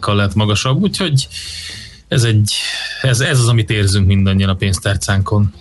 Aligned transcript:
kal 0.00 0.16
lett 0.16 0.34
magasabb, 0.34 0.82
úgyhogy 0.82 1.28
ez, 2.08 2.24
egy, 2.24 2.52
ez, 3.02 3.20
ez 3.20 3.38
az, 3.38 3.48
amit 3.48 3.70
érzünk 3.70 4.06
mindannyian 4.06 4.48
a 4.48 4.54
pénztárcánkon. 4.54 5.52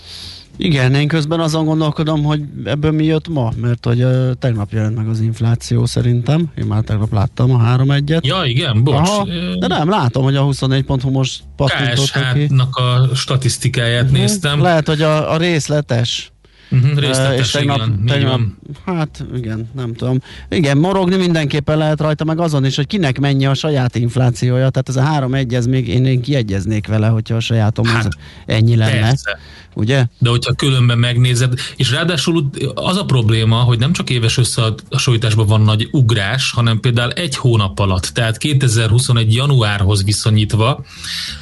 Igen, 0.57 0.93
én 0.93 1.07
közben 1.07 1.39
azon 1.39 1.65
gondolkodom, 1.65 2.23
hogy 2.23 2.41
ebből 2.63 2.91
mi 2.91 3.03
jött 3.03 3.27
ma, 3.27 3.51
mert 3.61 3.85
hogy 3.85 4.03
uh, 4.03 4.31
tegnap 4.39 4.71
jelent 4.71 4.95
meg 4.95 5.07
az 5.07 5.19
infláció 5.19 5.85
szerintem. 5.85 6.51
Én 6.57 6.65
már 6.65 6.83
tegnap 6.83 7.13
láttam 7.13 7.51
a 7.51 7.57
3 7.57 7.91
1 7.91 8.17
Ja, 8.21 8.43
igen, 8.45 8.83
bocs. 8.83 9.09
Aha, 9.09 9.27
de 9.59 9.67
nem, 9.67 9.89
látom, 9.89 10.23
hogy 10.23 10.35
a 10.35 10.43
24.hu 10.43 11.09
most 11.09 11.43
pattintott 11.55 12.11
ki. 12.33 12.49
a 12.71 13.15
statisztikáját 13.15 14.03
uh-huh. 14.03 14.17
néztem. 14.17 14.61
Lehet, 14.61 14.87
hogy 14.87 15.01
a, 15.01 15.31
a 15.31 15.37
részletes 15.37 16.31
Uh-huh, 16.71 16.99
részletes, 16.99 17.39
és 17.39 17.51
tegnap, 17.51 17.77
igen, 17.77 18.05
tegnap, 18.05 18.41
hát 18.85 19.25
igen, 19.35 19.69
nem 19.75 19.93
tudom. 19.93 20.19
Igen, 20.49 20.77
morogni 20.77 21.15
mindenképpen 21.15 21.77
lehet 21.77 21.99
rajta, 21.99 22.23
meg 22.23 22.39
azon 22.39 22.65
is, 22.65 22.75
hogy 22.75 22.87
kinek 22.87 23.19
mennyi 23.19 23.45
a 23.45 23.53
saját 23.53 23.95
inflációja. 23.95 24.69
Tehát 24.69 24.89
ez 24.89 24.95
a 24.95 25.01
három 25.01 25.33
egyez 25.33 25.65
még 25.65 25.87
én, 25.87 26.05
én 26.05 26.21
kiegyeznék 26.21 26.87
vele, 26.87 27.07
hogyha 27.07 27.35
a 27.35 27.39
sajátom 27.39 27.85
hát, 27.85 28.09
ennyi 28.45 28.75
lenne. 28.75 28.99
Persze 28.99 29.39
ugye? 29.73 30.05
De 30.17 30.29
hogyha 30.29 30.53
különben 30.53 30.97
megnézed, 30.97 31.53
és 31.75 31.91
ráadásul 31.91 32.49
az 32.73 32.97
a 32.97 33.05
probléma, 33.05 33.55
hogy 33.55 33.79
nem 33.79 33.91
csak 33.93 34.09
éves 34.09 34.37
összehasonlításban 34.37 35.45
van 35.45 35.61
nagy 35.61 35.87
ugrás, 35.91 36.51
hanem 36.51 36.79
például 36.79 37.11
egy 37.11 37.35
hónap 37.35 37.79
alatt, 37.79 38.05
tehát 38.05 38.37
2021 38.37 39.33
januárhoz 39.33 40.03
viszonyítva 40.03 40.83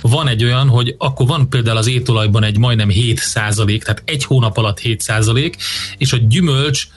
van 0.02 0.28
egy 0.28 0.44
olyan, 0.44 0.68
hogy 0.68 0.96
akkor 0.98 1.28
van 1.28 1.50
például 1.50 1.78
az 1.78 1.88
étolajban 1.88 2.44
egy 2.44 2.58
majdnem 2.58 2.90
7 2.90 3.20
százalék, 3.20 3.84
tehát 3.84 4.02
egy 4.06 4.24
hónap 4.24 4.58
alatt 4.58 4.80
7 4.80 5.02
százalék, 5.20 5.56
és 5.98 6.14
a 6.14 6.18
gyümölcs 6.18 6.88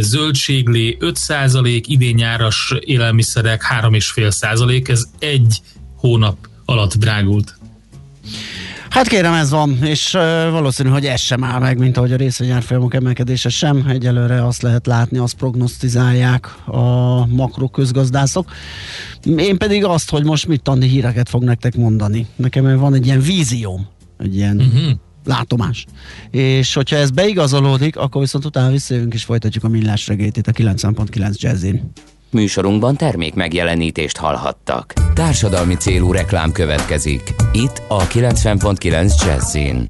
zöldséglé 0.00 0.96
5 1.00 1.16
százalék, 1.16 1.88
idén 1.88 2.14
nyáras 2.14 2.74
élelmiszerek 2.80 3.62
3,5 3.80 4.30
százalék, 4.30 4.88
ez 4.88 5.02
egy 5.18 5.60
hónap 5.96 6.36
alatt 6.64 6.94
drágult. 6.94 7.58
Hát 8.90 9.08
kérem, 9.08 9.32
ez 9.32 9.50
van, 9.50 9.78
és 9.82 10.14
uh, 10.14 10.20
valószínű, 10.50 10.88
hogy 10.88 11.06
ez 11.06 11.20
sem 11.20 11.44
áll 11.44 11.60
meg, 11.60 11.78
mint 11.78 11.96
ahogy 11.96 12.12
a 12.12 12.16
részvényárfolyamok 12.16 12.94
emelkedése 12.94 13.48
sem. 13.48 13.84
Egyelőre 13.88 14.46
azt 14.46 14.62
lehet 14.62 14.86
látni, 14.86 15.18
azt 15.18 15.34
prognosztizálják 15.34 16.54
a 16.66 17.26
makroközgazdászok. 17.26 18.50
Én 19.36 19.58
pedig 19.58 19.84
azt, 19.84 20.10
hogy 20.10 20.24
most 20.24 20.46
mit 20.46 20.62
tanni 20.62 20.86
híreket 20.86 21.28
fog 21.28 21.44
nektek 21.44 21.76
mondani. 21.76 22.26
Nekem 22.36 22.78
van 22.78 22.94
egy 22.94 23.06
ilyen 23.06 23.20
vízióm, 23.20 23.86
egy 24.18 24.36
ilyen 24.36 24.56
uh-huh. 24.56 24.90
Látomás. 25.28 25.86
És 26.30 26.74
hogyha 26.74 26.96
ez 26.96 27.10
beigazolódik, 27.10 27.96
akkor 27.96 28.20
viszont 28.20 28.44
utána 28.44 28.70
visszajövünk 28.70 29.14
és 29.14 29.24
folytatjuk 29.24 29.64
a 29.64 29.68
millás 29.68 30.06
regélyt 30.06 30.36
itt 30.36 30.46
a 30.46 30.52
90.9 30.52 31.34
Jazzin. 31.34 31.90
Műsorunkban 32.30 32.96
termék 32.96 33.34
megjelenítést 33.34 34.16
hallhattak. 34.16 34.92
Társadalmi 35.14 35.74
célú 35.74 36.12
reklám 36.12 36.52
következik. 36.52 37.34
Itt 37.52 37.82
a 37.88 38.06
90.9 38.06 39.24
Jazzin. 39.26 39.88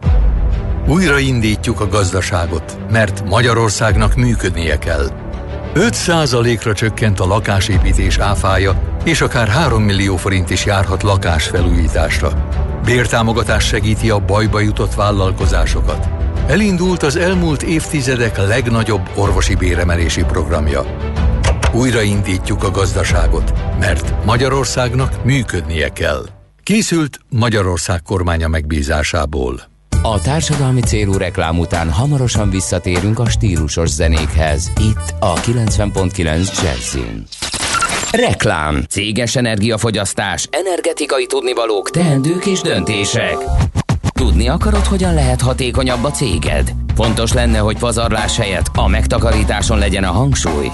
Újraindítjuk 0.88 1.80
a 1.80 1.88
gazdaságot, 1.88 2.78
mert 2.90 3.28
Magyarországnak 3.28 4.14
működnie 4.14 4.78
kell. 4.78 5.27
5%-ra 5.74 6.74
csökkent 6.74 7.20
a 7.20 7.26
lakásépítés 7.26 8.18
áfája, 8.18 8.98
és 9.04 9.20
akár 9.20 9.48
3 9.48 9.82
millió 9.82 10.16
forint 10.16 10.50
is 10.50 10.64
járhat 10.64 11.02
lakásfelújításra. 11.02 12.46
Bértámogatás 12.84 13.66
segíti 13.66 14.10
a 14.10 14.18
bajba 14.18 14.60
jutott 14.60 14.94
vállalkozásokat. 14.94 16.08
Elindult 16.46 17.02
az 17.02 17.16
elmúlt 17.16 17.62
évtizedek 17.62 18.36
legnagyobb 18.36 19.08
orvosi 19.14 19.54
béremelési 19.54 20.24
programja. 20.24 20.84
Újraindítjuk 21.72 22.62
a 22.64 22.70
gazdaságot, 22.70 23.52
mert 23.78 24.24
Magyarországnak 24.24 25.24
működnie 25.24 25.88
kell. 25.88 26.24
Készült 26.62 27.20
Magyarország 27.28 28.02
kormánya 28.02 28.48
megbízásából. 28.48 29.77
A 30.02 30.20
társadalmi 30.20 30.80
célú 30.80 31.16
reklám 31.16 31.58
után 31.58 31.90
hamarosan 31.90 32.50
visszatérünk 32.50 33.18
a 33.18 33.28
stílusos 33.28 33.88
zenékhez. 33.88 34.72
Itt 34.80 35.14
a 35.20 35.34
90.9 35.34 36.62
Jazzin. 36.62 37.24
Reklám, 38.10 38.84
céges 38.88 39.36
energiafogyasztás, 39.36 40.48
energetikai 40.50 41.26
tudnivalók, 41.26 41.90
teendők 41.90 42.46
és 42.46 42.60
döntések. 42.60 43.36
Tudni 44.12 44.48
akarod, 44.48 44.84
hogyan 44.84 45.14
lehet 45.14 45.40
hatékonyabb 45.40 46.04
a 46.04 46.10
céged? 46.10 46.72
Fontos 46.94 47.32
lenne, 47.32 47.58
hogy 47.58 47.78
pazarlás 47.78 48.36
helyett 48.36 48.66
a 48.74 48.88
megtakarításon 48.88 49.78
legyen 49.78 50.04
a 50.04 50.12
hangsúly. 50.12 50.70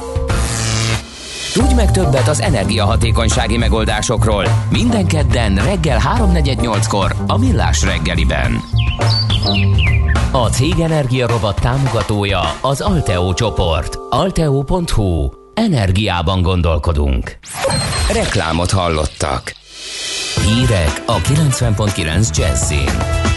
Tudj 1.55 1.75
meg 1.75 1.91
többet 1.91 2.29
az 2.29 2.41
energiahatékonysági 2.41 3.57
megoldásokról 3.57 4.45
minden 4.71 5.07
kedden 5.07 5.55
reggel 5.55 6.01
3.48-kor 6.19 7.15
a 7.27 7.39
Millás 7.39 7.83
reggeliben. 7.83 8.61
A 10.31 10.49
Cég 10.49 10.79
Energia 10.79 11.27
Robot 11.27 11.61
támogatója 11.61 12.41
az 12.61 12.81
Alteo 12.81 13.35
csoport. 13.35 13.99
Alteo.hu. 14.11 15.31
Energiában 15.55 16.43
gondolkodunk. 16.43 17.39
Reklámot 18.13 18.71
hallottak. 18.71 19.55
Hírek 20.47 21.03
a 21.07 21.17
90.9 21.17 22.37
Jazzin. 22.37 23.34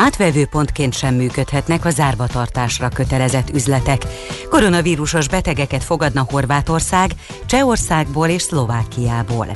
Átvevőpontként 0.00 0.94
sem 0.94 1.14
működhetnek 1.14 1.84
a 1.84 1.90
zárvatartásra 1.90 2.88
kötelezett 2.88 3.50
üzletek. 3.54 4.06
Koronavírusos 4.48 5.28
betegeket 5.28 5.84
fogadna 5.84 6.26
Horvátország, 6.30 7.10
Csehországból 7.46 8.28
és 8.28 8.42
Szlovákiából. 8.42 9.46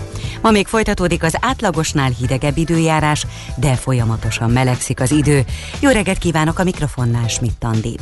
Ma 0.41 0.51
még 0.51 0.67
folytatódik 0.67 1.23
az 1.23 1.37
átlagosnál 1.41 2.11
hidegebb 2.11 2.57
időjárás, 2.57 3.27
de 3.57 3.75
folyamatosan 3.75 4.51
melegszik 4.51 5.01
az 5.01 5.11
idő. 5.11 5.45
Jó 5.81 5.91
reggelt 5.91 6.19
kívánok 6.19 6.59
a 6.59 6.65
mikrofonnál, 6.65 7.29
Schmidt 7.29 7.65
Andi. 7.65 7.99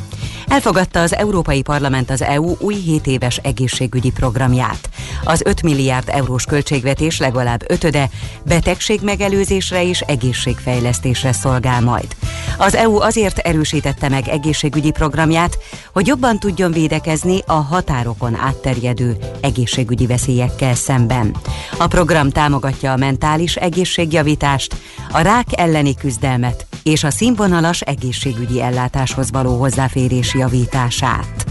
Elfogadta 0.47 1.01
az 1.01 1.15
Európai 1.15 1.61
Parlament 1.61 2.09
az 2.09 2.21
EU 2.21 2.55
új 2.59 2.75
7 2.75 3.07
éves 3.07 3.37
egészségügyi 3.37 4.11
programját. 4.11 4.89
Az 5.23 5.41
5 5.45 5.61
milliárd 5.61 6.09
eurós 6.09 6.45
költségvetés 6.45 7.19
legalább 7.19 7.63
ötöde 7.67 8.09
betegségmegelőzésre 8.45 9.83
és 9.83 9.99
egészségfejlesztésre 9.99 11.31
szolgál 11.31 11.81
majd. 11.81 12.15
Az 12.57 12.75
EU 12.75 12.99
azért 12.99 13.37
erősítette 13.37 14.09
meg 14.09 14.27
egészségügyi 14.27 14.91
programját, 14.91 15.57
hogy 15.93 16.07
jobban 16.07 16.39
tudjon 16.39 16.71
védekezni 16.71 17.39
a 17.45 17.53
határokon 17.53 18.35
átterjedő 18.35 19.17
egészségügyi 19.41 20.05
veszélyekkel 20.05 20.75
szemben. 20.75 21.35
A 21.77 21.87
program 21.87 22.29
támogatja 22.29 22.91
a 22.91 22.97
mentális 22.97 23.55
egészségjavítást, 23.55 24.75
a 25.11 25.21
rák 25.21 25.47
elleni 25.51 25.95
küzdelmet 25.95 26.65
és 26.83 27.03
a 27.03 27.11
színvonalas 27.11 27.81
egészségügyi 27.81 28.61
ellátáshoz 28.61 29.31
való 29.31 29.57
hozzáférés 29.57 30.33
javítását. 30.33 31.45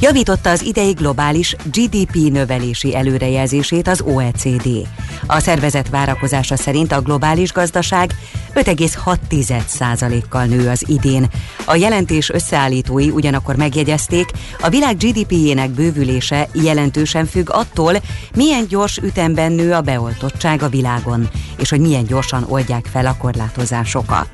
Javította 0.00 0.50
az 0.50 0.62
idei 0.62 0.92
globális 0.92 1.56
GDP 1.72 2.14
növelési 2.14 2.96
előrejelzését 2.96 3.88
az 3.88 4.00
OECD. 4.00 4.68
A 5.26 5.40
szervezet 5.40 5.88
várakozása 5.88 6.56
szerint 6.56 6.92
a 6.92 7.00
globális 7.00 7.52
gazdaság 7.52 8.14
5,6%-kal 8.54 10.44
nő 10.44 10.68
az 10.68 10.84
idén. 10.88 11.26
A 11.64 11.74
jelentés 11.74 12.30
összeállítói 12.30 13.10
ugyanakkor 13.10 13.56
megjegyezték, 13.56 14.30
a 14.60 14.68
világ 14.68 14.96
GDP-jének 14.96 15.70
bővülése 15.70 16.48
jelentősen 16.52 17.26
függ 17.26 17.50
attól, 17.50 17.94
milyen 18.34 18.66
gyors 18.66 18.96
ütemben 18.96 19.52
nő 19.52 19.72
a 19.72 19.80
beoltottság 19.80 20.62
a 20.62 20.68
világon, 20.68 21.28
és 21.58 21.70
hogy 21.70 21.80
milyen 21.80 22.04
gyorsan 22.04 22.44
oldják 22.48 22.86
fel 22.92 23.06
a 23.06 23.16
korlátozásokat. 23.16 24.28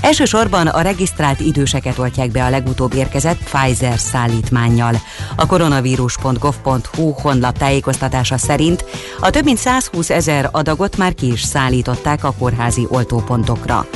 Elsősorban 0.00 0.66
a 0.66 0.80
regisztrált 0.80 1.40
időseket 1.40 1.98
oltják 1.98 2.30
be 2.30 2.44
a 2.44 2.50
legutóbb 2.50 2.94
érkezett 2.94 3.38
Pfizer 3.38 3.98
szállítmánnyal. 3.98 4.96
A 5.36 5.46
koronavírus.gov.hu 5.46 7.10
honlap 7.10 7.58
tájékoztatása 7.58 8.38
szerint 8.38 8.84
a 9.20 9.30
több 9.30 9.44
mint 9.44 9.58
120 9.58 10.10
ezer 10.10 10.48
adagot 10.52 10.96
már 10.96 11.14
ki 11.14 11.32
is 11.32 11.42
szállították 11.42 12.24
a 12.24 12.34
kórházi 12.38 12.86
oltópontokra. 12.88 13.86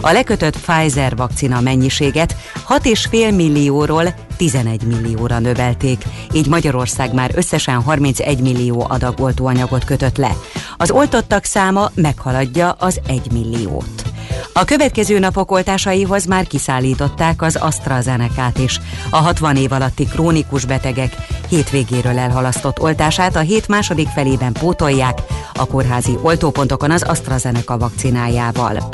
A 0.00 0.12
lekötött 0.12 0.58
Pfizer 0.58 1.16
vakcina 1.16 1.60
mennyiséget 1.60 2.36
6,5 2.68 3.36
millióról 3.36 4.14
11 4.36 4.82
millióra 4.82 5.38
növelték, 5.38 6.04
így 6.32 6.46
Magyarország 6.46 7.14
már 7.14 7.30
összesen 7.34 7.82
31 7.82 8.40
millió 8.40 8.86
adag 8.88 9.20
oltóanyagot 9.20 9.84
kötött 9.84 10.16
le. 10.16 10.36
Az 10.76 10.90
oltottak 10.90 11.44
száma 11.44 11.90
meghaladja 11.94 12.70
az 12.70 13.00
1 13.06 13.32
milliót. 13.32 14.11
A 14.52 14.64
következő 14.64 15.18
napok 15.18 15.50
oltásaihoz 15.50 16.24
már 16.24 16.46
kiszállították 16.46 17.42
az 17.42 17.56
AstraZeneca-t 17.56 18.58
is. 18.58 18.80
A 19.10 19.16
60 19.16 19.56
év 19.56 19.72
alatti 19.72 20.04
krónikus 20.04 20.64
betegek 20.64 21.16
hétvégéről 21.48 22.18
elhalasztott 22.18 22.80
oltását 22.80 23.36
a 23.36 23.40
hét 23.40 23.68
második 23.68 24.08
felében 24.08 24.52
pótolják 24.52 25.18
a 25.54 25.66
kórházi 25.66 26.18
oltópontokon 26.22 26.90
az 26.90 27.02
AstraZeneca 27.02 27.78
vakcinájával. 27.78 28.88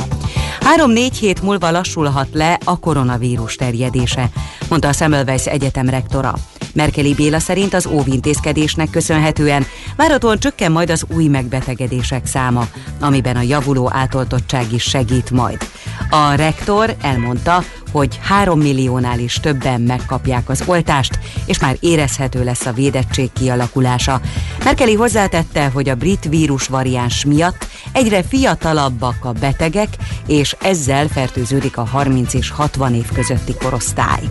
Három-négy 0.60 1.16
hét 1.16 1.42
múlva 1.42 1.70
lassulhat 1.70 2.28
le 2.32 2.58
a 2.64 2.78
koronavírus 2.78 3.54
terjedése, 3.54 4.30
mondta 4.68 4.88
a 4.88 4.92
Semmelweis 4.92 5.46
Egyetem 5.46 5.88
rektora. 5.88 6.34
Merkeli 6.74 7.14
Béla 7.14 7.38
szerint 7.38 7.74
az 7.74 7.86
óvintézkedésnek 7.86 8.90
köszönhetően 8.90 9.66
várhatóan 9.96 10.38
csökken 10.38 10.72
majd 10.72 10.90
az 10.90 11.04
új 11.14 11.26
megbetegedések 11.26 12.26
száma, 12.26 12.66
amiben 13.00 13.36
a 13.36 13.42
javuló 13.42 13.90
átoltottság 13.92 14.72
is 14.72 14.82
segít 14.82 15.30
majd. 15.30 15.68
A 16.10 16.34
rektor 16.34 16.96
elmondta, 17.00 17.62
hogy 17.92 18.18
3 18.22 18.58
milliónál 18.60 19.18
is 19.18 19.34
többen 19.34 19.80
megkapják 19.80 20.48
az 20.48 20.62
oltást, 20.66 21.18
és 21.46 21.58
már 21.58 21.76
érezhető 21.80 22.44
lesz 22.44 22.66
a 22.66 22.72
védettség 22.72 23.32
kialakulása. 23.32 24.20
Merkeli 24.64 24.94
hozzátette, 24.94 25.66
hogy 25.66 25.88
a 25.88 25.94
brit 25.94 26.24
vírus 26.28 26.66
variáns 26.66 27.24
miatt 27.24 27.66
egyre 27.92 28.22
fiatalabbak 28.22 29.24
a 29.24 29.32
betegek, 29.32 29.88
és 30.26 30.56
ezzel 30.60 31.08
fertőződik 31.08 31.76
a 31.76 31.86
30 31.86 32.34
és 32.34 32.50
60 32.50 32.94
év 32.94 33.12
közötti 33.12 33.54
korosztály. 33.54 34.22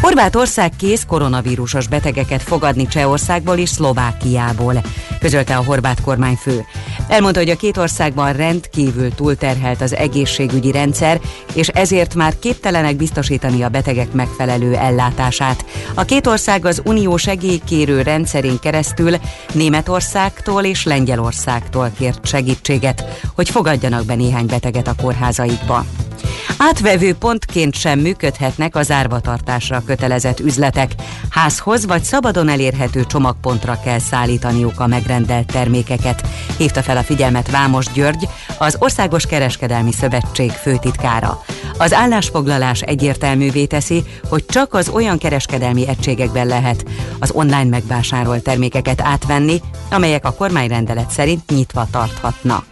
Horvátország 0.00 0.72
kész 0.76 1.04
koronavírusos 1.08 1.88
betegeket 1.88 2.42
fogadni 2.42 2.86
Csehországból 2.86 3.56
és 3.56 3.68
Szlovákiából, 3.68 4.82
közölte 5.20 5.56
a 5.56 5.64
horvát 5.64 6.00
kormányfő. 6.00 6.64
Elmondta, 7.08 7.40
hogy 7.40 7.50
a 7.50 7.56
két 7.56 7.76
országban 7.76 8.32
rendkívül 8.32 9.14
túlterhelt 9.14 9.80
az 9.80 9.94
egészségügyi 9.94 10.70
rendszer, 10.70 11.20
és 11.54 11.68
ezért 11.68 12.14
már 12.14 12.38
képtelenek 12.38 12.96
biztosítani 12.96 13.62
a 13.62 13.68
betegek 13.68 14.12
megfelelő 14.12 14.74
ellátását. 14.74 15.64
A 15.94 16.04
két 16.04 16.26
ország 16.26 16.64
az 16.64 16.82
unió 16.84 17.16
segélykérő 17.16 18.02
rendszerén 18.02 18.58
keresztül 18.58 19.16
Németországtól 19.52 20.64
és 20.64 20.84
Lengyelországtól 20.84 21.90
kért 21.98 22.26
segítséget, 22.26 23.04
hogy 23.34 23.50
fogadjanak 23.50 24.04
be 24.04 24.14
néhány 24.14 24.46
beteget 24.46 24.88
a 24.88 24.94
kórházaikba. 25.02 25.84
Átvevő 26.58 27.14
pontként 27.14 27.74
sem 27.74 27.98
működhetnek 27.98 28.76
az 28.76 28.90
árvatartásra 28.90 29.82
kötelezett 29.84 30.40
üzletek. 30.40 30.92
Házhoz 31.30 31.86
vagy 31.86 32.02
szabadon 32.02 32.48
elérhető 32.48 33.04
csomagpontra 33.04 33.80
kell 33.84 33.98
szállítaniuk 33.98 34.80
a 34.80 34.86
megrendelt 34.86 35.46
termékeket. 35.46 36.26
Hívta 36.58 36.82
fel 36.82 36.96
a 36.96 37.02
figyelmet 37.02 37.50
Vámos 37.50 37.86
György, 37.92 38.28
az 38.58 38.76
Országos 38.78 39.26
Kereskedelmi 39.26 39.92
Szövetség 39.92 40.50
főtitkára. 40.50 41.42
Az 41.78 41.92
állásfoglalás 41.92 42.80
egyértelművé 42.80 43.64
teszi, 43.64 44.02
hogy 44.28 44.46
csak 44.46 44.74
az 44.74 44.88
olyan 44.88 45.18
kereskedelmi 45.18 45.88
egységekben 45.88 46.46
lehet 46.46 46.84
az 47.18 47.30
online 47.30 47.64
megvásárolt 47.64 48.42
termékeket 48.42 49.00
átvenni, 49.00 49.60
amelyek 49.90 50.24
a 50.24 50.32
kormányrendelet 50.32 51.10
szerint 51.10 51.50
nyitva 51.50 51.86
tarthatnak. 51.90 52.64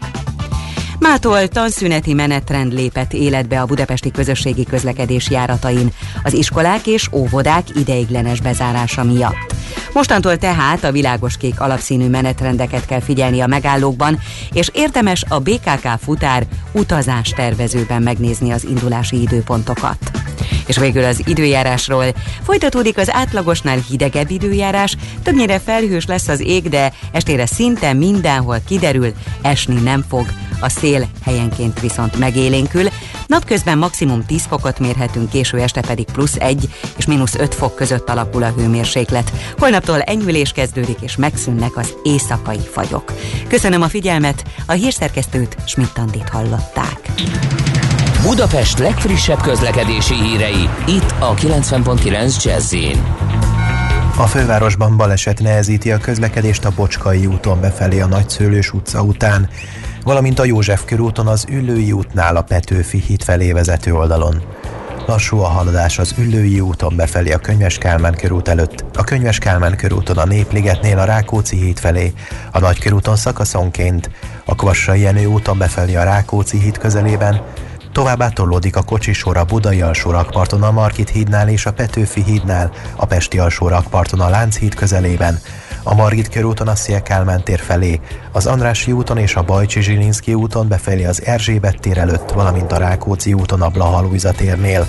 Mától 1.02 1.48
tanszüneti 1.48 2.12
menetrend 2.14 2.72
lépett 2.72 3.12
életbe 3.12 3.60
a 3.60 3.66
budapesti 3.66 4.10
közösségi 4.10 4.64
közlekedés 4.64 5.30
járatain, 5.30 5.92
az 6.22 6.32
iskolák 6.32 6.86
és 6.86 7.08
óvodák 7.12 7.64
ideiglenes 7.74 8.40
bezárása 8.40 9.04
miatt. 9.04 9.51
Mostantól 9.92 10.36
tehát 10.36 10.84
a 10.84 10.92
világoskék 10.92 11.60
alapszínű 11.60 12.08
menetrendeket 12.08 12.86
kell 12.86 13.00
figyelni 13.00 13.40
a 13.40 13.46
megállókban, 13.46 14.18
és 14.52 14.70
érdemes 14.72 15.24
a 15.28 15.38
BKK 15.38 15.88
futár 16.00 16.46
utazás 16.72 17.28
tervezőben 17.28 18.02
megnézni 18.02 18.50
az 18.50 18.64
indulási 18.64 19.20
időpontokat. 19.20 19.96
És 20.66 20.78
végül 20.78 21.04
az 21.04 21.22
időjárásról. 21.26 22.04
Folytatódik 22.42 22.98
az 22.98 23.12
átlagosnál 23.12 23.78
hidegebb 23.88 24.30
időjárás, 24.30 24.96
többnyire 25.22 25.58
felhős 25.58 26.06
lesz 26.06 26.28
az 26.28 26.40
ég, 26.40 26.68
de 26.68 26.92
estére 27.12 27.46
szinte 27.46 27.92
mindenhol 27.92 28.60
kiderül, 28.66 29.12
esni 29.42 29.80
nem 29.80 30.04
fog. 30.08 30.26
A 30.60 30.68
szél 30.68 31.08
helyenként 31.24 31.80
viszont 31.80 32.18
megélénkül. 32.18 32.88
Napközben 33.26 33.78
maximum 33.78 34.26
10 34.26 34.42
fokot 34.48 34.78
mérhetünk, 34.78 35.30
késő 35.30 35.58
este 35.58 35.80
pedig 35.80 36.04
plusz 36.04 36.36
1 36.38 36.68
és 36.96 37.06
mínusz 37.06 37.34
5 37.34 37.54
fok 37.54 37.74
között 37.74 38.08
alakul 38.08 38.42
a 38.42 38.52
hőmérséklet. 38.56 39.32
Holnaptól 39.86 40.14
enyhülés 40.14 40.52
kezdődik 40.52 40.96
és 41.00 41.16
megszűnnek 41.16 41.76
az 41.76 41.94
éjszakai 42.02 42.58
fagyok. 42.58 43.12
Köszönöm 43.48 43.82
a 43.82 43.88
figyelmet, 43.88 44.44
a 44.66 44.72
hírszerkesztőt 44.72 45.56
Schmidt-Tandit 45.66 46.28
hallották. 46.28 47.10
Budapest 48.22 48.78
legfrissebb 48.78 49.40
közlekedési 49.40 50.14
hírei, 50.14 50.68
itt 50.86 51.14
a 51.18 51.34
90.9 51.34 52.44
jazz 52.44 52.74
a 54.16 54.26
fővárosban 54.26 54.96
baleset 54.96 55.40
nehezíti 55.40 55.92
a 55.92 55.98
közlekedést 55.98 56.64
a 56.64 56.72
Bocskai 56.76 57.26
úton 57.26 57.60
befelé 57.60 58.00
a 58.00 58.06
Nagyszőlős 58.06 58.72
utca 58.72 59.02
után, 59.02 59.48
valamint 60.04 60.38
a 60.38 60.44
József 60.44 60.84
körúton 60.84 61.26
az 61.26 61.46
Üllői 61.50 61.92
útnál 61.92 62.36
a 62.36 62.42
Petőfi 62.42 62.98
híd 62.98 63.22
felé 63.22 63.52
vezető 63.52 63.94
oldalon. 63.94 64.42
Lassú 65.06 65.38
a 65.38 65.48
haladás 65.48 65.98
az 65.98 66.14
Üllői 66.18 66.60
úton 66.60 66.96
befelé 66.96 67.32
a 67.32 67.38
Könyves 67.38 67.78
Kálmán 67.78 68.14
körút 68.14 68.48
előtt, 68.48 68.84
a 68.94 69.04
Könyves 69.04 69.38
Kálmán 69.38 69.76
körúton 69.76 70.18
a 70.18 70.24
Népligetnél 70.24 70.98
a 70.98 71.04
Rákóczi 71.04 71.56
híd 71.56 71.78
felé, 71.78 72.12
a 72.52 72.58
Nagykörúton 72.58 73.16
szakaszonként, 73.16 74.10
a 74.44 74.54
Kvassai 74.54 75.00
Jenő 75.00 75.26
úton 75.26 75.58
befelé 75.58 75.94
a 75.94 76.04
Rákóczi 76.04 76.58
híd 76.58 76.78
közelében, 76.78 77.42
Továbbá 77.92 78.28
tolódik 78.28 78.76
a 78.76 78.82
kocsisor 78.82 79.36
a 79.36 79.44
Budai 79.44 79.82
alsó 79.82 80.10
rakparton 80.10 80.62
a 80.62 80.70
Markit 80.70 81.08
hídnál 81.08 81.48
és 81.48 81.66
a 81.66 81.72
Petőfi 81.72 82.22
hídnál, 82.22 82.70
a 82.96 83.06
Pesti 83.06 83.38
alsó 83.38 83.68
rakparton 83.68 84.20
a 84.20 84.28
Lánchíd 84.28 84.74
közelében, 84.74 85.38
a 85.82 85.94
Margit 85.94 86.28
körúton 86.28 86.68
a 86.68 86.74
Szélkálmán 86.74 87.44
tér 87.44 87.58
felé, 87.58 88.00
az 88.32 88.46
Andrássy 88.46 88.92
úton 88.92 89.18
és 89.18 89.36
a 89.36 89.42
Bajcsi 89.42 89.82
Zsilinszki 89.82 90.34
úton 90.34 90.68
befelé 90.68 91.04
az 91.04 91.24
Erzsébet 91.24 91.80
tér 91.80 91.98
előtt, 91.98 92.30
valamint 92.30 92.72
a 92.72 92.76
Rákóczi 92.76 93.32
úton 93.32 93.62
a 93.62 93.68
Blahalújza 93.68 94.32
térnél. 94.32 94.86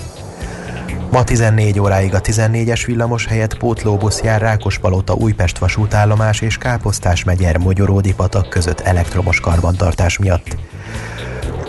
Ma 1.10 1.24
14 1.24 1.80
óráig 1.80 2.14
a 2.14 2.20
14-es 2.20 2.82
villamos 2.86 3.26
helyett 3.26 3.58
pótlóbusz 3.58 4.20
jár 4.22 4.40
Rákospalota 4.40 5.14
Újpest 5.14 5.58
vasútállomás 5.58 6.40
és 6.40 6.58
Káposztás 6.58 7.24
megyer 7.24 7.56
Mogyoródi 7.56 8.14
patak 8.14 8.48
között 8.48 8.80
elektromos 8.80 9.40
karbantartás 9.40 10.18
miatt. 10.18 10.56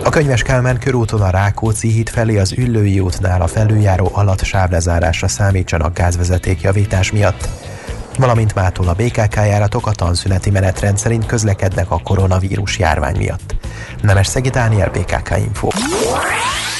A 0.05 0.09
Könyves 0.09 0.41
Kálmán 0.41 0.79
körúton 0.79 1.21
a 1.21 1.29
Rákóczi 1.29 1.91
híd 1.91 2.09
felé 2.09 2.37
az 2.37 2.53
Üllői 2.57 2.99
útnál 2.99 3.41
a 3.41 3.47
felüljáró 3.47 4.09
alatt 4.13 4.43
sávlezárásra 4.43 5.27
számítsanak 5.27 5.93
gázvezeték 5.93 6.61
javítás 6.61 7.11
miatt 7.11 7.49
valamint 8.17 8.55
mától 8.55 8.87
a 8.87 8.93
BKK 8.93 9.35
járatok 9.35 9.87
a 9.87 9.91
tanszüneti 9.91 10.49
menetrend 10.49 10.97
szerint 10.97 11.25
közlekednek 11.25 11.91
a 11.91 11.99
koronavírus 12.03 12.79
járvány 12.79 13.17
miatt. 13.17 13.55
Nemes 14.01 14.27
Szegi 14.27 14.49
Dániel, 14.49 14.89
BKK 14.89 15.37
Info. 15.37 15.67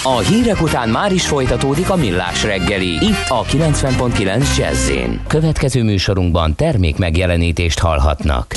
A 0.04 0.19
hírek 0.19 0.62
után 0.62 0.89
már 0.89 1.12
is 1.12 1.28
folytatódik 1.28 1.89
a 1.89 1.95
millás 1.95 2.44
reggeli, 2.44 2.94
itt 2.94 3.25
a 3.28 3.44
90.9 3.44 4.57
jazz 4.57 4.92
Következő 5.28 5.83
műsorunkban 5.83 6.56
termék 6.56 6.98
megjelenítést 6.98 7.80
hallhatnak. 7.80 8.56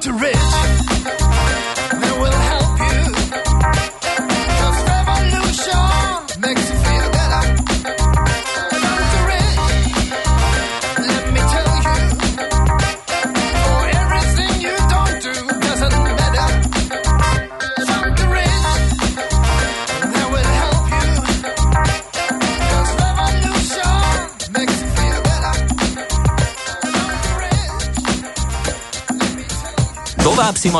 to 0.00 0.14
rip. 0.14 0.39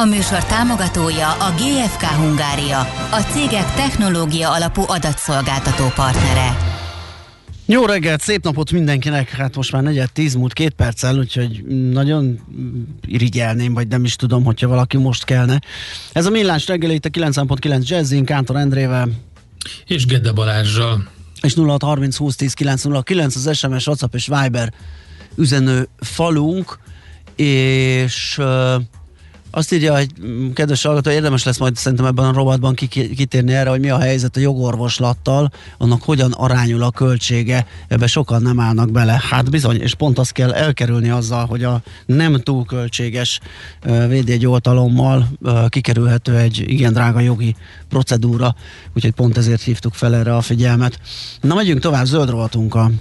A 0.00 0.04
műsor 0.04 0.44
támogatója 0.44 1.32
a 1.32 1.54
GFK 1.54 2.02
Hungária, 2.02 2.78
a 3.10 3.20
cégek 3.32 3.74
technológia 3.74 4.52
alapú 4.52 4.82
adatszolgáltató 4.86 5.88
partnere. 5.94 6.56
Jó 7.66 7.84
reggelt, 7.84 8.20
szép 8.20 8.44
napot 8.44 8.72
mindenkinek, 8.72 9.30
hát 9.30 9.56
most 9.56 9.72
már 9.72 9.82
negyed 9.82 10.12
tíz 10.12 10.34
múlt 10.34 10.52
két 10.52 10.70
perccel, 10.70 11.18
úgyhogy 11.18 11.64
nagyon 11.92 12.38
irigyelném, 13.06 13.74
vagy 13.74 13.88
nem 13.88 14.04
is 14.04 14.16
tudom, 14.16 14.44
hogyha 14.44 14.68
valaki 14.68 14.96
most 14.96 15.24
kelne. 15.24 15.60
Ez 16.12 16.26
a 16.26 16.30
Millás 16.30 16.66
reggel 16.66 16.90
itt 16.90 17.04
a 17.04 17.08
9.9 17.08 17.88
Jazzin, 17.88 18.24
Kántor 18.24 18.56
Endrével. 18.56 19.08
És 19.86 20.06
Gede 20.06 20.32
Balázsral. 20.32 21.08
És 21.42 21.54
0630 21.54 22.16
20 22.16 22.36
10 22.36 22.52
909 22.52 23.36
az 23.36 23.56
SMS, 23.56 23.86
WhatsApp 23.86 24.14
és 24.14 24.26
Viber 24.26 24.72
üzenő 25.36 25.88
falunk, 25.98 26.78
és 27.36 28.38
uh, 28.38 28.82
azt 29.50 29.72
írja, 29.72 29.96
hogy 29.96 30.08
mm, 30.24 30.50
kedves 30.50 30.82
hallgató, 30.82 31.10
érdemes 31.10 31.44
lesz 31.44 31.58
majd 31.58 31.76
szerintem 31.76 32.06
ebben 32.06 32.24
a 32.24 32.32
rovatban 32.32 32.74
kitérni 32.74 33.52
erre, 33.52 33.70
hogy 33.70 33.80
mi 33.80 33.90
a 33.90 33.98
helyzet 33.98 34.36
a 34.36 34.40
jogorvoslattal, 34.40 35.50
annak 35.78 36.02
hogyan 36.02 36.32
arányul 36.32 36.82
a 36.82 36.90
költsége, 36.90 37.66
ebbe 37.88 38.06
sokan 38.06 38.42
nem 38.42 38.60
állnak 38.60 38.90
bele. 38.90 39.22
Hát 39.30 39.50
bizony, 39.50 39.80
és 39.80 39.94
pont 39.94 40.18
azt 40.18 40.32
kell 40.32 40.52
elkerülni 40.52 41.10
azzal, 41.10 41.46
hogy 41.46 41.64
a 41.64 41.82
nem 42.06 42.40
túl 42.40 42.64
költséges 42.64 43.40
védjegyoltalommal 44.08 45.28
kikerülhető 45.68 46.36
egy 46.36 46.64
igen 46.66 46.92
drága 46.92 47.20
jogi 47.20 47.56
procedúra, 47.88 48.54
úgyhogy 48.94 49.12
pont 49.12 49.36
ezért 49.36 49.62
hívtuk 49.62 49.94
fel 49.94 50.14
erre 50.14 50.36
a 50.36 50.40
figyelmet. 50.40 51.00
Na 51.40 51.54
megyünk 51.54 51.80
tovább, 51.80 52.04
zöld 52.04 52.30
rovatunkkal. 52.30 52.92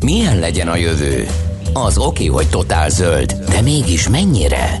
Milyen 0.00 0.38
legyen 0.38 0.68
a 0.68 0.76
jövő? 0.76 1.26
Az 1.72 1.98
oké, 1.98 2.26
hogy 2.26 2.48
totál 2.48 2.90
zöld, 2.90 3.32
de 3.48 3.60
mégis 3.60 4.08
mennyire? 4.08 4.80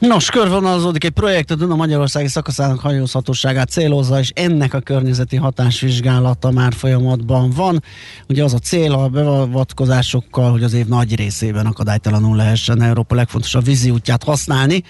Nos, 0.00 0.30
körvonalazódik 0.30 1.04
egy 1.04 1.10
projekt, 1.10 1.50
a 1.50 1.54
Duna 1.54 1.74
Magyarországi 1.74 2.28
szakaszának 2.28 2.80
hajózhatóságát 2.80 3.68
célozza, 3.68 4.18
és 4.18 4.30
ennek 4.34 4.74
a 4.74 4.80
környezeti 4.80 5.36
hatásvizsgálata 5.36 6.50
már 6.50 6.72
folyamatban 6.72 7.50
van. 7.50 7.82
Ugye 8.28 8.44
az 8.44 8.54
a 8.54 8.58
cél 8.58 8.92
a 8.92 9.08
beavatkozásokkal, 9.08 10.50
hogy 10.50 10.62
az 10.62 10.72
év 10.72 10.86
nagy 10.86 11.16
részében 11.16 11.66
akadálytalanul 11.66 12.36
lehessen 12.36 12.82
Európa 12.82 13.14
legfontosabb 13.14 13.64
vízi 13.64 13.90
útját 13.90 14.24
használni, 14.24 14.82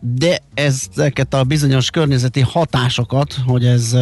de 0.00 0.38
ezeket 0.54 1.34
a 1.34 1.44
bizonyos 1.44 1.90
környezeti 1.90 2.40
hatásokat, 2.40 3.36
hogy 3.46 3.64
ez 3.64 3.96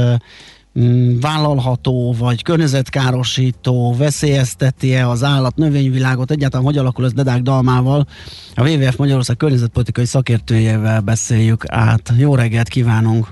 vállalható, 1.20 2.14
vagy 2.18 2.42
környezetkárosító, 2.42 3.94
veszélyezteti-e 3.98 5.08
az 5.08 5.24
állat, 5.24 5.56
növényvilágot, 5.56 6.30
egyáltalán 6.30 6.66
hogy 6.66 6.78
alakul 6.78 7.04
ez 7.04 7.12
Dedák 7.12 7.42
Dalmával, 7.42 8.06
a 8.54 8.68
WWF 8.68 8.96
Magyarország 8.96 9.36
környezetpolitikai 9.36 10.04
szakértőjével 10.04 11.00
beszéljük 11.00 11.64
át. 11.66 12.12
Jó 12.18 12.34
reggelt 12.34 12.68
kívánunk! 12.68 13.26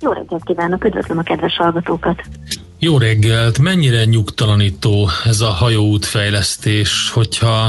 Jó 0.00 0.12
reggelt 0.12 0.44
kívánok, 0.44 0.84
üdvözlöm 0.84 1.18
a 1.18 1.22
kedves 1.22 1.56
hallgatókat! 1.56 2.22
Jó 2.78 2.98
reggelt! 2.98 3.58
Mennyire 3.58 4.04
nyugtalanító 4.04 5.08
ez 5.24 5.40
a 5.40 5.48
hajóútfejlesztés, 5.48 7.10
hogyha 7.10 7.68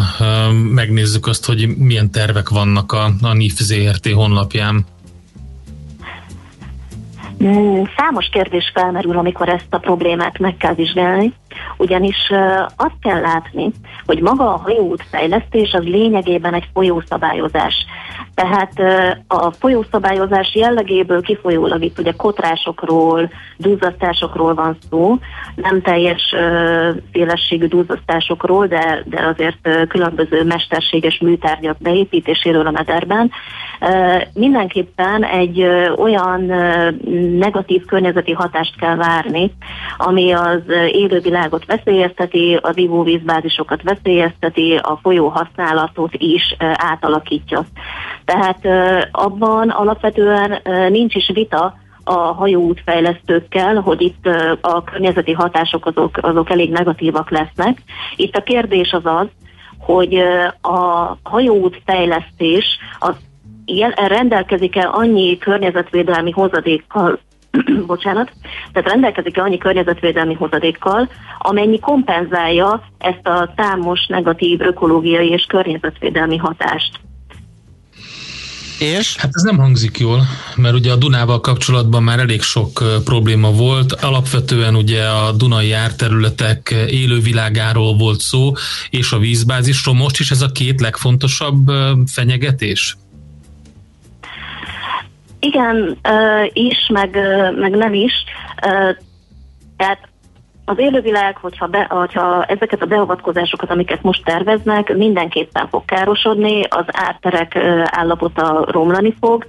megnézzük 0.71 1.27
azt, 1.27 1.45
hogy 1.45 1.77
milyen 1.77 2.11
tervek 2.11 2.49
vannak 2.49 2.91
a, 2.91 3.11
a 3.21 3.33
NIF 3.33 3.53
ZRT 3.59 4.11
honlapján? 4.11 4.85
Mm, 7.45 7.81
számos 7.97 8.29
kérdés 8.31 8.71
felmerül, 8.73 9.17
amikor 9.17 9.49
ezt 9.49 9.73
a 9.73 9.77
problémát 9.77 10.39
meg 10.39 10.57
kell 10.57 10.73
vizsgálni, 10.73 11.33
ugyanis 11.77 12.31
azt 12.75 12.99
kell 13.01 13.21
látni, 13.21 13.71
hogy 14.05 14.21
maga 14.21 14.53
a 14.53 14.57
hajóút 14.57 15.03
fejlesztés 15.11 15.73
az 15.73 15.83
lényegében 15.83 16.53
egy 16.53 16.69
folyószabályozás. 16.73 17.85
Tehát 18.35 18.73
a 19.27 19.51
folyószabályozás 19.51 20.55
jellegéből 20.55 21.21
kifolyólag 21.21 21.83
itt 21.83 21.99
ugye 21.99 22.11
kotrásokról, 22.11 23.31
duzzasztásokról 23.57 24.53
van 24.53 24.77
szó, 24.89 25.17
nem 25.55 25.81
teljes 25.81 26.35
szélességű 27.11 27.67
duzzasztásokról, 27.67 28.67
de, 28.67 29.03
de 29.05 29.21
azért 29.33 29.87
különböző 29.87 30.43
mesterséges 30.43 31.19
műtárgyak 31.19 31.77
beépítéséről 31.77 32.67
a 32.67 32.71
mederben. 32.71 33.31
Mindenképpen 34.33 35.23
egy 35.23 35.67
olyan 35.97 36.41
negatív 37.37 37.85
környezeti 37.85 38.31
hatást 38.31 38.79
kell 38.79 38.95
várni, 38.95 39.51
ami 39.97 40.31
az 40.31 40.61
élővilágot 41.43 41.65
veszélyezteti, 41.65 42.59
az 42.61 42.77
ivóvízbázisokat 42.77 43.81
veszélyezteti, 43.81 44.75
a 44.75 44.99
folyó 45.01 45.27
használatot 45.27 46.13
is 46.13 46.55
átalakítja. 46.75 47.65
Tehát 48.25 48.59
abban 49.11 49.69
alapvetően 49.69 50.61
nincs 50.89 51.15
is 51.15 51.31
vita, 51.33 51.81
a 52.05 52.13
hajóútfejlesztőkkel, 52.13 53.75
hogy 53.75 54.01
itt 54.01 54.25
a 54.61 54.83
környezeti 54.83 55.31
hatások 55.31 55.85
azok, 55.85 56.17
azok 56.21 56.49
elég 56.49 56.71
negatívak 56.71 57.29
lesznek. 57.29 57.77
Itt 58.15 58.35
a 58.35 58.43
kérdés 58.43 58.91
az 58.91 59.05
az, 59.05 59.27
hogy 59.79 60.15
a 60.61 61.17
hajóút 61.23 61.81
fejlesztés 61.85 62.77
az 62.99 63.15
rendelkezik-e 63.95 64.89
annyi 64.91 65.37
környezetvédelmi 65.37 66.31
hozadékkal, 66.31 67.19
bocsánat, 67.85 68.31
tehát 68.71 68.89
rendelkezik-e 68.89 69.41
annyi 69.41 69.57
környezetvédelmi 69.57 70.33
hozadékkal, 70.33 71.09
amennyi 71.37 71.79
kompenzálja 71.79 72.83
ezt 72.97 73.27
a 73.27 73.53
támos 73.55 74.05
negatív 74.07 74.61
ökológiai 74.61 75.29
és 75.29 75.45
környezetvédelmi 75.45 76.37
hatást. 76.37 76.99
És? 78.79 79.15
Hát 79.15 79.31
ez 79.33 79.43
nem 79.43 79.57
hangzik 79.57 79.97
jól, 79.97 80.21
mert 80.55 80.75
ugye 80.75 80.91
a 80.91 80.95
Dunával 80.95 81.39
kapcsolatban 81.39 82.03
már 82.03 82.19
elég 82.19 82.41
sok 82.41 82.83
probléma 83.03 83.51
volt. 83.51 83.91
Alapvetően 83.91 84.75
ugye 84.75 85.03
a 85.03 85.31
Dunai 85.31 85.71
árterületek 85.71 86.75
élővilágáról 86.89 87.95
volt 87.95 88.19
szó, 88.19 88.51
és 88.89 89.11
a 89.11 89.17
vízbázisról. 89.17 89.95
Most 89.95 90.19
is 90.19 90.31
ez 90.31 90.41
a 90.41 90.51
két 90.51 90.81
legfontosabb 90.81 91.71
fenyegetés? 92.05 92.97
Igen, 95.43 95.97
is, 96.53 96.89
meg, 96.93 97.17
meg 97.55 97.71
nem 97.71 97.93
is. 97.93 98.13
Tehát 99.77 100.07
az 100.65 100.77
élővilág, 100.77 101.37
hogyha, 101.37 101.67
be, 101.67 101.87
hogyha 101.89 102.43
ezeket 102.43 102.81
a 102.81 102.85
beavatkozásokat, 102.85 103.69
amiket 103.69 104.01
most 104.01 104.23
terveznek, 104.23 104.95
mindenképpen 104.95 105.67
fog 105.67 105.85
károsodni, 105.85 106.63
az 106.63 106.85
árterek 106.87 107.55
állapota 107.85 108.65
romlani 108.71 109.15
fog. 109.19 109.45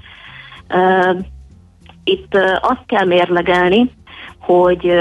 Itt 2.05 2.35
azt 2.61 2.87
kell 2.87 3.05
mérlegelni, 3.05 3.91
hogy 4.39 4.93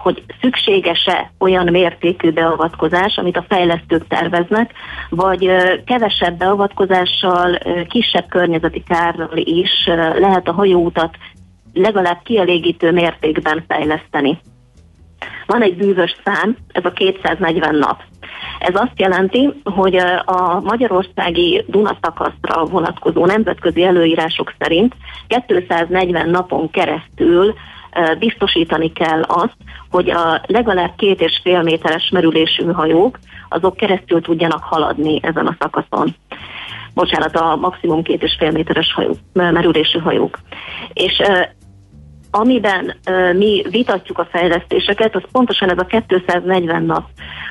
hogy 0.00 0.22
szükséges-e 0.40 1.32
olyan 1.38 1.70
mértékű 1.70 2.30
beavatkozás, 2.30 3.16
amit 3.16 3.36
a 3.36 3.44
fejlesztők 3.48 4.06
terveznek, 4.06 4.72
vagy 5.10 5.50
kevesebb 5.84 6.38
beavatkozással, 6.38 7.58
kisebb 7.88 8.28
környezeti 8.28 8.82
kárral 8.88 9.36
is 9.36 9.86
lehet 10.18 10.48
a 10.48 10.52
hajóutat 10.52 11.16
legalább 11.72 12.20
kielégítő 12.22 12.92
mértékben 12.92 13.64
fejleszteni. 13.68 14.40
Van 15.46 15.62
egy 15.62 15.76
bűvös 15.76 16.16
szám, 16.24 16.56
ez 16.72 16.84
a 16.84 16.90
240 16.90 17.74
nap. 17.74 18.02
Ez 18.58 18.74
azt 18.74 19.00
jelenti, 19.00 19.50
hogy 19.64 19.96
a 20.24 20.60
magyarországi 20.60 21.64
Dunaszakaszra 21.66 22.64
vonatkozó 22.64 23.26
nemzetközi 23.26 23.82
előírások 23.82 24.54
szerint 24.58 24.94
240 25.46 26.30
napon 26.30 26.70
keresztül 26.70 27.54
biztosítani 28.18 28.92
kell 28.92 29.22
azt, 29.22 29.56
hogy 29.90 30.10
a 30.10 30.40
legalább 30.46 30.92
két 30.96 31.20
és 31.20 31.40
fél 31.42 31.62
méteres 31.62 32.08
merülésű 32.12 32.64
hajók 32.64 33.18
azok 33.48 33.76
keresztül 33.76 34.20
tudjanak 34.20 34.62
haladni 34.62 35.18
ezen 35.22 35.46
a 35.46 35.56
szakaszon. 35.58 36.14
Bocsánat, 36.94 37.36
a 37.36 37.56
maximum 37.56 38.02
két 38.02 38.22
és 38.22 38.36
fél 38.38 38.50
méteres 38.50 38.92
hajók, 38.92 39.16
merülésű 39.32 39.98
hajók. 39.98 40.38
És 40.92 41.22
amiben 42.30 42.94
mi 43.32 43.62
vitatjuk 43.70 44.18
a 44.18 44.28
fejlesztéseket, 44.30 45.14
az 45.14 45.22
pontosan 45.32 45.70
ez 45.70 45.78
a 45.78 46.02
240 46.06 46.82
nap. 46.82 47.04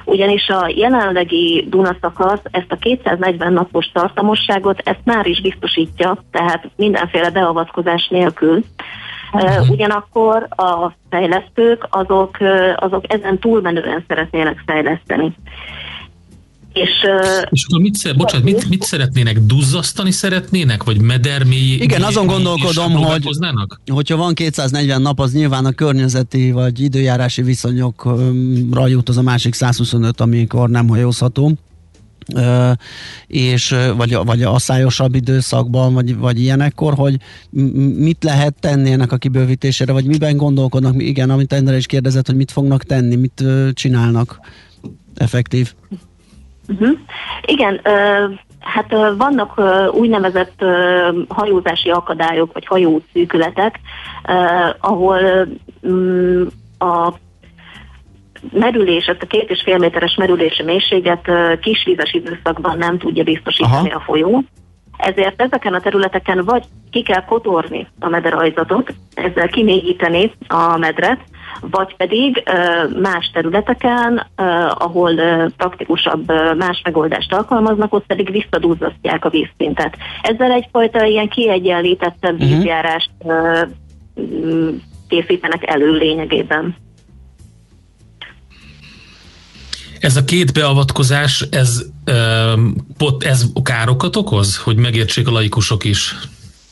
Ugyanis 0.06 0.48
a 0.48 0.72
jelenlegi 0.76 1.68
Dunaszakasz 1.70 2.42
ezt 2.52 2.72
a 2.72 2.76
240 2.76 3.54
napos 3.54 3.86
tartamosságot, 3.94 4.82
ezt 4.84 5.02
már 5.04 5.26
is 5.26 5.42
biztosítja, 5.42 6.18
tehát 6.32 6.70
mindenféle 6.76 7.30
beavatkozás 7.32 8.08
nélkül. 8.08 8.64
Uh, 9.34 9.70
ugyanakkor 9.70 10.48
a 10.50 10.94
fejlesztők 11.10 11.88
azok, 11.90 12.38
azok 12.76 13.14
ezen 13.14 13.40
túlmenően 13.40 14.04
szeretnének 14.08 14.64
fejleszteni. 14.66 15.36
És, 16.74 16.90
és 17.50 17.66
akkor 17.68 17.82
mit, 17.82 17.96
szer, 17.96 18.16
bocsánat, 18.16 18.46
mit, 18.46 18.70
mit 18.70 18.82
szeretnének? 18.82 19.40
Duzzasztani 19.40 20.12
szeretnének? 20.12 20.84
Vagy 20.84 21.02
medermély? 21.02 21.74
Igen, 21.74 22.02
azon 22.02 22.26
gondolkodom, 22.26 22.94
hogy 22.94 23.28
hogyha 23.92 24.18
van 24.18 24.34
240 24.34 25.02
nap, 25.02 25.20
az 25.20 25.34
nyilván 25.34 25.66
a 25.66 25.72
környezeti 25.72 26.52
vagy 26.52 26.80
időjárási 26.80 27.42
viszonyokra 27.42 28.88
jut 28.88 29.10
az 29.10 29.18
a 29.18 29.22
másik 29.22 29.54
125, 29.54 30.22
amikor 30.22 30.70
nem 30.70 30.88
hajózható 30.88 31.52
és 33.28 33.76
vagy, 33.98 34.16
vagy 34.26 34.42
a 34.42 34.60
szályosabb 34.60 35.16
időszakban, 35.16 35.94
vagy, 35.94 36.18
vagy 36.18 36.40
ilyenekkor, 36.40 36.94
hogy 36.94 37.16
mit 37.98 38.24
lehet 38.24 38.56
tenni 38.60 38.92
ennek 38.92 39.12
a 39.12 39.18
kibővítésére, 39.18 39.94
vagy 39.94 40.06
miben 40.06 40.38
gondolkodnak, 40.38 41.02
igen, 41.02 41.30
amit 41.30 41.54
Endre 41.54 41.76
is 41.76 41.86
kérdezett, 41.86 42.26
hogy 42.26 42.36
mit 42.36 42.52
fognak 42.52 42.84
tenni, 42.84 43.16
mit 43.16 43.44
csinálnak 43.74 44.40
effektív. 45.16 45.74
Uh-huh. 46.68 46.98
Igen, 47.46 47.74
uh, 47.74 48.38
hát 48.60 48.94
uh, 48.94 49.18
vannak 49.18 49.58
uh, 49.58 49.94
úgynevezett 49.94 50.54
uh, 50.62 50.70
hajózási 51.28 51.90
akadályok, 51.90 52.54
vagy 52.54 52.66
hajószűkületek, 52.66 53.80
uh, 54.28 54.76
ahol 54.80 55.48
um, 55.82 56.48
a 56.78 57.14
merülés, 58.52 59.06
ezt 59.06 59.22
a 59.22 59.28
két 59.28 59.50
és 59.50 59.62
fél 59.62 59.78
méteres 59.78 60.16
merülési 60.16 60.64
mélységet 60.64 61.32
kisvízes 61.62 62.14
időszakban 62.14 62.78
nem 62.78 62.98
tudja 62.98 63.24
biztosítani 63.24 63.90
Aha. 63.90 64.00
a 64.00 64.04
folyó. 64.06 64.44
Ezért 64.98 65.42
ezeken 65.42 65.74
a 65.74 65.80
területeken 65.80 66.46
vagy 66.46 66.64
ki 66.92 67.02
kell 67.04 67.26
kotorni 67.26 67.88
a 68.00 68.10
mederajzatot, 68.10 68.94
ezzel 69.14 69.48
kimélyíteni 69.48 70.32
a 70.48 70.78
medret, 70.78 71.20
vagy 71.62 71.96
pedig 71.96 72.44
más 73.02 73.30
területeken, 73.34 74.26
ahol 74.78 75.14
praktikusabb 75.58 76.32
más 76.58 76.82
megoldást 76.84 77.34
alkalmaznak, 77.34 77.94
ott 77.94 78.06
pedig 78.06 78.32
visszadúzzasztják 78.32 79.26
a 79.26 79.30
vízszintet. 79.30 79.98
Ezzel 80.22 80.52
egyfajta 80.52 81.04
ilyen 81.06 81.30
kiegyenlítettebb 81.30 82.34
uh-huh. 82.34 82.50
vízjárást 82.50 83.12
készítenek 85.08 85.70
elő 85.70 85.92
lényegében. 85.92 86.76
Ez 90.00 90.16
a 90.16 90.24
két 90.24 90.54
beavatkozás, 90.54 91.42
ez, 91.52 91.86
ez 93.20 93.46
károkat 93.64 94.16
okoz, 94.16 94.58
hogy 94.58 94.76
megértsék 94.76 95.28
a 95.28 95.32
laikusok 95.32 95.84
is? 95.84 96.16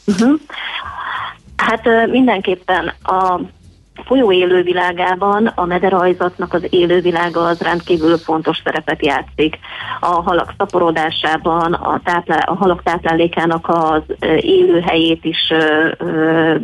Uh-huh. 0.06 0.40
Hát 1.56 1.84
mindenképpen 2.10 2.94
a 3.04 3.40
folyó 4.06 4.32
élővilágában 4.32 5.46
a 5.46 5.66
mederajzatnak 5.66 6.54
az 6.54 6.68
élővilága 6.70 7.46
az 7.46 7.62
rendkívül 7.62 8.18
fontos 8.18 8.62
szerepet 8.64 9.06
játszik. 9.06 9.60
A 10.00 10.22
halak 10.22 10.54
szaporodásában, 10.58 11.74
a, 11.74 12.02
táplál, 12.04 12.40
a 12.46 12.56
halak 12.56 12.84
táplálékának 12.84 13.68
az 13.68 14.02
élőhelyét 14.40 15.26
is 15.26 15.54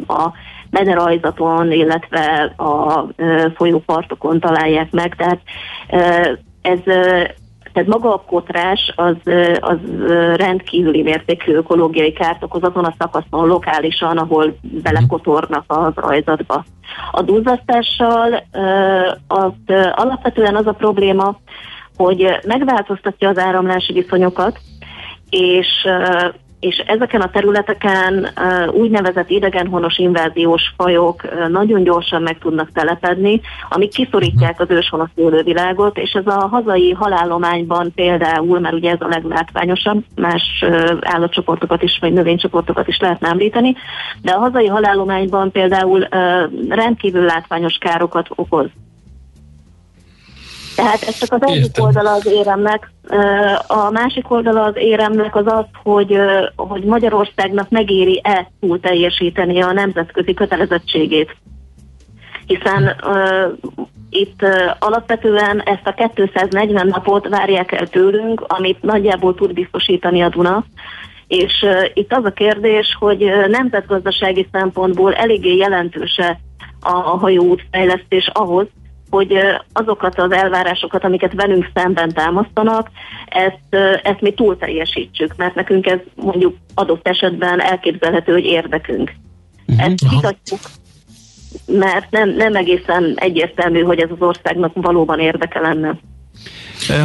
a 0.07 0.31
mederajzaton, 0.69 1.71
illetve 1.71 2.53
a 2.57 3.05
folyópartokon 3.55 4.39
találják 4.39 4.91
meg, 4.91 5.15
tehát 5.15 5.39
ez 6.63 6.79
tehát 7.73 7.89
maga 7.89 8.13
a 8.13 8.23
kotrás 8.27 8.93
az, 8.95 9.15
az 9.59 9.77
rendkívüli 10.35 11.01
mértékű 11.01 11.53
ökológiai 11.53 12.13
kárt 12.13 12.43
okoz 12.43 12.63
azon 12.63 12.85
a 12.85 12.95
szakaszon 12.99 13.47
lokálisan, 13.47 14.17
ahol 14.17 14.55
belekotornak 14.61 15.63
az 15.67 15.93
rajzatba. 15.95 16.65
A 17.11 17.21
duzzasztással 17.21 18.43
az 19.27 19.75
alapvetően 19.95 20.55
az 20.55 20.67
a 20.67 20.71
probléma, 20.71 21.39
hogy 21.97 22.39
megváltoztatja 22.47 23.29
az 23.29 23.37
áramlási 23.37 23.93
viszonyokat, 23.93 24.59
és 25.29 25.67
és 26.63 26.77
ezeken 26.77 27.21
a 27.21 27.29
területeken 27.29 28.29
úgynevezett 28.71 29.29
idegenhonos 29.29 29.97
inváziós 29.97 30.73
fajok 30.77 31.49
nagyon 31.49 31.83
gyorsan 31.83 32.21
meg 32.21 32.37
tudnak 32.37 32.71
telepedni, 32.71 33.41
amik 33.69 33.89
kiszorítják 33.89 34.59
az 34.59 34.69
őshonos 34.69 35.09
élővilágot, 35.15 35.97
és 35.97 36.11
ez 36.11 36.27
a 36.27 36.47
hazai 36.47 36.91
halálományban 36.91 37.91
például, 37.95 38.59
mert 38.59 38.73
ugye 38.73 38.91
ez 38.91 39.01
a 39.01 39.07
leglátványosabb, 39.07 40.03
más 40.15 40.65
állatcsoportokat 41.01 41.83
is, 41.83 41.97
vagy 42.01 42.13
növénycsoportokat 42.13 42.87
is 42.87 42.99
lehetne 42.99 43.27
említeni, 43.27 43.75
de 44.21 44.31
a 44.31 44.39
hazai 44.39 44.67
halálományban 44.67 45.51
például 45.51 46.07
rendkívül 46.69 47.23
látványos 47.25 47.77
károkat 47.77 48.27
okoz 48.35 48.69
tehát 50.75 51.01
ez 51.01 51.17
csak 51.17 51.33
az 51.33 51.49
egyik 51.49 51.63
Értem. 51.63 51.85
oldala 51.85 52.11
az 52.11 52.25
éremnek. 52.25 52.91
A 53.67 53.89
másik 53.91 54.31
oldala 54.31 54.63
az 54.63 54.75
éremnek 54.75 55.35
az 55.35 55.45
az, 55.45 55.65
hogy, 55.83 56.17
hogy 56.55 56.83
Magyarországnak 56.83 57.69
megéri-e 57.69 58.51
túl 58.59 58.79
teljesíteni 58.79 59.61
a 59.61 59.71
nemzetközi 59.71 60.33
kötelezettségét. 60.33 61.35
Hiszen 62.45 62.83
uh, 62.83 63.73
itt 64.09 64.41
uh, 64.41 64.51
alapvetően 64.79 65.61
ezt 65.61 65.87
a 65.87 66.09
240 66.13 66.87
napot 66.87 67.27
várják 67.27 67.71
el 67.71 67.87
tőlünk, 67.87 68.41
amit 68.47 68.81
nagyjából 68.81 69.35
tud 69.35 69.53
biztosítani 69.53 70.21
a 70.21 70.29
Duna, 70.29 70.65
és 71.27 71.61
uh, 71.61 71.85
itt 71.93 72.13
az 72.13 72.25
a 72.25 72.31
kérdés, 72.31 72.95
hogy 72.99 73.31
nemzetgazdasági 73.47 74.47
szempontból 74.51 75.13
eléggé 75.13 75.55
jelentőse 75.55 76.39
a 76.81 76.93
hajóútfejlesztés 76.93 78.29
ahhoz, 78.33 78.67
hogy 79.13 79.33
azokat 79.73 80.19
az 80.19 80.31
elvárásokat, 80.31 81.03
amiket 81.03 81.33
velünk 81.33 81.69
szemben 81.73 82.13
támasztanak, 82.13 82.89
ezt, 83.25 83.83
ezt 84.03 84.21
mi 84.21 84.33
túl 84.33 84.57
teljesítsük, 84.57 85.35
mert 85.35 85.55
nekünk 85.55 85.85
ez 85.85 85.99
mondjuk 86.15 86.55
adott 86.73 87.07
esetben 87.07 87.61
elképzelhető, 87.61 88.31
hogy 88.31 88.45
érdekünk. 88.45 89.11
Uh-huh. 89.67 89.85
Ezt 89.85 90.09
vitatjuk, 90.09 90.59
mert 91.65 92.11
nem, 92.11 92.29
nem 92.29 92.55
egészen 92.55 93.13
egyértelmű, 93.15 93.81
hogy 93.81 93.99
ez 93.99 94.09
az 94.11 94.21
országnak 94.27 94.71
valóban 94.73 95.19
érdeke 95.19 95.59
lenne. 95.59 95.99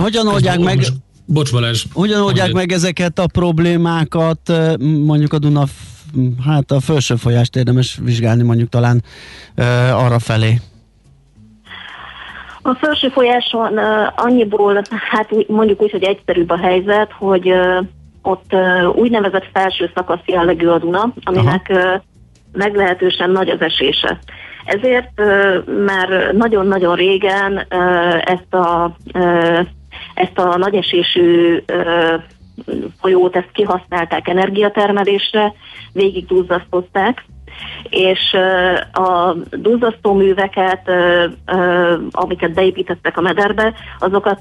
Hogyan 0.01 0.29
oldják 0.29 0.59
meg... 0.59 0.79
Bocs 1.27 1.53
Balázs. 1.53 1.85
Hogyan 1.92 2.21
oldják 2.21 2.53
meg 2.53 2.73
ezeket 2.73 3.18
a 3.18 3.27
problémákat, 3.27 4.53
mondjuk 4.81 5.33
a 5.33 5.38
Duna, 5.38 5.64
hát 6.47 6.71
a 6.71 6.81
felső 6.81 7.14
folyást 7.14 7.57
érdemes 7.57 7.99
vizsgálni 8.03 8.42
mondjuk 8.42 8.68
talán 8.68 9.03
arra 9.92 10.18
felé? 10.18 10.61
A 12.62 12.75
felső 12.75 13.09
folyáson 13.09 13.79
annyiból, 14.16 14.83
hát 15.11 15.49
mondjuk 15.49 15.83
úgy, 15.83 15.90
hogy 15.90 16.03
egyszerűbb 16.03 16.51
a 16.51 16.59
helyzet, 16.59 17.12
hogy 17.12 17.53
ott 18.23 18.55
úgynevezett 18.94 19.47
felső 19.53 19.90
szakasz 19.94 20.25
jellegű 20.27 20.66
a 20.66 20.79
Duna, 20.79 21.12
aminek 21.23 21.66
uh, 21.71 22.01
meglehetősen 22.53 23.31
nagy 23.31 23.49
az 23.49 23.61
esése. 23.61 24.18
Ezért 24.64 25.21
már 25.85 26.33
nagyon-nagyon 26.33 26.94
régen 26.94 27.66
ezt 28.25 28.55
a 28.55 28.97
ezt 30.14 30.38
a 30.38 30.57
nagy 30.57 30.75
esésű 30.75 31.62
folyót 33.01 33.37
ezt 33.37 33.51
kihasználták 33.53 34.29
energiatermelésre, 34.29 35.53
végig 35.92 36.27
duzzasztották, 36.27 37.25
és 37.88 38.37
a 38.92 39.35
duzzasztó 39.51 40.12
műveket, 40.14 40.90
amiket 42.11 42.55
beépítettek 42.55 43.16
a 43.16 43.21
mederbe, 43.21 43.75
azokat 43.99 44.40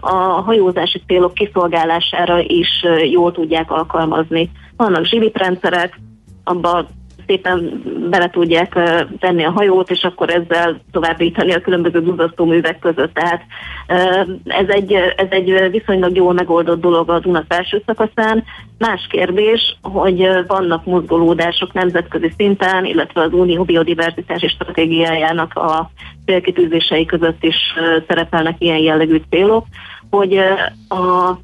a 0.00 0.16
hajózási 0.16 1.02
célok 1.06 1.34
kiszolgálására 1.34 2.38
is 2.40 2.84
jól 3.10 3.32
tudják 3.32 3.70
alkalmazni. 3.70 4.50
Vannak 4.76 5.04
zsivitrendszerek, 5.04 6.00
abba 6.44 6.86
szépen 7.26 7.82
bele 8.10 8.30
tudják 8.30 8.78
tenni 9.18 9.44
a 9.44 9.50
hajót, 9.50 9.90
és 9.90 10.02
akkor 10.02 10.30
ezzel 10.30 10.80
továbbítani 10.92 11.52
a 11.52 11.60
különböző 11.60 12.02
duzzasztó 12.02 12.44
művek 12.44 12.78
között. 12.78 13.14
Tehát 13.14 13.42
ez 14.44 14.68
egy, 14.68 14.92
ez 14.92 15.26
egy 15.30 15.70
viszonylag 15.70 16.16
jól 16.16 16.32
megoldott 16.32 16.80
dolog 16.80 17.10
a 17.10 17.18
Duna 17.18 17.44
felső 17.48 17.82
szakaszán. 17.86 18.44
Más 18.78 19.06
kérdés, 19.10 19.76
hogy 19.82 20.28
vannak 20.46 20.84
mozgolódások 20.84 21.72
nemzetközi 21.72 22.32
szinten, 22.36 22.84
illetve 22.84 23.20
az 23.20 23.32
Unió 23.32 23.62
biodiverzitási 23.62 24.48
stratégiájának 24.48 25.54
a 25.54 25.90
célkitűzései 26.26 27.04
között 27.04 27.44
is 27.44 27.56
szerepelnek 28.08 28.56
ilyen 28.58 28.78
jellegű 28.78 29.20
célok, 29.30 29.66
hogy 30.10 30.36
a 30.88 31.38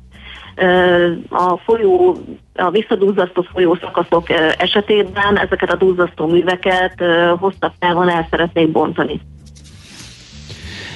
a 1.28 1.56
folyó, 1.64 2.16
a 2.54 2.70
visszadúzzasztó 2.70 3.42
folyó 3.42 3.74
szakaszok 3.80 4.30
esetében 4.58 5.38
ezeket 5.38 5.72
a 5.72 5.76
duzzasztó 5.76 6.26
műveket 6.26 6.94
hosszabb 7.38 7.72
távon 7.78 8.08
el 8.08 8.26
szeretnék 8.30 8.70
bontani. 8.70 9.20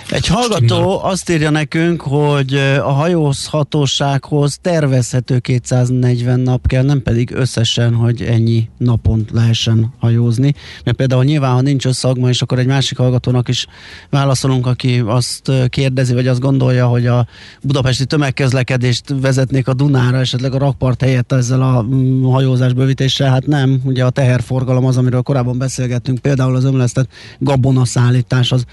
Egy 0.08 0.26
hallgató 0.26 1.02
azt 1.02 1.30
írja 1.30 1.50
nekünk, 1.50 2.00
hogy 2.00 2.54
a 2.78 2.90
hajózhatósághoz 2.92 4.58
tervezhető 4.62 5.38
240 5.38 6.40
nap 6.40 6.66
kell, 6.66 6.82
nem 6.82 7.02
pedig 7.02 7.30
összesen, 7.34 7.94
hogy 7.94 8.22
ennyi 8.22 8.68
napon 8.78 9.24
lehessen 9.32 9.92
hajózni. 9.98 10.54
Mert 10.84 10.96
például 10.96 11.24
nyilván, 11.24 11.52
ha 11.52 11.60
nincs 11.60 11.86
összagma, 11.86 12.28
és 12.28 12.42
akkor 12.42 12.58
egy 12.58 12.66
másik 12.66 12.98
hallgatónak 12.98 13.48
is 13.48 13.66
válaszolunk, 14.10 14.66
aki 14.66 15.02
azt 15.06 15.50
kérdezi, 15.68 16.14
vagy 16.14 16.26
azt 16.26 16.40
gondolja, 16.40 16.86
hogy 16.86 17.06
a 17.06 17.26
budapesti 17.62 18.04
tömegközlekedést 18.04 19.14
vezetnék 19.20 19.68
a 19.68 19.74
Dunára, 19.74 20.18
esetleg 20.18 20.54
a 20.54 20.58
rakpart 20.58 21.00
helyett 21.00 21.32
ezzel 21.32 21.62
a 21.62 21.86
hajózás 22.30 22.72
bővítéssel, 22.72 23.30
hát 23.30 23.46
nem. 23.46 23.80
Ugye 23.84 24.04
a 24.04 24.10
teherforgalom 24.10 24.84
az, 24.84 24.96
amiről 24.96 25.22
korábban 25.22 25.58
beszélgettünk, 25.58 26.18
például 26.18 26.56
az 26.56 26.64
ömlesztett 26.64 27.10
gabonaszállítás, 27.38 28.52
az, 28.52 28.64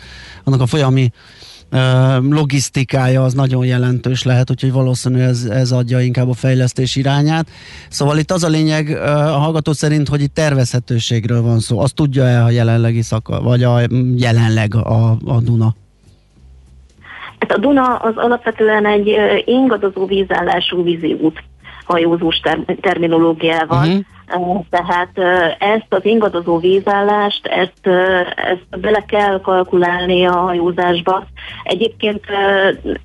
annak 0.44 0.62
a 0.62 0.66
folyami 0.66 1.12
logisztikája 2.30 3.24
az 3.24 3.34
nagyon 3.34 3.66
jelentős 3.66 4.24
lehet, 4.24 4.50
úgyhogy 4.50 4.72
valószínű 4.72 5.20
ez, 5.20 5.44
ez 5.44 5.72
adja 5.72 6.00
inkább 6.00 6.30
a 6.30 6.34
fejlesztés 6.34 6.96
irányát. 6.96 7.48
Szóval 7.90 8.18
itt 8.18 8.32
az 8.32 8.44
a 8.44 8.48
lényeg 8.48 8.90
a 9.08 9.38
hallgató 9.38 9.74
szerint, 9.74 10.08
hogy 10.08 10.22
itt 10.22 10.34
tervezhetőségről 10.34 11.42
van 11.42 11.60
szó. 11.60 11.80
Azt 11.80 11.96
tudja-e 11.96 12.44
a 12.44 12.50
jelenlegi 12.50 13.02
szaka, 13.02 13.42
vagy 13.42 13.64
a 13.64 13.80
jelenleg 14.16 14.76
a, 14.76 15.10
a 15.26 15.40
Duna? 15.42 15.76
Hát 17.40 17.52
a 17.52 17.58
Duna 17.58 17.96
az 17.96 18.14
alapvetően 18.16 18.86
egy 18.86 19.18
ingadozó 19.46 20.06
vízállású 20.06 20.84
vízi 20.84 21.14
út 21.22 21.44
hajózós 21.86 22.40
ter- 22.40 22.78
terminológiával. 22.82 23.88
Uh-huh 23.88 24.06
tehát 24.70 25.18
ezt 25.60 25.86
az 25.90 26.06
ingadozó 26.06 26.60
vízállást, 26.60 27.46
ezt, 27.46 27.88
ezt 28.36 28.80
bele 28.82 29.04
kell 29.08 29.42
kalkulálni 29.42 30.26
a 30.26 30.36
hajózásba. 30.36 31.24
Egyébként 31.64 32.26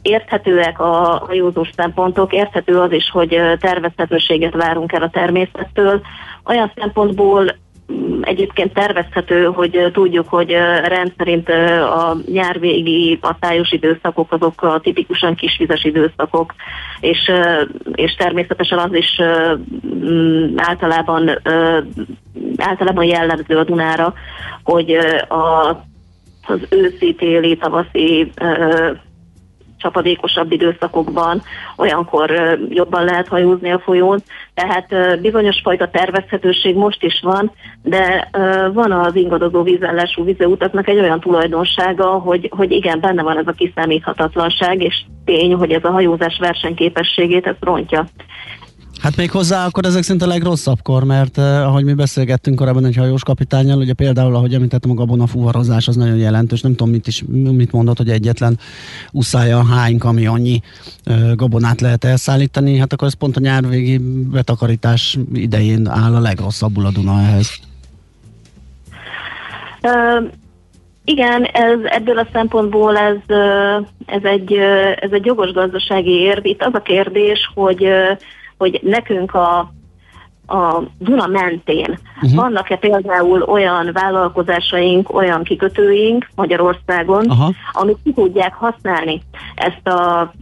érthetőek 0.02 0.80
a 0.80 1.22
hajózós 1.26 1.70
szempontok, 1.76 2.32
érthető 2.32 2.80
az 2.80 2.92
is, 2.92 3.10
hogy 3.10 3.40
tervezhetőséget 3.60 4.54
várunk 4.54 4.92
el 4.92 5.02
a 5.02 5.10
természettől. 5.10 6.00
Olyan 6.44 6.72
szempontból 6.76 7.54
egyébként 8.20 8.72
tervezhető, 8.72 9.44
hogy 9.44 9.90
tudjuk, 9.92 10.28
hogy 10.28 10.50
rendszerint 10.84 11.48
a 11.80 12.16
nyárvégi 12.32 13.18
tájos 13.40 13.72
időszakok 13.72 14.32
azok 14.32 14.62
a 14.62 14.80
tipikusan 14.80 15.34
kisvizes 15.34 15.84
időszakok, 15.84 16.54
és, 17.00 17.30
és 17.94 18.14
természetesen 18.14 18.78
az 18.78 18.94
is 18.94 19.20
általában, 20.56 21.30
általában 22.56 23.04
jellemző 23.04 23.56
a 23.56 23.64
Dunára, 23.64 24.14
hogy 24.62 24.90
a, 25.28 25.68
az 26.46 26.60
őszi, 26.70 27.14
téli, 27.14 27.56
tavaszi 27.56 28.32
csapadékosabb 29.86 30.52
időszakokban, 30.52 31.42
olyankor 31.76 32.58
jobban 32.68 33.04
lehet 33.04 33.28
hajózni 33.28 33.70
a 33.70 33.78
folyón. 33.78 34.22
Tehát 34.54 35.20
bizonyos 35.20 35.60
fajta 35.62 35.88
tervezhetőség 35.88 36.76
most 36.76 37.02
is 37.02 37.20
van, 37.22 37.52
de 37.82 38.30
van 38.72 38.92
az 38.92 39.14
ingadozó 39.14 39.62
vízállású 39.62 40.24
vizeutaknak 40.24 40.88
egy 40.88 40.98
olyan 40.98 41.20
tulajdonsága, 41.20 42.06
hogy, 42.06 42.48
hogy 42.56 42.70
igen, 42.70 43.00
benne 43.00 43.22
van 43.22 43.38
ez 43.38 43.46
a 43.46 43.52
kiszámíthatatlanság, 43.52 44.82
és 44.82 45.02
tény, 45.24 45.54
hogy 45.54 45.72
ez 45.72 45.84
a 45.84 45.90
hajózás 45.90 46.38
versenyképességét 46.38 47.46
ezt 47.46 47.64
rontja. 47.64 48.06
Hát 49.06 49.16
még 49.16 49.30
hozzá 49.30 49.66
akkor 49.66 49.84
ezek 49.84 50.02
szerint 50.02 50.22
a 50.22 50.26
legrosszabbkor, 50.26 51.04
mert 51.04 51.38
eh, 51.38 51.66
ahogy 51.66 51.84
mi 51.84 51.94
beszélgettünk 51.94 52.56
korábban 52.56 52.84
egy 52.84 52.96
hajós 52.96 53.22
kapitányjal, 53.22 53.78
ugye 53.78 53.92
például, 53.92 54.34
ahogy 54.34 54.54
említettem, 54.54 54.90
a 54.90 54.94
gabona 54.94 55.26
fuvarozás 55.26 55.88
az 55.88 55.96
nagyon 55.96 56.16
jelentős. 56.16 56.60
Nem 56.60 56.74
tudom, 56.74 56.92
mit, 56.92 57.06
is, 57.06 57.24
mit 57.32 57.72
mondott, 57.72 57.96
hogy 57.96 58.10
egyetlen 58.10 58.58
uszája 59.12 59.64
hány 59.64 59.98
kamionnyi 59.98 60.60
eh, 61.04 61.34
gabonát 61.34 61.80
lehet 61.80 62.04
elszállítani. 62.04 62.78
Hát 62.78 62.92
akkor 62.92 63.08
ez 63.08 63.14
pont 63.14 63.36
a 63.36 63.40
nyárvégi 63.40 63.98
betakarítás 64.30 65.18
idején 65.32 65.88
áll 65.88 66.14
a 66.14 66.20
legrosszabbul 66.20 66.86
a 66.86 66.90
Duna 66.90 67.20
ehhez. 67.20 67.50
Uh, 69.82 70.30
igen, 71.04 71.44
ez, 71.44 71.78
ebből 71.84 72.18
a 72.18 72.28
szempontból 72.32 72.96
ez, 72.96 73.36
ez, 74.06 74.22
egy, 74.22 74.52
ez 75.00 75.10
egy 75.10 75.24
jogos 75.24 75.52
gazdasági 75.52 76.12
érv. 76.12 76.46
Itt 76.46 76.62
az 76.62 76.74
a 76.74 76.82
kérdés, 76.82 77.50
hogy 77.54 77.86
hogy 78.58 78.80
nekünk 78.82 79.34
a 79.34 79.74
a 80.46 80.82
Duna 80.98 81.26
mentén 81.26 81.98
uh-huh. 82.22 82.34
vannak-e 82.34 82.76
például 82.76 83.42
olyan 83.42 83.90
vállalkozásaink, 83.92 85.14
olyan 85.14 85.42
kikötőink 85.42 86.28
Magyarországon, 86.34 87.26
uh-huh. 87.30 87.54
amik 87.72 87.96
ki 88.04 88.12
tudják 88.12 88.54
használni 88.54 89.22
ezt 89.54 89.86
a, 89.86 90.32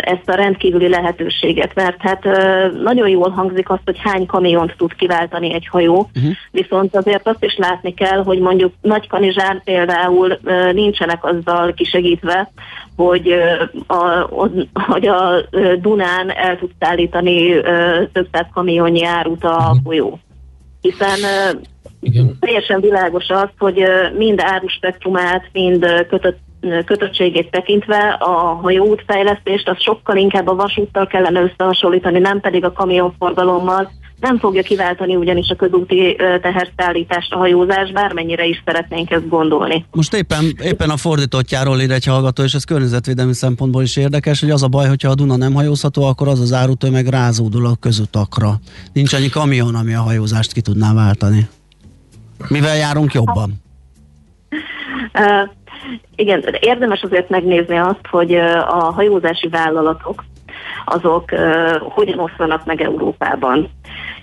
ezt 0.00 0.28
a 0.28 0.34
rendkívüli 0.34 0.88
lehetőséget, 0.88 1.74
mert 1.74 2.00
hát 2.00 2.24
nagyon 2.82 3.08
jól 3.08 3.30
hangzik 3.30 3.70
azt, 3.70 3.82
hogy 3.84 3.98
hány 3.98 4.26
kamiont 4.26 4.74
tud 4.76 4.94
kiváltani 4.94 5.54
egy 5.54 5.68
hajó, 5.70 6.10
uh-huh. 6.14 6.32
viszont 6.50 6.96
azért 6.96 7.28
azt 7.28 7.44
is 7.44 7.56
látni 7.56 7.94
kell, 7.94 8.22
hogy 8.22 8.38
mondjuk 8.38 8.72
Nagykanizsán 8.80 9.60
például 9.64 10.38
nincsenek 10.72 11.24
azzal 11.24 11.72
kisegítve, 11.74 12.50
hogy 12.96 13.34
a, 13.86 14.28
hogy 14.72 15.06
a 15.06 15.40
Dunán 15.80 16.30
el 16.30 16.58
tud 16.58 16.70
szállítani 16.80 17.60
több 18.12 18.28
száz 18.32 18.46
kamionnyi 18.52 19.04
árut 19.04 19.44
a 19.44 19.76
folyó. 19.84 20.18
Hiszen 20.80 21.18
igen. 22.00 22.36
Teljesen 22.40 22.80
világos 22.80 23.28
az, 23.28 23.48
hogy 23.58 23.84
mind 24.16 24.40
áruspektrumát, 24.40 25.48
mind 25.52 26.06
kötött, 26.08 26.38
kötöttségét 26.84 27.50
tekintve 27.50 28.16
a 28.18 28.30
hajóútfejlesztést 28.62 29.68
az 29.68 29.80
sokkal 29.80 30.16
inkább 30.16 30.48
a 30.48 30.54
vasúttal 30.54 31.06
kellene 31.06 31.40
összehasonlítani, 31.42 32.18
nem 32.18 32.40
pedig 32.40 32.64
a 32.64 32.72
kamionforgalommal, 32.72 33.90
nem 34.20 34.38
fogja 34.38 34.62
kiváltani 34.62 35.16
ugyanis 35.16 35.48
a 35.48 35.54
közúti 35.54 36.16
teherszállítást 36.16 37.32
a 37.32 37.36
hajózás, 37.36 37.92
bármennyire 37.92 38.44
is 38.44 38.62
szeretnénk 38.64 39.10
ezt 39.10 39.28
gondolni. 39.28 39.84
Most 39.90 40.14
éppen, 40.14 40.44
éppen 40.62 40.90
a 40.90 40.96
fordítottjáról 40.96 41.80
ír 41.80 41.90
egy 41.90 42.04
hallgató, 42.04 42.42
és 42.42 42.54
ez 42.54 42.64
környezetvédelmi 42.64 43.34
szempontból 43.34 43.82
is 43.82 43.96
érdekes, 43.96 44.40
hogy 44.40 44.50
az 44.50 44.62
a 44.62 44.68
baj, 44.68 44.88
hogyha 44.88 45.10
a 45.10 45.14
Duna 45.14 45.36
nem 45.36 45.54
hajózható, 45.54 46.04
akkor 46.04 46.28
az 46.28 46.40
az 46.40 46.52
árutömeg 46.52 47.06
rázódul 47.06 47.66
a 47.66 47.76
közutakra. 47.80 48.54
Nincs 48.92 49.12
annyi 49.12 49.28
kamion, 49.28 49.74
ami 49.74 49.94
a 49.94 50.00
hajózást 50.00 50.52
ki 50.52 50.60
tudná 50.60 50.94
váltani. 50.94 51.48
Mivel 52.48 52.76
járunk 52.76 53.12
jobban? 53.12 53.52
Uh, 55.14 55.50
igen, 56.16 56.44
érdemes 56.60 57.02
azért 57.02 57.28
megnézni 57.28 57.76
azt, 57.76 58.06
hogy 58.10 58.34
a 58.68 58.92
hajózási 58.94 59.48
vállalatok 59.48 60.24
azok 60.84 61.30
hogyan 61.80 62.18
osztanak 62.18 62.64
meg 62.64 62.80
Európában 62.80 63.70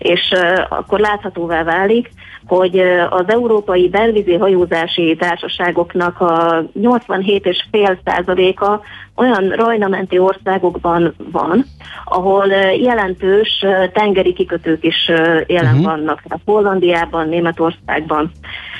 és 0.01 0.33
akkor 0.69 0.99
láthatóvá 0.99 1.63
válik, 1.63 2.09
hogy 2.47 2.79
az 3.09 3.23
európai 3.27 3.89
belvízi 3.89 4.35
hajózási 4.35 5.15
társaságoknak 5.19 6.21
a 6.21 6.63
87,5 6.81 7.97
százaléka 8.05 8.81
olyan 9.15 9.49
rajnamenti 9.49 10.19
országokban 10.19 11.15
van, 11.31 11.65
ahol 12.05 12.47
jelentős 12.81 13.65
tengeri 13.93 14.33
kikötők 14.33 14.83
is 14.83 15.07
jelen 15.47 15.75
uh-huh. 15.75 15.85
vannak, 15.85 16.21
tehát 16.21 16.41
Hollandiában, 16.45 17.27
Németországban, 17.27 18.31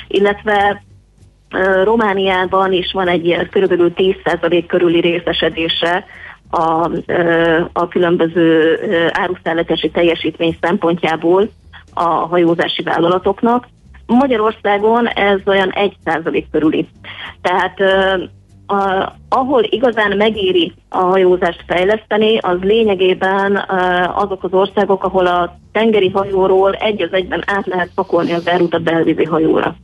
illetve 0.08 0.82
Romániában 1.84 2.72
is 2.72 2.92
van 2.92 3.08
egy 3.08 3.26
ilyen 3.26 3.48
körülbelül 3.50 3.92
10% 3.96 4.64
körüli 4.66 5.00
részesedése 5.00 6.04
a, 6.54 6.90
a 7.72 7.88
különböző 7.88 8.78
áruszállítási 9.12 9.90
teljesítmény 9.90 10.56
szempontjából 10.60 11.50
a 11.94 12.04
hajózási 12.04 12.82
vállalatoknak. 12.82 13.66
Magyarországon 14.06 15.06
ez 15.06 15.40
olyan 15.46 15.72
1% 16.04 16.44
körüli. 16.50 16.88
Tehát 17.42 17.78
a, 18.72 19.12
ahol 19.28 19.62
igazán 19.62 20.16
megéri 20.16 20.72
a 20.88 20.98
hajózást 20.98 21.64
fejleszteni, 21.66 22.38
az 22.38 22.58
lényegében 22.60 23.64
azok 24.14 24.44
az 24.44 24.52
országok, 24.52 25.04
ahol 25.04 25.26
a 25.26 25.58
tengeri 25.72 26.10
hajóról 26.10 26.72
egy 26.72 27.02
az 27.02 27.12
egyben 27.12 27.42
át 27.46 27.66
lehet 27.66 27.90
pakolni 27.94 28.32
az 28.32 28.48
árut 28.48 28.74
a 28.74 28.78
belvízi 28.78 29.24
hajóra. 29.24 29.74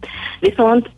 Viszont 0.41 0.91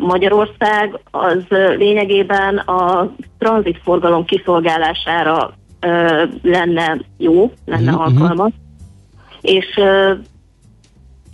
Magyarország 0.00 1.00
az 1.10 1.44
lényegében 1.76 2.56
a 2.56 3.10
tranzitforgalom 3.38 4.24
kiszolgálására 4.24 5.52
lenne 6.42 6.98
jó, 7.18 7.52
lenne 7.64 7.92
uh-huh. 7.92 8.06
alkalmas, 8.06 8.52
és 9.40 9.80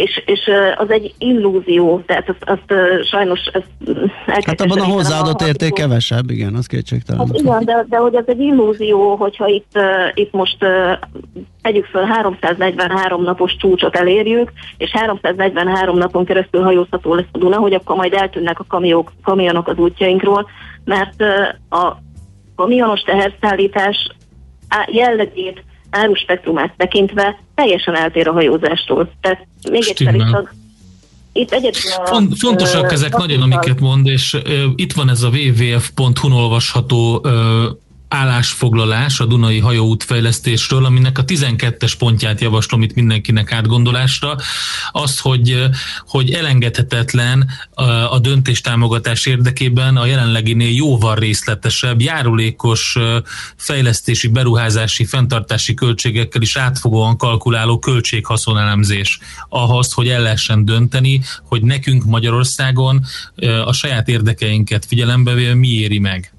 és, 0.02 0.22
és 0.26 0.50
az 0.76 0.90
egy 0.90 1.14
illúzió, 1.18 2.02
tehát 2.06 2.28
azt, 2.28 2.44
azt 2.44 2.80
sajnos 3.04 3.40
ezt 3.52 3.96
Hát 4.26 4.60
abban 4.60 4.78
a 4.78 4.84
hozzáadott 4.84 5.40
érték 5.40 5.72
kevesebb, 5.72 6.30
igen, 6.30 6.54
az 6.54 6.66
kétségtelen. 6.66 7.26
Hát 7.26 7.38
igen, 7.38 7.64
de, 7.64 7.86
de 7.88 7.96
hogy 7.96 8.14
ez 8.14 8.24
egy 8.26 8.40
illúzió, 8.40 9.14
hogyha 9.14 9.46
itt, 9.46 9.78
itt 10.14 10.32
most 10.32 10.56
tegyük 11.62 11.84
föl 11.84 12.04
343 12.04 13.22
napos 13.22 13.56
csúcsot 13.56 13.96
elérjük, 13.96 14.52
és 14.76 14.90
343 14.90 15.98
napon 15.98 16.24
keresztül 16.24 16.62
hajózható 16.62 17.14
lesz 17.14 17.24
a 17.32 17.38
Duna, 17.38 17.56
hogy 17.56 17.74
akkor 17.74 17.96
majd 17.96 18.12
eltűnnek 18.12 18.60
a 18.60 18.64
kamiók, 18.68 19.12
kamionok 19.22 19.68
az 19.68 19.76
útjainkról, 19.76 20.48
mert 20.84 21.22
a 21.70 21.96
kamionos 22.56 23.00
teherszállítás 23.00 24.08
jellegét 24.86 25.64
áruspektrumát 25.92 26.74
tekintve 26.76 27.38
teljesen 27.54 27.94
eltér 27.94 28.28
a 28.28 28.32
hajózástól. 28.32 29.12
Tehát 29.20 29.46
még 29.70 29.84
egyszer 29.88 30.14
is 30.14 30.22
itt 31.32 31.54
Font, 32.04 32.38
fontosak 32.38 32.92
ezek 32.92 33.16
nagyon, 33.16 33.42
amiket 33.42 33.80
mond, 33.80 34.06
és 34.06 34.34
uh, 34.34 34.42
itt 34.76 34.92
van 34.92 35.08
ez 35.08 35.22
a 35.22 35.28
wwf.hu 35.28 36.32
olvasható 36.32 37.20
uh, 37.24 37.32
állásfoglalás 38.12 39.20
a 39.20 39.26
Dunai 39.26 39.58
hajóútfejlesztésről, 39.58 40.84
aminek 40.84 41.18
a 41.18 41.24
12-es 41.24 41.92
pontját 41.98 42.40
javaslom 42.40 42.82
itt 42.82 42.94
mindenkinek 42.94 43.52
átgondolásra, 43.52 44.36
az, 44.90 45.18
hogy, 45.18 45.64
hogy 46.06 46.30
elengedhetetlen 46.32 47.50
a 48.10 48.18
döntéstámogatás 48.18 49.26
érdekében 49.26 49.96
a 49.96 50.06
jelenleginél 50.06 50.74
jóval 50.74 51.14
részletesebb, 51.14 52.00
járulékos 52.00 52.96
fejlesztési, 53.56 54.28
beruházási, 54.28 55.04
fenntartási 55.04 55.74
költségekkel 55.74 56.42
is 56.42 56.56
átfogóan 56.56 57.16
kalkuláló 57.16 57.78
költséghaszonelemzés 57.78 59.18
ahhoz, 59.48 59.92
hogy 59.92 60.08
el 60.08 60.22
lehessen 60.22 60.64
dönteni, 60.64 61.20
hogy 61.44 61.62
nekünk 61.62 62.04
Magyarországon 62.04 63.04
a 63.64 63.72
saját 63.72 64.08
érdekeinket 64.08 64.86
figyelembe 64.86 65.34
véve 65.34 65.54
mi 65.54 65.68
éri 65.68 65.98
meg. 65.98 66.32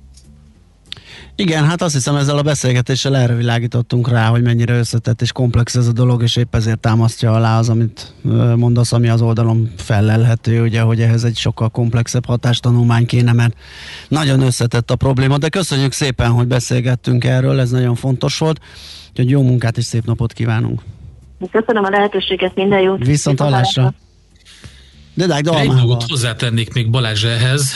Igen, 1.36 1.65
hát 1.65 1.82
azt 1.82 1.93
hiszem 1.93 2.15
ezzel 2.15 2.38
a 2.38 2.41
beszélgetéssel 2.41 3.15
erre 3.15 3.36
világítottunk 3.36 4.10
rá, 4.10 4.28
hogy 4.28 4.41
mennyire 4.41 4.78
összetett 4.78 5.22
és 5.22 5.32
komplex 5.32 5.76
ez 5.76 5.88
a 5.88 5.91
dolog, 5.91 6.22
és 6.22 6.36
épp 6.36 6.56
ezért 6.56 6.80
támasztja 6.80 7.32
alá 7.32 7.58
az, 7.58 7.69
amit 7.69 8.13
mondasz, 8.56 8.91
ami 8.91 9.10
az 9.10 9.22
oldalon 9.22 9.72
fellelhető, 9.78 10.62
ugye, 10.62 10.82
hogy 10.82 11.02
ehhez 11.02 11.24
egy 11.24 11.38
sokkal 11.38 11.69
komplexebb 11.69 12.26
hatástanulmány 12.26 13.06
kéne, 13.06 13.34
mert 13.34 13.58
nagyon 14.08 14.41
összetett 14.41 14.91
a 14.91 14.96
probléma, 14.96 15.38
de 15.38 15.50
köszönjük 15.50 15.91
szépen, 15.91 16.32
hogy 16.32 16.48
beszélgettünk 16.48 17.24
erről, 17.24 17.60
ez 17.60 17.72
nagyon 17.72 17.96
fontos 17.96 18.38
volt, 18.38 18.60
úgyhogy 19.10 19.30
jó 19.30 19.41
munkát 19.41 19.78
és 19.78 19.86
szép 19.86 20.06
napot 20.06 20.34
kívánunk! 20.34 20.82
Köszönöm 21.52 21.84
a 21.84 21.89
lehetőséget, 21.89 22.56
minden 22.56 22.80
jót! 22.80 23.06
Viszont 23.06 23.39
hallásra! 23.39 23.93
De 25.15 25.36
Egy 25.36 25.43
dolgot 25.67 26.04
hozzátennék 26.04 26.73
még 26.73 26.89
Balázs 26.89 27.23
ehhez. 27.23 27.73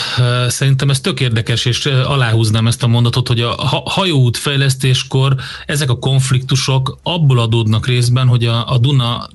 Szerintem 0.48 0.90
ez 0.90 1.00
tök 1.00 1.20
érdekes, 1.20 1.66
és 1.66 1.86
aláhúznám 1.86 2.68
ezt 2.68 2.84
a 2.84 2.88
mondatot, 2.88 3.28
hogy 3.28 3.42
a 3.42 3.56
hajóút 3.86 4.38
fejlesztéskor 4.38 5.36
ezek 5.66 5.90
a 5.90 6.00
konfliktusok 6.00 7.00
abból 7.04 7.40
adódnak 7.40 7.88
részben, 7.88 8.28
hogy 8.28 8.46
a, 8.46 8.72
a 8.72 8.78
Duna, 8.78 9.28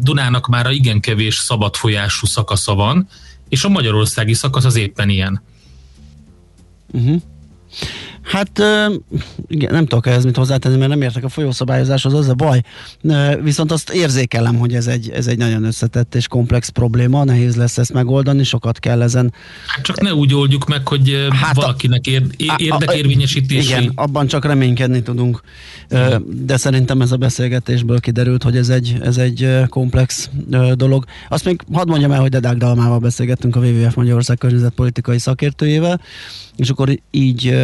Dunának 0.00 0.46
már 0.46 0.66
a 0.66 0.70
igen 0.70 1.00
kevés 1.00 1.36
szabad 1.36 1.76
folyású 1.76 2.26
szakasza 2.26 2.74
van, 2.74 3.08
és 3.48 3.64
a 3.64 3.68
magyarországi 3.68 4.34
szakasz 4.34 4.64
az 4.64 4.76
éppen 4.76 5.08
ilyen. 5.08 5.42
Uh-huh. 6.92 7.22
Hát 8.30 8.62
igen, 9.46 9.72
nem 9.72 9.86
tudok 9.86 10.06
ehhez 10.06 10.24
mit 10.24 10.36
hozzátenni, 10.36 10.76
mert 10.76 10.90
nem 10.90 11.02
értek 11.02 11.24
a 11.24 11.28
folyószabályozáshoz, 11.28 12.14
az 12.14 12.28
a 12.28 12.34
baj. 12.34 12.62
Viszont 13.42 13.72
azt 13.72 13.90
érzékelem, 13.90 14.56
hogy 14.56 14.74
ez 14.74 14.86
egy, 14.86 15.10
ez 15.10 15.26
egy 15.26 15.38
nagyon 15.38 15.64
összetett 15.64 16.14
és 16.14 16.28
komplex 16.28 16.68
probléma, 16.68 17.24
nehéz 17.24 17.56
lesz 17.56 17.78
ezt 17.78 17.92
megoldani, 17.92 18.42
sokat 18.42 18.78
kell 18.78 19.02
ezen. 19.02 19.32
Hát 19.66 19.84
csak 19.84 20.00
ne 20.00 20.14
úgy 20.14 20.34
oldjuk 20.34 20.68
meg, 20.68 20.88
hogy 20.88 21.28
hát 21.30 21.54
valakinek 21.54 22.06
ér, 22.06 22.22
érdekérvényesítési... 22.56 23.68
Igen, 23.68 23.92
abban 23.94 24.26
csak 24.26 24.44
reménykedni 24.44 25.02
tudunk. 25.02 25.40
De 26.26 26.56
szerintem 26.56 27.00
ez 27.00 27.12
a 27.12 27.16
beszélgetésből 27.16 28.00
kiderült, 28.00 28.42
hogy 28.42 28.56
ez 28.56 28.68
egy, 28.68 28.96
ez 29.02 29.16
egy 29.16 29.48
komplex 29.68 30.30
dolog. 30.74 31.04
Azt 31.28 31.44
még 31.44 31.60
hadd 31.72 31.88
mondjam 31.88 32.12
el, 32.12 32.20
hogy 32.20 32.30
Dedák 32.30 32.56
Dalmával 32.56 32.98
beszélgettünk 32.98 33.56
a 33.56 33.60
WWF 33.60 33.94
Magyarország 33.94 34.38
környezetpolitikai 34.38 35.18
szakértőjével, 35.18 36.00
és 36.56 36.70
akkor 36.70 37.00
így 37.10 37.56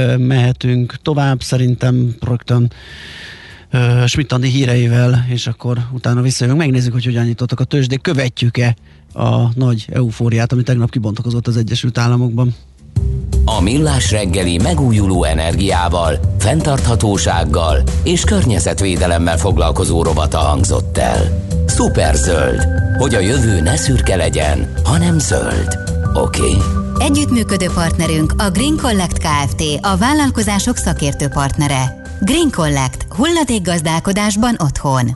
mehetünk 0.64 0.96
tovább, 1.02 1.42
szerintem 1.42 2.14
rögtön 2.20 2.72
uh, 3.72 4.06
Schmidt 4.06 4.44
híreivel, 4.44 5.26
és 5.28 5.46
akkor 5.46 5.78
utána 5.92 6.20
visszajövünk, 6.20 6.60
megnézzük, 6.60 6.92
hogy 6.92 7.04
hogyan 7.04 7.24
nyitottak 7.24 7.60
a 7.60 7.64
tőzsdék, 7.64 8.00
követjük-e 8.00 8.76
a 9.12 9.54
nagy 9.54 9.86
eufóriát, 9.92 10.52
ami 10.52 10.62
tegnap 10.62 10.90
kibontakozott 10.90 11.46
az 11.46 11.56
Egyesült 11.56 11.98
Államokban. 11.98 12.54
A 13.44 13.60
Millás 13.60 14.10
reggeli 14.10 14.58
megújuló 14.58 15.24
energiával, 15.24 16.20
fenntarthatósággal 16.38 17.82
és 18.04 18.24
környezetvédelemmel 18.24 19.36
foglalkozó 19.36 20.02
rovata 20.02 20.38
hangzott 20.38 20.98
el. 20.98 21.46
Superzöld, 21.66 22.66
hogy 22.98 23.14
a 23.14 23.20
jövő 23.20 23.60
ne 23.60 23.76
szürke 23.76 24.16
legyen, 24.16 24.72
hanem 24.84 25.18
zöld. 25.18 25.95
Oké? 26.16 26.40
Okay? 26.40 26.56
Együttműködő 26.98 27.66
partnerünk 27.74 28.32
a 28.38 28.50
Green 28.50 28.76
Collect 28.76 29.18
Kft. 29.18 29.62
a 29.80 29.96
vállalkozások 29.96 30.76
szakértő 30.76 31.28
partnere. 31.28 32.02
Green 32.20 32.50
Collect. 32.50 33.06
gazdálkodásban 33.62 34.56
otthon. 34.58 35.10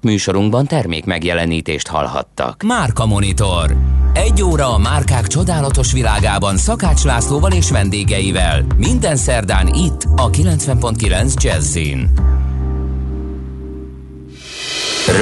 Műsorunkban 0.00 0.66
termék 0.66 1.04
megjelenítést 1.04 1.88
hallhattak. 1.88 2.62
Márka 2.62 3.06
Monitor. 3.06 3.76
Egy 4.14 4.42
óra 4.42 4.74
a 4.74 4.78
márkák 4.78 5.26
csodálatos 5.26 5.92
világában 5.92 6.56
Szakács 6.56 7.02
Lászlóval 7.02 7.52
és 7.52 7.70
vendégeivel. 7.70 8.64
Minden 8.76 9.16
szerdán 9.16 9.66
itt 9.66 10.06
a 10.16 10.30
90.9 10.30 11.42
Jazzin. 11.42 12.10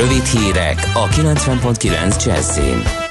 Rövid 0.01 0.25
hírek 0.25 0.91
a 0.95 1.09
90.9 1.09 2.25
Jazzin. 2.25 3.10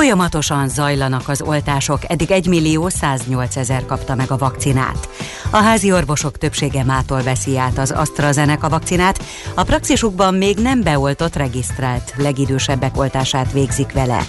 Folyamatosan 0.00 0.68
zajlanak 0.68 1.28
az 1.28 1.42
oltások, 1.42 1.98
eddig 2.10 2.30
1 2.30 2.46
millió 2.46 2.88
108 2.88 3.56
ezer 3.56 3.86
kapta 3.86 4.14
meg 4.14 4.30
a 4.30 4.36
vakcinát. 4.36 5.08
A 5.50 5.56
házi 5.56 5.92
orvosok 5.92 6.38
többsége 6.38 6.84
mától 6.84 7.22
veszi 7.22 7.58
át 7.58 7.78
az 7.78 7.90
AstraZeneca 7.90 8.68
vakcinát, 8.68 9.22
a 9.54 9.62
praxisukban 9.62 10.34
még 10.34 10.56
nem 10.56 10.82
beoltott 10.82 11.36
regisztrált 11.36 12.14
legidősebbek 12.16 12.98
oltását 12.98 13.52
végzik 13.52 13.92
vele. 13.92 14.26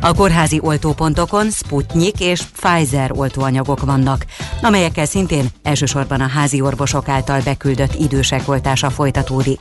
A 0.00 0.14
kórházi 0.14 0.60
oltópontokon 0.62 1.50
Sputnik 1.50 2.20
és 2.20 2.42
Pfizer 2.42 3.12
oltóanyagok 3.14 3.80
vannak, 3.80 4.24
amelyekkel 4.62 5.06
szintén 5.06 5.48
elsősorban 5.62 6.20
a 6.20 6.28
házi 6.28 6.60
orvosok 6.60 7.08
által 7.08 7.40
beküldött 7.44 7.94
idősek 7.94 8.48
oltása 8.48 8.90
folytatódik. 8.90 9.60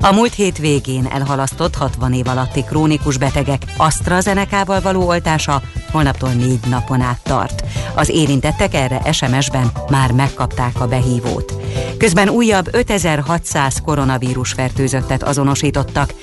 A 0.00 0.12
múlt 0.12 0.34
hét 0.34 0.58
végén 0.58 1.06
elhalasztott 1.06 1.74
60 1.74 2.12
év 2.12 2.28
alatti 2.28 2.62
krónikus 2.62 3.16
betegek 3.16 3.62
AstraZeneca-val 3.76 4.80
való 4.80 5.06
oltása 5.06 5.62
holnaptól 5.90 6.30
négy 6.30 6.66
napon 6.68 7.00
át 7.00 7.20
tart. 7.22 7.64
Az 7.94 8.08
érintettek 8.08 8.74
erre 8.74 9.12
SMS-ben 9.12 9.70
már 9.90 10.12
megkapták 10.12 10.80
a 10.80 10.86
behívót. 10.86 11.54
Közben 11.98 12.28
újabb 12.28 12.68
5600 12.74 13.82
koronavírus 13.84 14.52
fertőzöttet 14.52 15.22
azonosítottak, 15.22 16.14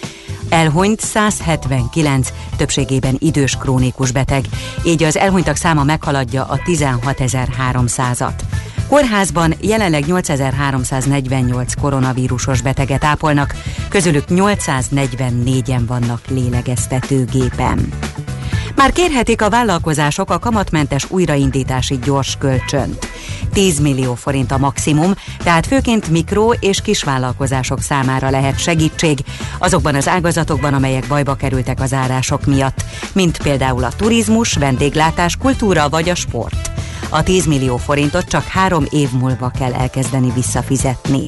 elhunyt 0.50 1.00
179, 1.00 2.34
többségében 2.58 3.16
idős 3.20 3.56
krónikus 3.56 4.12
beteg, 4.12 4.46
így 4.86 5.04
az 5.04 5.18
elhunytak 5.18 5.56
száma 5.56 5.84
meghaladja 5.84 6.44
a 6.44 6.58
16.300-at. 6.58 8.42
Kórházban 8.88 9.54
jelenleg 9.62 10.06
8348 10.06 11.74
koronavírusos 11.74 12.62
beteget 12.62 13.04
ápolnak, 13.04 13.56
közülük 13.90 14.24
844-en 14.30 15.82
vannak 15.88 16.28
lélegeztetőgépen. 16.28 17.94
Már 18.76 18.92
kérhetik 18.92 19.42
a 19.42 19.50
vállalkozások 19.50 20.30
a 20.30 20.40
kamatmentes 20.40 21.12
újraindítási 21.12 22.00
gyors 22.04 22.38
kölcsönt. 22.38 23.08
10 23.54 23.80
millió 23.80 24.14
forint 24.16 24.52
a 24.52 24.58
maximum, 24.58 25.14
tehát 25.44 25.68
főként 25.68 26.10
mikro- 26.10 26.64
és 26.64 26.82
kisvállalkozások 26.82 27.82
számára 27.82 28.30
lehet 28.30 28.60
segítség 28.60 29.20
azokban 29.60 29.96
az 29.96 30.08
ágazatokban, 30.08 30.74
amelyek 30.74 31.08
bajba 31.08 31.36
kerültek 31.36 31.82
az 31.82 31.94
árások 31.94 32.46
miatt, 32.46 32.84
mint 33.14 33.38
például 33.38 33.84
a 33.84 33.96
turizmus, 33.96 34.54
vendéglátás, 34.54 35.38
kultúra 35.38 35.90
vagy 35.90 36.10
a 36.10 36.16
sport. 36.16 36.72
A 37.10 37.24
10 37.24 37.46
millió 37.46 37.78
forintot 37.78 38.28
csak 38.28 38.44
három 38.44 38.86
év 38.90 39.10
múlva 39.12 39.52
kell 39.60 39.74
elkezdeni 39.74 40.32
visszafizetni. 40.36 41.26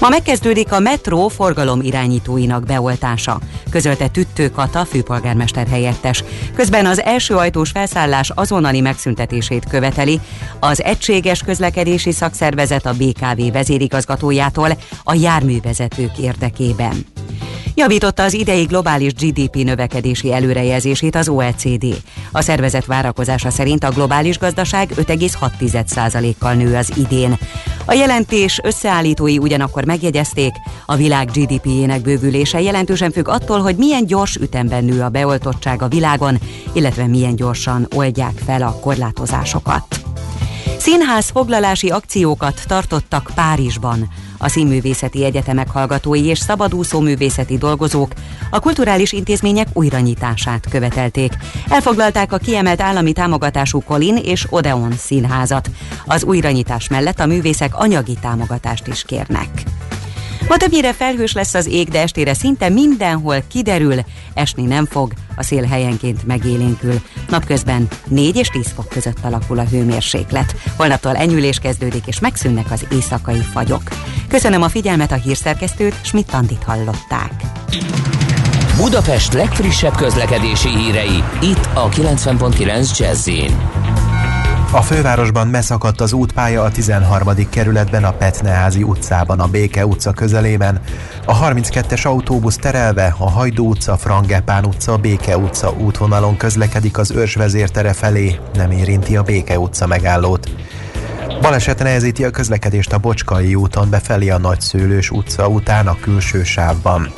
Ma 0.00 0.08
megkezdődik 0.08 0.72
a 0.72 0.78
metró 0.78 1.28
forgalom 1.28 1.80
irányítóinak 1.82 2.64
beoltása, 2.64 3.40
közölte 3.70 4.08
Tüttő 4.08 4.50
Kata 4.50 4.84
főpolgármester 4.84 5.66
helyettes. 5.66 6.24
Közben 6.54 6.86
az 6.86 7.02
első 7.02 7.34
ajtós 7.34 7.70
felszállás 7.70 8.30
azonnali 8.34 8.80
megszüntetését 8.80 9.64
követeli 9.68 10.20
az 10.60 10.82
Egységes 10.82 11.42
Közlekedési 11.42 12.12
Szakszervezet 12.12 12.86
a 12.86 12.92
BKV 12.92 13.52
vezérigazgatójától 13.52 14.70
a 15.04 15.14
járművezetők 15.14 16.18
érdekében. 16.18 17.04
Javította 17.74 18.22
az 18.22 18.34
idei 18.34 18.64
globális 18.64 19.14
GDP 19.14 19.54
növekedési 19.54 20.32
előrejelzését 20.32 21.16
az 21.16 21.28
OECD. 21.28 21.86
A 22.32 22.40
szervezet 22.40 22.86
várakozása 22.86 23.50
szerint 23.50 23.84
a 23.84 23.90
globális 23.90 24.38
gazdaság 24.38 24.90
5,6%-kal 24.96 26.54
nő 26.54 26.76
az 26.76 26.92
idén. 26.96 27.38
A 27.90 27.94
jelentés 27.94 28.60
összeállítói 28.62 29.38
ugyanakkor 29.38 29.84
megjegyezték, 29.84 30.52
a 30.86 30.96
világ 30.96 31.30
GDP-jének 31.30 32.00
bővülése 32.00 32.60
jelentősen 32.60 33.10
függ 33.10 33.28
attól, 33.28 33.60
hogy 33.60 33.76
milyen 33.76 34.06
gyors 34.06 34.36
ütemben 34.36 34.84
nő 34.84 35.02
a 35.02 35.08
beoltottság 35.08 35.82
a 35.82 35.88
világon, 35.88 36.38
illetve 36.72 37.06
milyen 37.06 37.36
gyorsan 37.36 37.86
oldják 37.94 38.38
fel 38.46 38.62
a 38.62 38.78
korlátozásokat. 38.80 40.00
Színház 40.78 41.30
foglalási 41.30 41.88
akciókat 41.90 42.62
tartottak 42.66 43.30
Párizsban. 43.34 44.08
A 44.42 44.48
színművészeti 44.48 45.24
egyetemek 45.24 45.70
hallgatói 45.70 46.24
és 46.24 46.38
szabadúszó 46.38 47.00
művészeti 47.00 47.58
dolgozók 47.58 48.12
a 48.50 48.60
kulturális 48.60 49.12
intézmények 49.12 49.66
újranyitását 49.72 50.68
követelték. 50.70 51.32
Elfoglalták 51.68 52.32
a 52.32 52.38
kiemelt 52.38 52.80
állami 52.80 53.12
támogatású 53.12 53.80
Kolin 53.80 54.16
és 54.16 54.46
Odeon 54.50 54.92
színházat. 54.92 55.70
Az 56.06 56.24
újranyitás 56.24 56.88
mellett 56.88 57.20
a 57.20 57.26
művészek 57.26 57.76
anyagi 57.76 58.16
támogatást 58.20 58.86
is 58.86 59.02
kérnek. 59.02 59.48
Ma 60.50 60.56
többnyire 60.56 60.92
felhős 60.92 61.32
lesz 61.32 61.54
az 61.54 61.66
ég, 61.66 61.88
de 61.88 62.00
estére 62.00 62.34
szinte 62.34 62.68
mindenhol 62.68 63.42
kiderül, 63.48 63.94
esni 64.34 64.64
nem 64.64 64.86
fog, 64.86 65.12
a 65.36 65.42
szél 65.42 65.64
helyenként 65.64 66.26
megélénkül. 66.26 66.94
Napközben 67.28 67.88
4 68.06 68.36
és 68.36 68.48
10 68.48 68.66
fok 68.74 68.88
között 68.88 69.16
alakul 69.22 69.58
a 69.58 69.64
hőmérséklet. 69.64 70.54
Holnaptól 70.76 71.16
enyülés 71.16 71.58
kezdődik, 71.58 72.06
és 72.06 72.20
megszűnnek 72.20 72.70
az 72.70 72.86
éjszakai 72.92 73.40
fagyok. 73.52 73.82
Köszönöm 74.28 74.62
a 74.62 74.68
figyelmet 74.68 75.12
a 75.12 75.14
hírszerkesztőt, 75.14 76.04
Schmidt 76.04 76.32
Andit 76.32 76.62
hallották. 76.64 77.32
Budapest 78.76 79.32
legfrissebb 79.32 79.94
közlekedési 79.96 80.68
hírei, 80.68 81.24
itt 81.40 81.68
a 81.74 81.88
90.9 81.88 82.98
jazz 82.98 83.28
a 84.72 84.82
fővárosban 84.82 85.50
beszakadt 85.50 86.00
az 86.00 86.12
útpálya 86.12 86.62
a 86.62 86.70
13. 86.70 87.48
kerületben 87.50 88.04
a 88.04 88.12
Petneházi 88.12 88.82
utcában, 88.82 89.40
a 89.40 89.46
Béke 89.46 89.86
utca 89.86 90.12
közelében. 90.12 90.80
A 91.26 91.38
32-es 91.38 92.06
autóbusz 92.06 92.56
terelve 92.56 93.14
a 93.18 93.30
Hajdú 93.30 93.68
utca, 93.68 93.96
Frangepán 93.96 94.64
utca, 94.64 94.96
Béke 94.96 95.38
utca 95.38 95.72
útvonalon 95.78 96.36
közlekedik 96.36 96.98
az 96.98 97.10
őrsvezértere 97.10 97.92
felé, 97.92 98.38
nem 98.54 98.70
érinti 98.70 99.16
a 99.16 99.22
Béke 99.22 99.58
utca 99.58 99.86
megállót. 99.86 100.50
Baleset 101.40 101.82
nehezíti 101.82 102.24
a 102.24 102.30
közlekedést 102.30 102.92
a 102.92 102.98
Bocskai 102.98 103.54
úton 103.54 103.90
befelé 103.90 104.28
a 104.28 104.38
Nagyszőlős 104.38 105.10
utca 105.10 105.48
után 105.48 105.86
a 105.86 105.96
külső 106.00 106.42
sávban. 106.42 107.12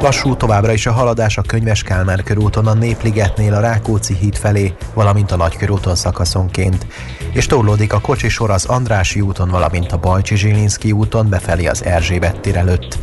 Lassú 0.00 0.36
továbbra 0.36 0.72
is 0.72 0.86
a 0.86 0.92
haladás 0.92 1.38
a 1.38 1.42
Könyves 1.42 1.82
Kálmán 1.82 2.20
körúton 2.24 2.66
a 2.66 2.74
Népligetnél 2.74 3.54
a 3.54 3.60
Rákóczi 3.60 4.14
híd 4.14 4.36
felé, 4.36 4.74
valamint 4.94 5.30
a 5.30 5.36
Nagykörúton 5.36 5.94
szakaszonként, 5.94 6.86
és 7.32 7.46
torlódik 7.46 7.92
a 7.92 8.00
kocsi 8.00 8.28
sor 8.28 8.50
az 8.50 8.64
Andrási 8.64 9.20
úton, 9.20 9.48
valamint 9.48 9.92
a 9.92 9.96
Bajcsi 9.96 10.36
Zsilinszki 10.36 10.92
úton 10.92 11.28
befelé 11.28 11.66
az 11.66 11.84
Erzsébet 11.84 12.40
tér 12.40 12.56
előtt. 12.56 12.98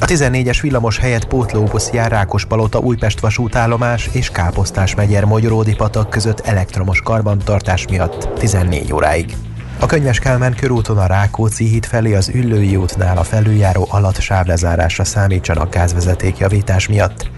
A 0.00 0.04
14-es 0.04 0.58
villamos 0.62 0.98
helyett 0.98 1.26
pótlóbusz 1.26 1.90
jár 1.90 2.10
Rákospalota 2.10 2.78
Újpest 2.78 3.20
vasútállomás 3.20 4.08
és 4.12 4.30
Káposztás 4.30 4.94
megyer 4.94 5.24
Magyaródi 5.24 5.74
patak 5.74 6.10
között 6.10 6.40
elektromos 6.40 7.00
karbantartás 7.00 7.86
miatt 7.86 8.28
14 8.38 8.92
óráig. 8.92 9.36
A 9.80 9.86
Könyves 9.86 10.18
Kálmán 10.18 10.54
körúton 10.54 10.98
a 10.98 11.06
Rákóczi 11.06 11.64
híd 11.64 11.84
felé 11.86 12.14
az 12.14 12.28
Üllői 12.28 12.76
útnál 12.76 13.18
a 13.18 13.24
felüljáró 13.24 13.86
alatt 13.90 14.20
sávlezárásra 14.20 15.04
számítsanak 15.04 15.74
gázvezeték 15.74 16.38
javítás 16.38 16.88
miatt 16.88 17.30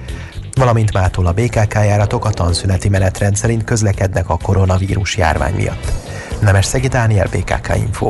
valamint 0.61 0.92
mától 0.92 1.26
a 1.26 1.33
BKK 1.33 1.74
járatok 1.74 2.24
a 2.24 2.31
tanszüneti 2.31 2.88
menetrend 2.88 3.37
szerint 3.37 3.64
közlekednek 3.64 4.29
a 4.29 4.37
koronavírus 4.42 5.16
járvány 5.16 5.55
miatt. 5.55 5.92
Nemes 6.40 6.70
Dániel, 6.70 7.29
BKK 7.31 7.76
Info. 7.76 8.09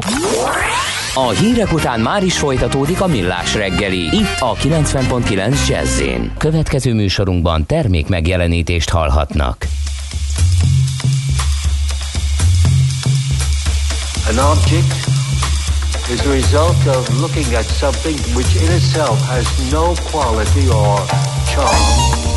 A 1.14 1.29
hírek 1.29 1.73
után 1.73 2.01
már 2.01 2.23
is 2.23 2.38
folytatódik 2.38 3.01
a 3.01 3.07
millás 3.07 3.55
reggeli, 3.55 4.01
itt 4.01 4.37
a 4.38 4.55
90.9 4.55 5.69
jazz 5.69 6.03
Következő 6.38 6.95
műsorunkban 6.95 7.66
termék 7.66 8.09
megjelenítést 8.09 8.90
hallhatnak. 8.90 9.66
An 14.31 14.39
object 14.39 14.87
is 16.09 16.22
the 16.22 16.31
result 16.31 16.87
of 16.87 17.20
looking 17.20 17.53
at 17.53 17.64
something 17.64 18.16
which 18.37 18.55
in 18.55 18.70
itself 18.70 19.18
has 19.22 19.72
no 19.72 19.93
quality 20.07 20.68
or 20.68 20.99
charm. 21.51 22.30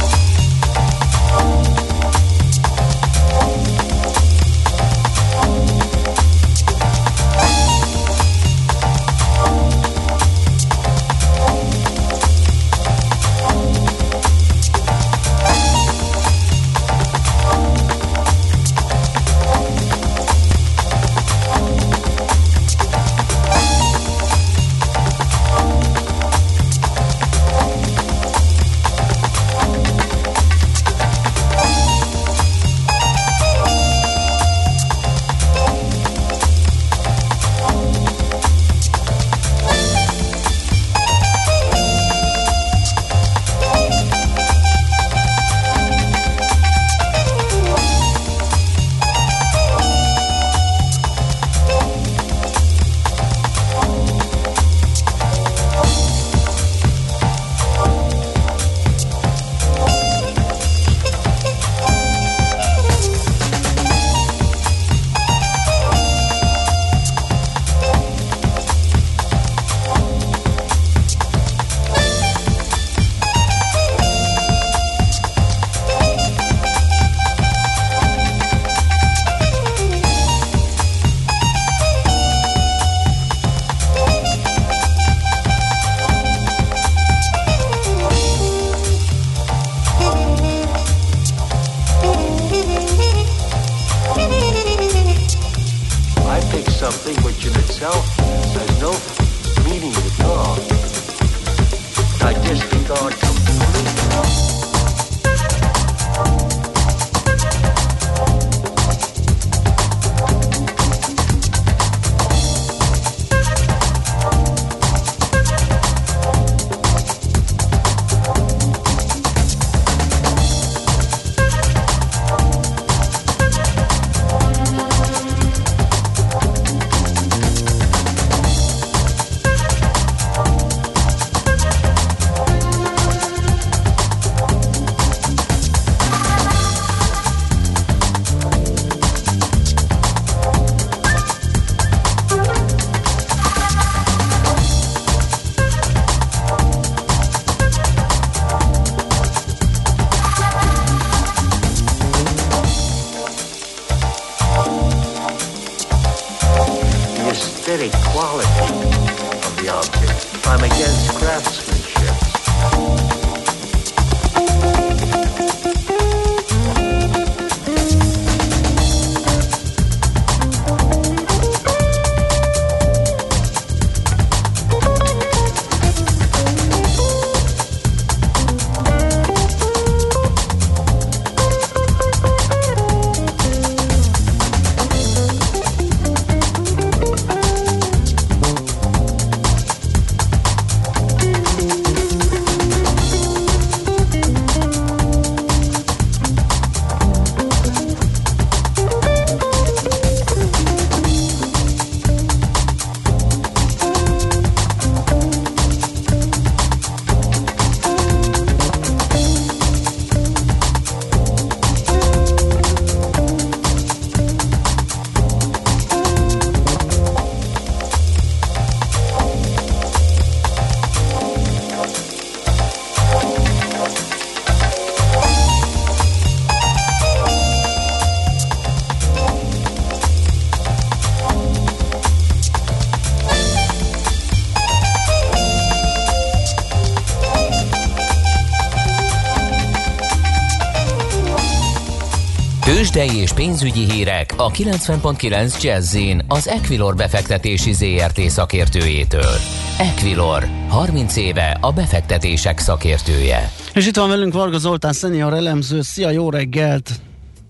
Tőzsdei 243.04 243.22
és 243.22 243.34
pénzügyi 243.34 243.92
hírek 243.92 244.34
a 244.38 244.52
90.9 244.52 245.62
jazz 245.62 245.98
az 246.28 246.48
Equilor 246.48 246.96
befektetési 246.96 247.74
ZRT 247.74 248.20
szakértőjétől. 248.20 249.36
Equilor, 249.80 250.44
30 250.70 251.16
éve 251.16 251.58
a 251.62 251.72
befektetések 251.72 252.60
szakértője. 252.60 253.50
És 253.74 253.88
itt 253.88 253.96
van 253.96 254.10
velünk 254.10 254.34
Varga 254.34 254.58
Zoltán, 254.58 254.94
szenior 254.94 255.34
elemző. 255.34 255.82
Szia, 255.82 256.10
jó 256.10 256.30
reggelt! 256.30 256.90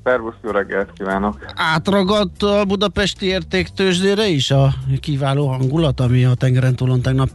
Szervusz, 0.03 0.33
jó 0.43 0.49
reggelt 0.49 0.89
kívánok! 0.97 1.37
Átragadt 1.55 2.43
a 2.43 2.65
budapesti 2.65 3.25
értéktőzsdére 3.25 4.27
is 4.27 4.51
a 4.51 4.73
kiváló 4.99 5.47
hangulat, 5.47 5.99
ami 5.99 6.25
a 6.25 6.33
tengeren 6.33 6.75
túlon 6.75 7.01
tegnap 7.01 7.29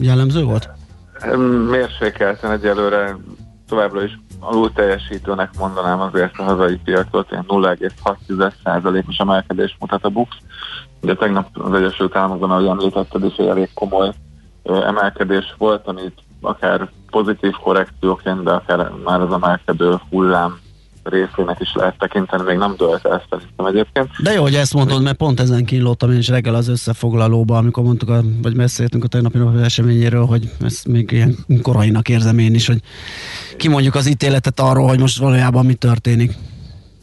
jellemző 0.00 0.42
volt? 0.44 0.68
Mérsékelten 1.70 2.50
egyelőre 2.50 3.16
továbbra 3.68 4.04
is 4.04 4.18
alul 4.40 4.72
teljesítőnek 4.72 5.50
mondanám 5.58 6.00
azért 6.00 6.38
a 6.38 6.42
hazai 6.42 6.76
piacot, 6.76 7.30
ilyen 7.30 7.44
0,6%-os 7.48 9.18
emelkedés 9.18 9.76
mutat 9.80 10.04
a 10.04 10.08
BUX. 10.08 10.36
Ugye 11.02 11.14
tegnap 11.14 11.46
az 11.52 11.72
Egyesült 11.72 12.16
Államokban, 12.16 12.50
ahogy 12.50 12.66
említetted, 12.66 13.24
is 13.24 13.36
egy 13.36 13.46
elég 13.46 13.70
komoly 13.74 14.12
emelkedés 14.62 15.54
volt, 15.58 15.86
amit 15.86 16.22
akár 16.40 16.90
pozitív 17.10 17.52
korrekcióként, 17.52 18.42
de 18.42 18.50
akár 18.50 18.90
már 19.04 19.20
az 19.20 19.32
emelkedő 19.32 19.94
hullám 20.10 20.58
részének 21.08 21.60
is 21.60 21.72
lehet 21.74 21.98
tekinteni, 21.98 22.42
még 22.42 22.56
nem 22.56 22.74
dölt 22.76 23.06
el 23.06 23.22
szerintem 23.30 23.66
egyébként. 23.66 24.08
De 24.22 24.32
jó, 24.32 24.42
hogy 24.42 24.54
ezt 24.54 24.74
mondod, 24.74 25.02
mert 25.02 25.16
pont 25.16 25.40
ezen 25.40 25.64
kínlódtam 25.64 26.10
én 26.10 26.18
is 26.18 26.28
reggel 26.28 26.54
az 26.54 26.68
összefoglalóba, 26.68 27.56
amikor 27.56 27.84
mondtuk, 27.84 28.08
a, 28.08 28.20
vagy 28.42 28.56
beszéltünk 28.56 29.04
a 29.04 29.06
tegnapi 29.06 29.38
napi 29.38 29.62
eseményéről, 29.62 30.24
hogy 30.24 30.50
ezt 30.64 30.88
még 30.88 31.10
ilyen 31.10 31.36
korainak 31.62 32.08
érzem 32.08 32.38
én 32.38 32.54
is, 32.54 32.66
hogy 32.66 32.80
kimondjuk 33.56 33.94
az 33.94 34.08
ítéletet 34.08 34.60
arról, 34.60 34.88
hogy 34.88 35.00
most 35.00 35.18
valójában 35.18 35.66
mi 35.66 35.74
történik. 35.74 36.32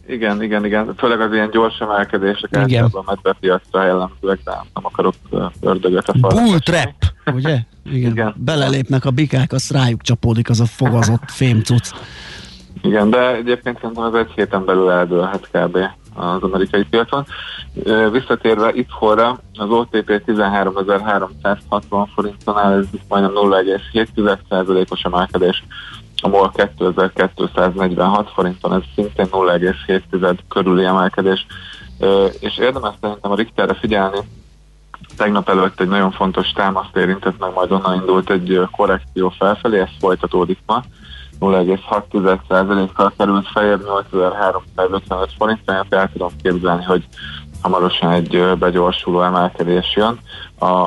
Igen, 0.08 0.44
igen, 0.44 0.66
igen. 0.66 0.94
Főleg 0.98 1.22
az 1.22 1.34
ilyen 1.34 1.50
gyors 1.50 1.80
emelkedések 1.80 2.56
általában 2.56 3.04
medvepiacra 3.08 3.86
jellemzőek, 3.86 4.40
de 4.44 4.52
nem 4.52 4.86
akarok 4.86 5.16
ördögöt 5.62 6.08
a 6.08 6.14
falra. 6.22 6.44
Bull 6.44 6.60
trap, 6.60 6.94
ugye? 7.26 7.60
Igen. 7.92 8.12
igen. 8.12 8.36
Belelépnek 8.38 9.06
a 9.06 9.12
bikák, 9.12 9.54
azt 9.54 9.72
rájuk 9.72 10.02
csapódik 10.02 10.50
az 10.50 10.60
a 10.60 10.66
fogazott 10.66 11.24
fémcuc. 11.32 11.92
Igen, 12.86 13.10
de 13.10 13.36
egyébként 13.36 13.80
szerintem 13.80 14.04
az 14.04 14.14
egy 14.14 14.32
héten 14.36 14.66
belül 14.66 14.90
eldőlhet 14.90 15.50
kb. 15.52 15.78
az 16.14 16.42
amerikai 16.44 16.84
piacon. 16.84 17.26
Visszatérve 18.12 18.74
itthonra, 18.74 19.40
az 19.58 19.70
OTP 19.70 20.22
13.360 20.28 22.08
forinton 22.16 22.58
áll, 22.58 22.78
ez 22.78 22.86
majdnem 23.08 23.34
0,7%-os 23.36 25.02
emelkedés, 25.04 25.64
a 26.22 26.28
MOL 26.28 26.52
2246 26.52 28.30
forinton, 28.30 28.74
ez 28.74 28.82
szintén 28.96 29.28
0,7 29.32 30.38
körüli 30.50 30.84
emelkedés. 30.84 31.46
És 32.40 32.58
érdemes 32.58 32.94
szerintem 33.02 33.32
a 33.32 33.36
Richterre 33.36 33.74
figyelni, 33.74 34.20
tegnap 35.18 35.50
előtt 35.50 35.80
egy 35.80 35.88
nagyon 35.88 36.12
fontos 36.12 36.52
támaszt 36.52 36.98
érintett 36.98 37.40
meg, 37.40 37.54
majd 37.54 37.72
onnan 37.72 37.96
indult 37.96 38.30
egy 38.30 38.62
korrekció 38.72 39.30
felfelé, 39.30 39.80
ez 39.80 39.90
folytatódik 40.00 40.60
ma. 40.66 40.84
0,6%-kal 41.40 43.14
került 43.18 43.48
fejebb 43.48 43.84
8355 43.84 45.34
forintra, 45.38 45.86
el 45.90 46.10
tudom 46.14 46.32
képzelni, 46.44 46.84
hogy 46.84 47.04
hamarosan 47.62 48.12
egy 48.12 48.58
begyorsuló 48.60 49.22
emelkedés 49.22 49.94
jön. 49.96 50.20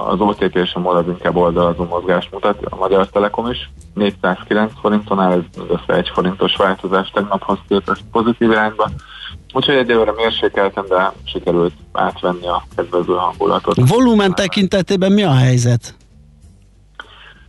Az 0.09 0.21
OTP 0.21 0.57
és 0.57 0.75
a 0.75 0.79
MOL 0.79 0.97
az 0.97 1.07
inkább 1.09 1.37
oldalazó 1.37 1.85
mozgás 1.85 2.29
mutat, 2.33 2.65
a 2.65 2.77
Magyar 2.77 3.09
Telekom 3.09 3.51
is 3.51 3.71
409 3.95 4.73
forinton 4.81 5.21
áll, 5.21 5.33
ez 5.33 5.59
mindössze 5.59 5.95
egy 5.95 6.11
forintos 6.15 6.57
változás 6.57 7.11
tegnaphoz 7.11 7.59
képest 7.69 8.03
pozitív 8.13 8.51
irányba. 8.51 8.91
Úgyhogy 9.53 9.75
egyelőre 9.75 10.13
mérsékelten, 10.13 10.85
de 10.89 11.13
sikerült 11.25 11.73
átvenni 11.93 12.47
a 12.47 12.63
kedvező 12.77 13.13
hangulatot. 13.13 13.89
Volumen 13.89 14.35
tekintetében 14.35 15.13
mi 15.13 15.23
a 15.23 15.35
helyzet? 15.35 15.98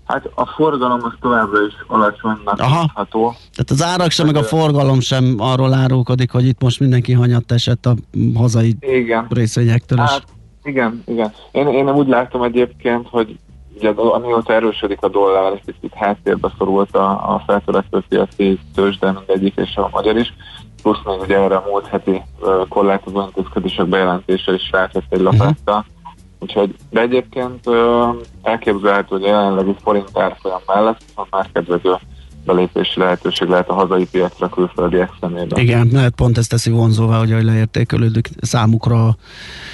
Hát 0.10 0.30
a 0.36 0.46
forgalom 0.46 1.00
az 1.04 1.12
továbbra 1.22 1.66
is 1.66 1.74
alacsonynak 1.88 2.58
tudható. 2.58 3.34
Tehát 3.56 3.70
az 3.70 3.84
árak 3.84 4.12
sem, 4.12 4.26
meg 4.26 4.36
a 4.36 4.44
forgalom 4.44 5.00
sem 5.00 5.36
arról 5.38 5.74
árulkodik, 5.74 6.32
hogy 6.32 6.46
itt 6.46 6.62
most 6.62 6.80
mindenki 6.80 7.14
hanyatt 7.14 7.52
esett 7.52 7.86
a 7.86 7.94
hazai 8.36 8.76
igen. 8.80 9.28
részvényektől. 9.30 9.98
Hát, 9.98 10.24
igen, 10.64 11.04
igen. 11.06 11.34
Én, 11.52 11.68
én 11.68 11.84
nem 11.84 11.96
úgy 11.96 12.08
látom 12.08 12.42
egyébként, 12.42 13.08
hogy 13.08 13.38
ugye, 13.76 13.90
amióta 13.90 14.54
erősödik 14.54 15.02
a 15.02 15.10
dollár, 15.10 15.62
és 15.66 15.74
itt 15.82 15.94
háttérbe 15.94 16.52
szorult 16.58 16.96
a, 16.96 17.10
a 17.10 17.44
feltörekvő 17.46 18.04
piaci 18.10 18.60
tőzsde 18.76 19.12
mindegyik, 19.12 19.54
és 19.56 19.76
a 19.76 19.90
magyar 19.92 20.18
is, 20.18 20.34
plusz 20.82 21.00
még 21.06 21.20
ugye 21.20 21.38
erre 21.38 21.56
a 21.56 21.66
múlt 21.70 21.88
heti 21.88 22.22
korlátozó 22.70 23.22
intézkedések 23.22 23.88
bejelentése 23.88 24.54
is 24.54 24.70
rátett 24.72 25.04
egy 25.10 25.22
lapáttal. 25.22 25.78
Uh-huh 25.78 25.98
Úgyhogy, 26.40 26.76
de 26.90 27.02
egyébként 27.02 27.70
elképzelhető, 28.42 29.08
hogy 29.10 29.24
a 29.24 29.28
jelenlegi 29.28 29.76
forint 29.84 30.10
árfolyam 30.14 30.62
mellett 30.66 31.02
van 31.16 31.28
már 31.30 31.50
kedvező 31.54 31.98
belépési 32.46 33.00
lehetőség 33.00 33.48
lehet 33.48 33.70
a 33.70 33.74
hazai 33.74 34.06
piacra 34.12 34.50
külföldi 34.50 34.98
szemében. 35.20 35.60
Igen, 35.60 35.90
lehet 35.92 36.16
pont 36.16 36.38
ezt 36.38 36.50
teszi 36.50 36.70
vonzóvá, 36.70 37.18
hogy 37.18 37.44
leértékelődik 37.44 38.30
számukra 38.42 39.16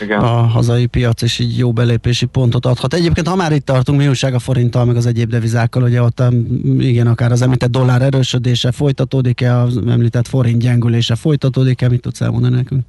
Igen. 0.04 0.20
a 0.20 0.26
hazai 0.26 0.86
piac, 0.86 1.22
és 1.22 1.40
így 1.40 1.58
jó 1.58 1.74
belépési 1.74 2.26
pontot 2.26 2.66
adhat. 2.66 2.94
Egyébként, 2.94 3.28
ha 3.28 3.36
már 3.36 3.52
itt 3.52 3.66
tartunk, 3.66 4.00
mi 4.00 4.08
újság 4.08 4.34
a 4.34 4.40
forinttal, 4.40 4.86
meg 4.86 4.96
az 4.96 5.06
egyéb 5.06 5.30
devizákkal, 5.30 5.84
ugye 5.84 6.02
ott 6.02 6.24
igen, 6.80 7.08
akár 7.08 7.32
az 7.32 7.42
említett 7.42 7.72
dollár 7.72 8.02
erősödése 8.02 8.72
folytatódik-e, 8.72 9.58
az 9.58 9.80
említett 9.88 10.28
forint 10.28 10.62
gyengülése 10.62 11.16
folytatódik-e, 11.16 11.90
mit 11.90 12.02
tudsz 12.02 12.22
elmondani 12.22 12.56
nekünk? 12.56 12.82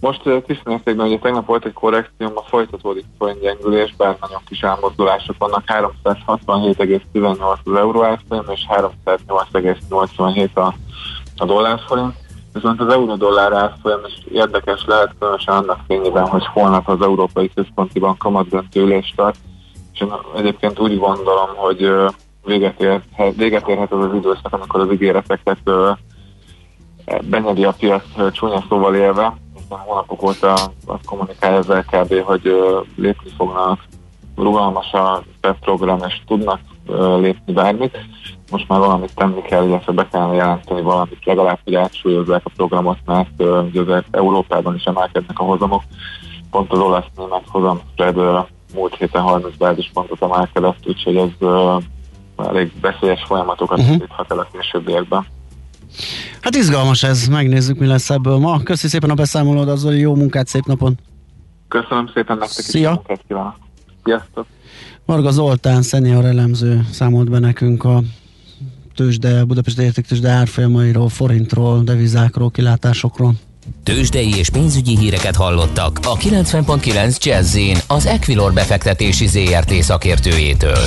Most 0.00 0.42
kis 0.46 0.62
mértékben, 0.64 1.06
ugye 1.06 1.18
tegnap 1.18 1.46
volt 1.46 1.64
egy 1.64 1.72
korrekció, 1.72 2.32
a 2.34 2.42
folytatódik 2.48 3.04
forint 3.18 3.40
gyengülés, 3.40 3.94
bár 3.96 4.16
nagyon 4.20 4.40
kis 4.48 4.60
elmozdulások 4.60 5.36
vannak, 5.38 5.64
367,18 5.66 7.62
az 7.64 7.74
euró 7.74 8.02
árfolyam 8.02 8.44
és 8.48 8.66
308,87 8.68 10.52
a, 10.54 10.74
a 11.36 11.44
dollár 11.44 11.80
forint. 11.86 12.14
Viszont 12.52 12.80
az 12.80 12.92
euró-dollár 12.92 13.52
árfolyam 13.52 14.00
is 14.06 14.26
érdekes 14.32 14.84
lehet, 14.86 15.14
különösen 15.18 15.54
annak 15.54 15.78
fényében, 15.86 16.26
hogy 16.26 16.46
holnap 16.46 16.88
az 16.88 17.02
Európai 17.02 17.50
Központi 17.54 17.98
Bank 17.98 18.18
kamatdöntő 18.18 18.80
ülést 18.80 19.16
tart, 19.16 19.36
és 19.92 20.00
én 20.00 20.12
egyébként 20.36 20.78
úgy 20.78 20.98
gondolom, 20.98 21.48
hogy 21.56 21.92
véget, 22.44 22.80
érhet, 22.80 23.36
véget 23.36 23.68
érhet 23.68 23.92
az 23.92 24.04
az 24.04 24.14
időszak, 24.14 24.52
amikor 24.52 24.80
az 24.80 24.92
ígéreteket 24.92 25.70
benyeli 27.24 27.64
a 27.64 27.74
piac 27.78 28.32
csúnya 28.32 28.64
szóval 28.68 28.94
élve, 28.94 29.36
hónapok 29.76 30.22
óta 30.22 30.52
azt 30.86 31.04
kommunikálja 31.06 31.58
az 31.58 31.68
LKB, 31.68 32.22
hogy 32.22 32.54
lépni 32.96 33.30
fognak 33.36 33.80
rugalmas 34.36 34.92
a 34.92 35.22
PEP 35.40 35.58
program, 35.58 35.98
és 36.06 36.20
tudnak 36.26 36.60
lépni 37.20 37.52
bármit. 37.52 37.98
Most 38.50 38.68
már 38.68 38.78
valamit 38.78 39.14
tenni 39.14 39.42
kell, 39.42 39.64
illetve 39.66 39.92
be 39.92 40.08
kellene 40.08 40.34
jelenteni 40.34 40.82
valamit, 40.82 41.24
legalább, 41.24 41.58
hogy 41.64 41.74
átsúlyozzák 41.74 42.42
a 42.44 42.50
programot, 42.56 42.98
mert 43.04 43.42
ugye 43.72 43.94
az 43.94 44.04
Európában 44.10 44.74
is 44.74 44.84
emelkednek 44.84 45.38
a 45.38 45.44
hozamok. 45.44 45.82
Pont 46.50 46.72
az 46.72 46.78
olasz-német 46.78 47.44
hozam 47.48 47.80
spread 47.92 48.16
ö, 48.16 48.38
múlt 48.74 48.94
héten 48.96 49.22
30 49.22 49.56
bázispontot 49.56 50.22
emelkedett, 50.22 50.86
úgyhogy 50.86 51.16
ez 51.16 51.48
elég 52.36 52.72
veszélyes 52.80 53.22
folyamatokat 53.24 53.78
Mhm. 53.78 53.92
indíthat 53.92 54.30
el 54.32 54.38
a 54.38 54.46
későbbiekben. 54.52 55.26
Hát 56.40 56.54
izgalmas 56.54 57.02
ez, 57.02 57.26
megnézzük 57.26 57.78
mi 57.78 57.86
lesz 57.86 58.10
ebből 58.10 58.38
ma. 58.38 58.60
Köszi 58.62 58.88
szépen 58.88 59.10
a 59.10 59.14
beszámolód, 59.14 59.68
azzal 59.68 59.94
jó 59.94 60.14
munkát, 60.14 60.46
szép 60.46 60.64
napon. 60.64 60.98
Köszönöm 61.68 62.10
szépen 62.14 62.36
nektek 62.38 62.64
Szia. 62.64 62.90
is, 62.90 62.96
munkát 62.96 63.20
kívánok. 63.26 63.56
Sziasztok! 64.04 64.46
Marga 65.04 65.30
Zoltán, 65.30 65.82
szenior 65.82 66.24
elemző 66.24 66.86
számolt 66.90 67.30
be 67.30 67.38
nekünk 67.38 67.84
a 67.84 68.02
tőzsde, 68.94 69.44
Budapest 69.44 69.78
értéktőzsde 69.78 70.28
árfolyamairól, 70.28 71.08
forintról, 71.08 71.82
devizákról, 71.82 72.50
kilátásokról. 72.50 73.34
Tőzsdei 73.82 74.36
és 74.36 74.50
pénzügyi 74.50 74.96
híreket 74.96 75.36
hallottak 75.36 75.98
a 76.02 76.16
90.9 76.16 77.18
jazz 77.18 77.58
az 77.86 78.06
Equilor 78.06 78.52
befektetési 78.52 79.26
ZRT 79.26 79.72
szakértőjétől. 79.72 80.84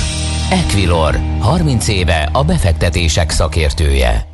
Equilor, 0.50 1.20
30 1.40 1.88
éve 1.88 2.28
a 2.32 2.44
befektetések 2.44 3.30
szakértője. 3.30 4.33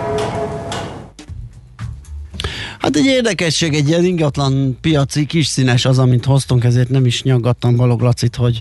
Hát 2.91 2.99
egy 2.99 3.09
érdekesség, 3.09 3.73
egy 3.73 3.87
ilyen 3.87 4.05
ingatlan 4.05 4.77
piaci 4.81 5.25
kis 5.25 5.47
színes 5.47 5.85
az, 5.85 5.99
amit 5.99 6.25
hoztunk, 6.25 6.63
ezért 6.63 6.89
nem 6.89 7.05
is 7.05 7.23
nyaggattam 7.23 7.75
Balog 7.75 8.01
Lacit, 8.01 8.35
hogy 8.35 8.59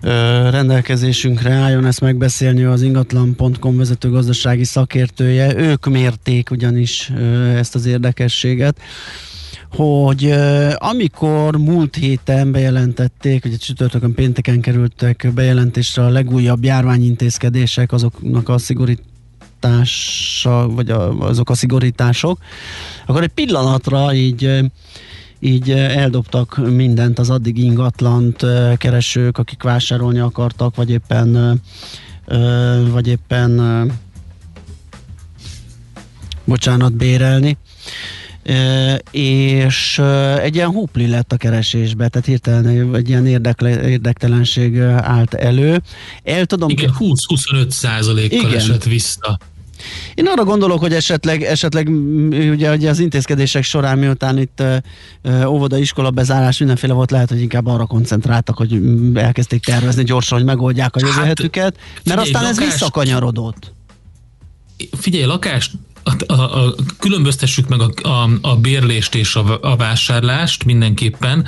ö, 0.00 0.08
rendelkezésünkre 0.50 1.52
álljon 1.52 1.86
ezt 1.86 2.00
megbeszélni 2.00 2.62
ő 2.62 2.70
az 2.70 2.82
ingatlan.com 2.82 3.76
vezető 3.76 4.10
gazdasági 4.10 4.64
szakértője. 4.64 5.56
Ők 5.56 5.86
mérték 5.86 6.50
ugyanis 6.50 7.12
ö, 7.16 7.48
ezt 7.56 7.74
az 7.74 7.86
érdekességet 7.86 8.76
hogy 9.70 10.24
ö, 10.24 10.70
amikor 10.76 11.56
múlt 11.56 11.94
héten 11.94 12.52
bejelentették, 12.52 13.44
ugye 13.44 13.56
csütörtökön 13.56 14.14
pénteken 14.14 14.60
kerültek 14.60 15.30
bejelentésre 15.34 16.04
a 16.04 16.08
legújabb 16.08 16.64
járványintézkedések, 16.64 17.92
azoknak 17.92 18.48
a 18.48 18.58
szigorítása, 19.64 20.68
vagy 20.68 20.90
a, 20.90 21.18
azok 21.18 21.50
a 21.50 21.54
szigorítások, 21.54 22.38
akkor 23.06 23.22
egy 23.22 23.28
pillanatra 23.28 24.14
így 24.14 24.70
így 25.40 25.70
eldobtak 25.70 26.56
mindent 26.56 27.18
az 27.18 27.30
addig 27.30 27.58
ingatlant 27.58 28.46
keresők, 28.76 29.38
akik 29.38 29.62
vásárolni 29.62 30.18
akartak, 30.18 30.76
vagy 30.76 30.90
éppen 30.90 31.60
vagy 32.90 33.06
éppen 33.06 33.92
bocsánat, 36.44 36.92
bérelni. 36.92 37.56
E, 38.42 38.94
és 39.10 39.98
egy 40.42 40.54
ilyen 40.54 40.70
hupli 40.70 41.06
lett 41.06 41.32
a 41.32 41.36
keresésbe, 41.36 42.08
tehát 42.08 42.26
hirtelen 42.26 42.94
egy 42.94 43.08
ilyen 43.08 43.26
érdekle, 43.26 43.88
érdektelenség 43.88 44.80
állt 44.80 45.34
elő. 45.34 45.82
El 46.22 46.46
tudom 46.46 46.68
Igen, 46.68 46.94
20-25 46.98 47.70
százalékkal 47.70 48.54
esett 48.54 48.84
vissza. 48.84 49.38
Én 50.14 50.26
arra 50.26 50.44
gondolok, 50.44 50.80
hogy 50.80 50.92
esetleg, 50.92 51.42
esetleg 51.42 51.88
ugye, 52.50 52.72
ugye 52.72 52.90
az 52.90 52.98
intézkedések 52.98 53.62
során, 53.62 53.98
miután 53.98 54.38
itt 54.38 54.62
ö, 55.22 55.44
óvoda, 55.44 55.78
iskola 55.78 56.10
bezárás 56.10 56.58
mindenféle 56.58 56.92
volt, 56.92 57.10
lehet, 57.10 57.28
hogy 57.28 57.40
inkább 57.40 57.66
arra 57.66 57.86
koncentráltak, 57.86 58.56
hogy 58.56 58.80
elkezdték 59.14 59.64
tervezni 59.64 60.04
gyorsan, 60.04 60.38
hogy 60.38 60.46
megoldják 60.46 60.96
a 60.96 61.06
Hát, 61.06 61.24
hetüket, 61.24 61.76
mert 62.04 62.20
figyelj, 62.20 62.20
aztán 62.20 62.44
ez 62.44 62.56
lakás- 62.56 62.72
visszakanyarodott. 62.72 63.72
Figyelj, 64.98 65.24
lakást, 65.24 65.72
a, 66.02 66.32
a, 66.32 66.64
a, 66.64 66.74
különböztessük 66.98 67.68
meg 67.68 67.80
a, 67.80 68.08
a, 68.08 68.30
a 68.40 68.56
bérlést 68.56 69.14
és 69.14 69.34
a, 69.34 69.58
a 69.62 69.76
vásárlást 69.76 70.64
mindenképpen, 70.64 71.46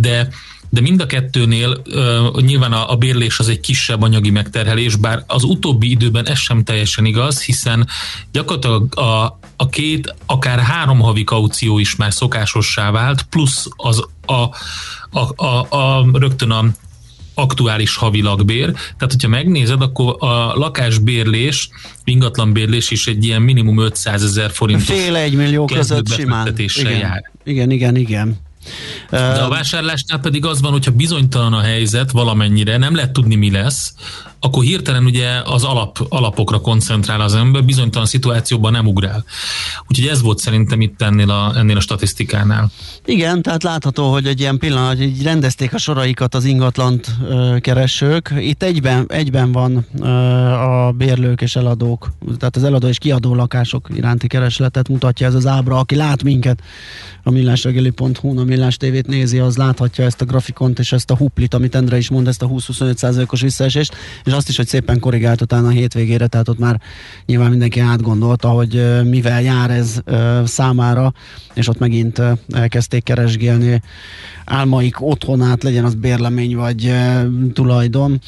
de 0.00 0.28
de 0.70 0.80
mind 0.80 1.00
a 1.00 1.06
kettőnél 1.06 1.82
uh, 1.86 2.40
nyilván 2.40 2.72
a, 2.72 2.90
a 2.90 2.96
bérlés 2.96 3.38
az 3.38 3.48
egy 3.48 3.60
kisebb 3.60 4.02
anyagi 4.02 4.30
megterhelés, 4.30 4.96
bár 4.96 5.24
az 5.26 5.42
utóbbi 5.42 5.90
időben 5.90 6.26
ez 6.26 6.38
sem 6.38 6.64
teljesen 6.64 7.04
igaz, 7.04 7.42
hiszen 7.42 7.86
gyakorlatilag 8.32 8.98
a, 8.98 9.38
a 9.56 9.68
két, 9.70 10.14
akár 10.26 10.58
három 10.58 10.98
havi 10.98 11.24
kaució 11.24 11.78
is 11.78 11.96
már 11.96 12.12
szokásossá 12.12 12.90
vált, 12.90 13.22
plusz 13.22 13.68
az 13.76 14.04
a, 14.26 14.32
a, 15.10 15.44
a, 15.44 15.76
a 15.76 16.08
rögtön 16.12 16.50
a 16.50 16.64
aktuális 17.34 17.96
havi 17.96 18.22
lakbér. 18.22 18.72
Tehát, 18.72 19.12
hogyha 19.12 19.28
megnézed, 19.28 19.82
akkor 19.82 20.16
a 20.18 20.54
lakásbérlés, 20.54 21.68
ingatlanbérlés 22.04 22.90
is 22.90 23.06
egy 23.06 23.24
ilyen 23.24 23.42
minimum 23.42 23.78
500 23.78 24.22
ezer 24.22 24.50
forintos 24.50 24.86
Fél 24.86 25.16
egy 25.16 25.34
millió 25.34 25.64
között 25.64 26.12
simán. 26.12 26.54
Igen. 26.56 26.98
jár. 26.98 27.30
igen, 27.44 27.70
igen, 27.70 27.96
igen. 27.96 28.46
De 29.10 29.42
a 29.42 29.48
vásárlásnál 29.48 30.18
pedig 30.20 30.44
az 30.44 30.60
van, 30.60 30.72
hogyha 30.72 30.90
bizonytalan 30.90 31.52
a 31.52 31.60
helyzet 31.60 32.10
valamennyire, 32.10 32.76
nem 32.76 32.94
lehet 32.94 33.12
tudni 33.12 33.34
mi 33.34 33.50
lesz, 33.50 33.94
akkor 34.40 34.62
hirtelen 34.62 35.04
ugye 35.04 35.28
az 35.44 35.64
alap, 35.64 35.98
alapokra 36.08 36.60
koncentrál 36.60 37.20
az 37.20 37.34
ember, 37.34 37.64
bizonytalan 37.64 38.06
szituációban 38.06 38.72
nem 38.72 38.86
ugrál. 38.86 39.24
Úgyhogy 39.86 40.08
ez 40.08 40.22
volt 40.22 40.38
szerintem 40.38 40.80
itt 40.80 41.02
ennél 41.02 41.30
a, 41.30 41.52
ennél 41.56 41.76
a 41.76 41.80
statisztikánál. 41.80 42.70
Igen, 43.04 43.42
tehát 43.42 43.62
látható, 43.62 44.12
hogy 44.12 44.26
egy 44.26 44.40
ilyen 44.40 44.58
pillanat, 44.58 44.96
hogy 44.96 45.22
rendezték 45.22 45.74
a 45.74 45.78
soraikat 45.78 46.34
az 46.34 46.44
ingatlant 46.44 47.08
ö, 47.28 47.56
keresők. 47.60 48.34
Itt 48.38 48.62
egyben, 48.62 49.06
egyben 49.08 49.52
van 49.52 49.86
ö, 50.00 50.06
a 50.06 50.92
bérlők 50.92 51.40
és 51.40 51.56
eladók, 51.56 52.08
tehát 52.38 52.56
az 52.56 52.64
eladó 52.64 52.88
és 52.88 52.98
kiadó 52.98 53.34
lakások 53.34 53.88
iránti 53.94 54.26
keresletet 54.26 54.88
mutatja 54.88 55.26
ez 55.26 55.34
az 55.34 55.46
ábra. 55.46 55.78
Aki 55.78 55.94
lát 55.94 56.22
minket 56.22 56.62
a 57.22 57.30
millásregeli.hu-n, 57.30 58.38
a 58.38 58.44
Millás 58.44 58.76
tévét 58.76 59.06
nézi, 59.06 59.38
az 59.38 59.56
láthatja 59.56 60.04
ezt 60.04 60.20
a 60.20 60.24
grafikont 60.24 60.78
és 60.78 60.92
ezt 60.92 61.10
a 61.10 61.16
huplit, 61.16 61.54
amit 61.54 61.74
Endre 61.74 61.96
is 61.96 62.10
mond, 62.10 62.26
ezt 62.26 62.42
a 62.42 62.48
20-25%-os 62.48 63.40
visszaesést, 63.40 63.94
és 64.28 64.34
azt 64.34 64.48
is, 64.48 64.56
hogy 64.56 64.66
szépen 64.66 65.00
korrigált 65.00 65.40
utána 65.40 65.66
a 65.66 65.70
hétvégére, 65.70 66.26
tehát 66.26 66.48
ott 66.48 66.58
már 66.58 66.80
nyilván 67.26 67.50
mindenki 67.50 67.80
átgondolta, 67.80 68.48
hogy 68.48 69.02
mivel 69.04 69.42
jár 69.42 69.70
ez 69.70 70.00
számára, 70.44 71.12
és 71.54 71.68
ott 71.68 71.78
megint 71.78 72.22
elkezdték 72.50 73.02
keresgélni 73.02 73.82
álmaik 74.44 75.00
otthonát, 75.00 75.62
legyen 75.62 75.84
az 75.84 75.94
bérlemény 75.94 76.56
vagy 76.56 76.92
tulajdon. 77.52 78.20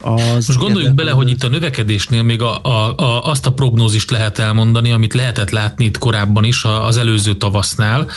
Az 0.00 0.46
Most 0.46 0.58
gondoljuk 0.58 0.94
bele, 0.94 1.10
hogy 1.10 1.30
itt 1.30 1.42
a 1.42 1.48
növekedésnél 1.48 2.22
még 2.22 2.42
a, 2.42 2.60
a, 2.62 2.94
a, 2.96 3.24
azt 3.24 3.46
a 3.46 3.52
prognózist 3.52 4.10
lehet 4.10 4.38
elmondani, 4.38 4.92
amit 4.92 5.14
lehetett 5.14 5.50
látni 5.50 5.84
itt 5.84 5.98
korábban 5.98 6.44
is 6.44 6.64
az 6.64 6.96
előző 6.96 7.34
tavasznál, 7.34 8.08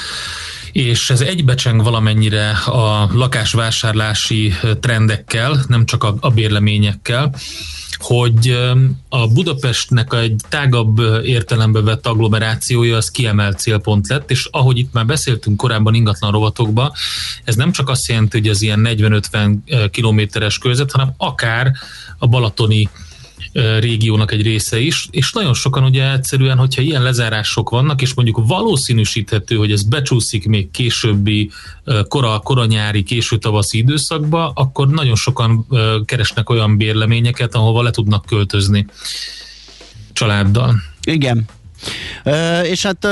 és 0.77 1.09
ez 1.09 1.21
egybecseng 1.21 1.83
valamennyire 1.83 2.49
a 2.51 3.09
lakásvásárlási 3.13 4.53
trendekkel, 4.79 5.63
nem 5.67 5.85
csak 5.85 6.03
a, 6.03 6.15
a 6.19 6.29
bérleményekkel, 6.29 7.35
hogy 7.97 8.57
a 9.09 9.27
Budapestnek 9.27 10.13
egy 10.13 10.41
tágabb 10.49 10.99
értelembe 11.23 11.81
vett 11.81 12.07
agglomerációja 12.07 12.95
az 12.97 13.11
kiemelt 13.11 13.59
célpont 13.59 14.07
lett, 14.07 14.31
és 14.31 14.47
ahogy 14.51 14.77
itt 14.77 14.93
már 14.93 15.05
beszéltünk 15.05 15.57
korábban 15.57 15.93
ingatlan 15.93 16.31
rovatokba, 16.31 16.93
ez 17.43 17.55
nem 17.55 17.71
csak 17.71 17.89
azt 17.89 18.07
jelenti, 18.07 18.37
hogy 18.37 18.49
az 18.49 18.61
ilyen 18.61 18.87
40-50 18.89 19.89
kilométeres 19.91 20.57
körzet, 20.57 20.91
hanem 20.91 21.13
akár 21.17 21.71
a 22.17 22.27
balatoni 22.27 22.89
régiónak 23.79 24.31
egy 24.31 24.41
része 24.41 24.79
is, 24.79 25.07
és 25.11 25.31
nagyon 25.31 25.53
sokan 25.53 25.83
ugye 25.83 26.11
egyszerűen, 26.11 26.57
hogyha 26.57 26.81
ilyen 26.81 27.01
lezárások 27.01 27.69
vannak, 27.69 28.01
és 28.01 28.13
mondjuk 28.13 28.47
valószínűsíthető, 28.47 29.55
hogy 29.55 29.71
ez 29.71 29.83
becsúszik 29.83 30.47
még 30.47 30.71
későbbi 30.71 31.51
kora, 32.07 32.39
koranyári, 32.39 33.03
késő 33.03 33.37
tavaszi 33.37 33.77
időszakba, 33.77 34.51
akkor 34.55 34.87
nagyon 34.87 35.15
sokan 35.15 35.67
keresnek 36.05 36.49
olyan 36.49 36.77
bérleményeket, 36.77 37.55
ahova 37.55 37.81
le 37.81 37.91
tudnak 37.91 38.25
költözni 38.25 38.85
családdal. 40.13 40.75
Igen. 41.03 41.45
És 42.63 42.83
hát 42.83 43.07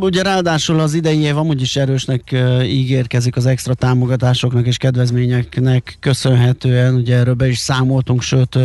ugye 0.00 0.22
ráadásul 0.22 0.80
az 0.80 0.94
idei 0.94 1.18
év 1.18 1.36
amúgy 1.36 1.60
is 1.60 1.76
erősnek 1.76 2.34
ígérkezik 2.62 3.36
az 3.36 3.46
extra 3.46 3.74
támogatásoknak 3.74 4.66
és 4.66 4.76
kedvezményeknek 4.76 5.96
köszönhetően, 6.00 6.94
ugye 6.94 7.16
erről 7.16 7.34
be 7.34 7.48
is 7.48 7.58
számoltunk, 7.58 8.22
sőt 8.22 8.58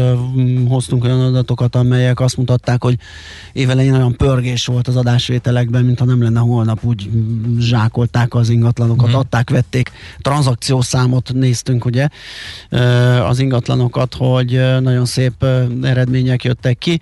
hoztunk 0.67 1.03
olyan 1.03 1.21
adatokat, 1.21 1.75
amelyek 1.75 2.19
azt 2.19 2.37
mutatták, 2.37 2.83
hogy 2.83 2.95
évelején 3.53 3.93
olyan 3.93 4.15
pörgés 4.15 4.65
volt 4.65 4.87
az 4.87 4.95
adásvételekben, 4.95 5.85
mintha 5.85 6.05
nem 6.05 6.23
lenne 6.23 6.39
holnap, 6.39 6.83
úgy 6.83 7.09
zsákolták 7.59 8.33
az 8.33 8.49
ingatlanokat, 8.49 9.07
Mhm. 9.07 9.17
adták, 9.17 9.49
vették, 9.49 9.91
tranzakciószámot 10.21 11.33
néztünk 11.33 11.85
ugye 11.85 12.07
az 13.27 13.39
ingatlanokat, 13.39 14.13
hogy 14.13 14.61
nagyon 14.79 15.05
szép 15.05 15.45
eredmények 15.81 16.43
jöttek 16.43 16.77
ki 16.77 17.01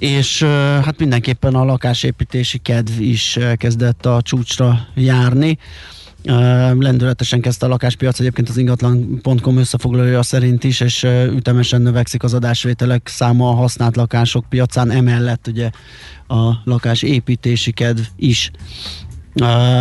és 0.00 0.42
hát 0.84 0.98
mindenképpen 0.98 1.54
a 1.54 1.64
lakásépítési 1.64 2.58
kedv 2.58 3.00
is 3.00 3.38
kezdett 3.56 4.06
a 4.06 4.22
csúcsra 4.22 4.86
járni. 4.94 5.58
Lendületesen 6.78 7.40
kezdte 7.40 7.66
a 7.66 7.68
lakáspiac 7.68 8.20
egyébként 8.20 8.48
az 8.48 8.56
ingatlan.com 8.56 9.56
összefoglalója 9.56 10.22
szerint 10.22 10.64
is, 10.64 10.80
és 10.80 11.02
ütemesen 11.30 11.82
növekszik 11.82 12.22
az 12.22 12.34
adásvételek 12.34 13.08
száma 13.08 13.48
a 13.48 13.54
használt 13.54 13.96
lakások 13.96 14.44
piacán, 14.48 14.90
emellett 14.90 15.46
ugye 15.46 15.70
a 16.26 16.52
lakásépítési 16.64 17.72
kedv 17.72 18.02
is 18.16 18.50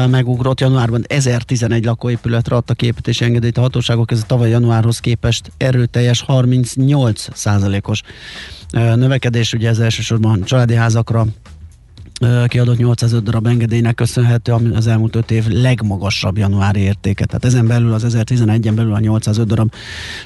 megugrott. 0.10 0.60
Januárban 0.60 1.04
1011 1.08 1.86
lakóépületre 1.86 2.56
adtak 2.56 2.82
építési 2.82 3.24
engedélyt 3.24 3.58
a 3.58 3.62
hatóságok, 3.62 4.12
ez 4.12 4.20
a 4.20 4.26
tavaly 4.26 4.50
januárhoz 4.50 5.00
képest 5.00 5.52
erőteljes 5.58 6.22
38 6.22 7.28
százalékos 7.34 8.02
növekedés, 8.72 9.54
ugye 9.54 9.70
ez 9.70 9.80
elsősorban 9.80 10.44
családi 10.44 10.74
házakra 10.74 11.26
kiadott 12.48 12.78
805 12.78 13.24
darab 13.24 13.48
engedélynek 13.48 13.96
köszönhető, 13.96 14.52
ami 14.52 14.76
az 14.76 14.88
elmúlt 14.88 15.16
5 15.16 15.32
év 15.32 15.48
legmagasabb 15.48 16.38
januári 16.38 16.80
értéke. 16.80 17.26
Tehát 17.26 17.46
ezen 17.46 17.68
belül 17.68 17.94
az 17.94 18.06
1011-en 18.08 18.72
belül 18.76 18.94
a 18.94 19.00
805 19.00 19.48
darab 19.48 19.74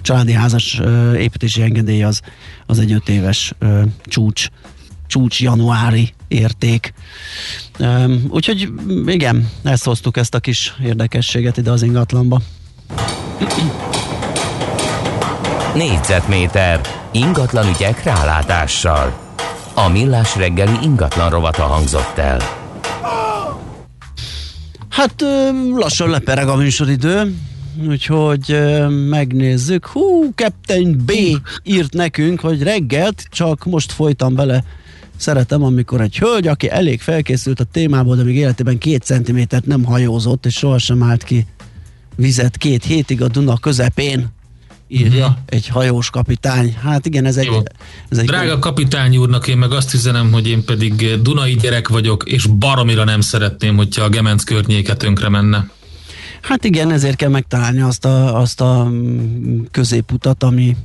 családi 0.01 0.31
házas 0.31 0.81
építési 1.17 1.61
engedély 1.61 2.03
az, 2.03 2.21
az 2.65 2.79
egy 2.79 2.91
5 2.91 3.09
éves 3.09 3.53
csúcs 4.03 4.47
csúcs 5.09 5.41
januári 5.41 6.13
érték. 6.27 6.93
Úgyhogy 8.29 8.69
igen, 9.05 9.49
ezt 9.63 9.85
hoztuk 9.85 10.17
ezt 10.17 10.35
a 10.35 10.39
kis 10.39 10.73
érdekességet 10.83 11.57
ide 11.57 11.71
az 11.71 11.81
ingatlanba. 11.81 12.41
Négyzetméter 15.75 16.81
ingatlan 17.11 17.67
ügyek 17.67 18.03
rálátással. 18.03 19.19
A 19.73 19.87
millás 19.87 20.35
reggeli 20.35 20.77
ingatlan 20.81 21.29
rovata 21.29 21.63
hangzott 21.63 22.17
el. 22.17 22.39
Hát 24.89 25.23
lassan 25.75 26.09
lepereg 26.09 26.47
a 26.47 26.55
műsoridő, 26.55 27.35
úgyhogy 27.87 28.59
megnézzük. 29.09 29.85
Hú, 29.85 30.31
Captain 30.35 31.01
B 31.05 31.11
írt 31.63 31.93
nekünk, 31.93 32.39
hogy 32.39 32.63
reggelt 32.63 33.23
csak 33.29 33.65
most 33.65 33.91
folytam 33.91 34.35
bele 34.35 34.63
Szeretem, 35.19 35.63
amikor 35.63 36.01
egy 36.01 36.17
hölgy, 36.17 36.47
aki 36.47 36.69
elég 36.69 37.01
felkészült 37.01 37.59
a 37.59 37.63
témából, 37.63 38.15
de 38.15 38.23
még 38.23 38.35
életében 38.35 38.77
két 38.77 39.03
centimétert 39.03 39.65
nem 39.65 39.83
hajózott, 39.83 40.45
és 40.45 40.53
sohasem 40.53 41.03
állt 41.03 41.23
ki 41.23 41.45
vizet 42.15 42.57
két 42.57 42.83
hétig 42.83 43.21
a 43.21 43.27
Duna 43.27 43.57
közepén, 43.57 44.27
írja 44.87 45.27
Mhm. 45.27 45.37
egy 45.45 45.67
hajós 45.67 46.09
kapitány. 46.09 46.75
Hát 46.83 47.05
igen, 47.05 47.25
ez 47.25 47.37
egy... 47.37 47.45
Jó. 47.45 47.57
Ez 48.09 48.17
egy 48.17 48.25
Drága 48.25 48.59
kapitány 48.59 49.17
úrnak, 49.17 49.47
én 49.47 49.57
meg 49.57 49.71
azt 49.71 49.93
üzenem, 49.93 50.31
hogy 50.31 50.47
én 50.47 50.63
pedig 50.65 51.21
Dunai 51.21 51.53
gyerek 51.55 51.87
vagyok, 51.87 52.23
és 52.25 52.45
baromira 52.45 53.03
nem 53.03 53.21
szeretném, 53.21 53.75
hogyha 53.75 54.03
a 54.03 54.09
Gemenc 54.09 54.43
környéke 54.43 54.95
tönkre 54.95 55.29
menne. 55.29 55.69
Hát 56.41 56.63
igen, 56.63 56.91
ezért 56.91 57.15
kell 57.15 57.29
megtalálni 57.29 57.81
azt 57.81 58.05
a, 58.05 58.39
azt 58.39 58.61
a 58.61 58.83
mm, 58.89 59.61
középutat, 59.71 60.43
ami, 60.43 60.75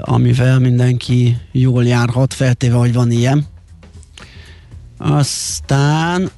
amivel 0.00 0.58
mindenki 0.58 1.36
jól 1.52 1.84
járhat, 1.84 2.34
feltéve, 2.34 2.74
hogy 2.74 2.92
van 2.92 3.10
ilyen. 3.10 3.46
Aztán... 4.98 6.30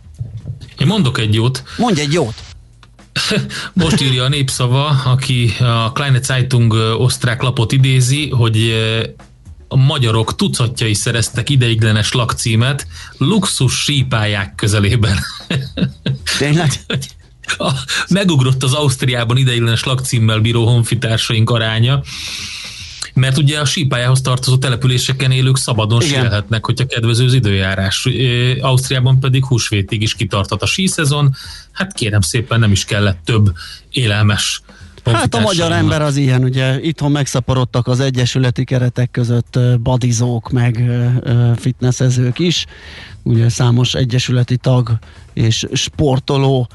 Én 0.79 0.87
mondok 0.87 1.19
egy 1.19 1.35
jót. 1.35 1.63
Mondj 1.77 2.01
egy 2.01 2.13
jót! 2.13 2.35
Most 3.73 4.01
írja 4.01 4.25
a 4.25 4.29
népszava, 4.29 4.87
aki 4.87 5.53
a 5.59 5.93
Kleine 5.93 6.23
Zeitung 6.23 6.73
osztrák 6.99 7.43
lapot 7.43 7.73
idézi, 7.73 8.29
hogy 8.29 8.75
a 9.69 9.77
magyarok 9.77 10.37
tucatjai 10.37 10.95
szereztek 10.95 11.51
ideiglenes 11.51 12.13
lakcímet 12.13 12.87
luxus 13.19 13.83
sípályák 13.83 14.55
közelében. 14.55 15.19
Tényleg? 16.39 16.71
Megugrott 18.09 18.63
az 18.63 18.73
Ausztriában 18.73 19.37
ideiglenes 19.37 19.85
lakcímmel 19.85 20.41
bíró 20.41 20.67
honfitársaink 20.67 21.51
aránya, 21.51 22.03
mert 23.19 23.39
ugye 23.39 23.61
a 23.61 23.65
sípályához 23.65 24.21
tartozó 24.21 24.59
településeken 24.59 25.31
élők 25.31 25.57
szabadon 25.57 26.03
Igen. 26.03 26.13
síelhetnek, 26.13 26.65
hogyha 26.65 26.87
kedvező 26.87 27.25
az 27.25 27.33
időjárás. 27.33 28.09
Ausztriában 28.61 29.21
pedig 29.21 29.45
húsvétig 29.45 30.03
is 30.03 30.15
kitartat 30.15 30.63
a 30.63 30.67
síszezon, 30.67 31.35
hát 31.73 31.93
kérem 31.93 32.21
szépen 32.21 32.61
nem 32.61 32.73
is 32.73 32.85
kellett 32.85 33.19
több 33.25 33.53
élelmes 33.91 34.63
Hát 35.13 35.35
a 35.35 35.41
magyar 35.41 35.73
ember 35.73 36.03
az 36.03 36.17
ilyen, 36.17 36.45
ugye 36.45 36.81
itthon 36.81 37.11
megszaporodtak 37.11 37.87
az 37.87 38.01
egyesületi 38.01 38.65
keretek 38.65 39.11
között 39.11 39.59
badizók, 39.81 40.51
meg 40.51 40.91
fitnessezők 41.57 42.39
is, 42.39 42.67
ugye 43.23 43.49
számos 43.49 43.95
egyesületi 43.95 44.57
tag 44.57 44.99
és 45.33 45.67
sportoló 45.73 46.69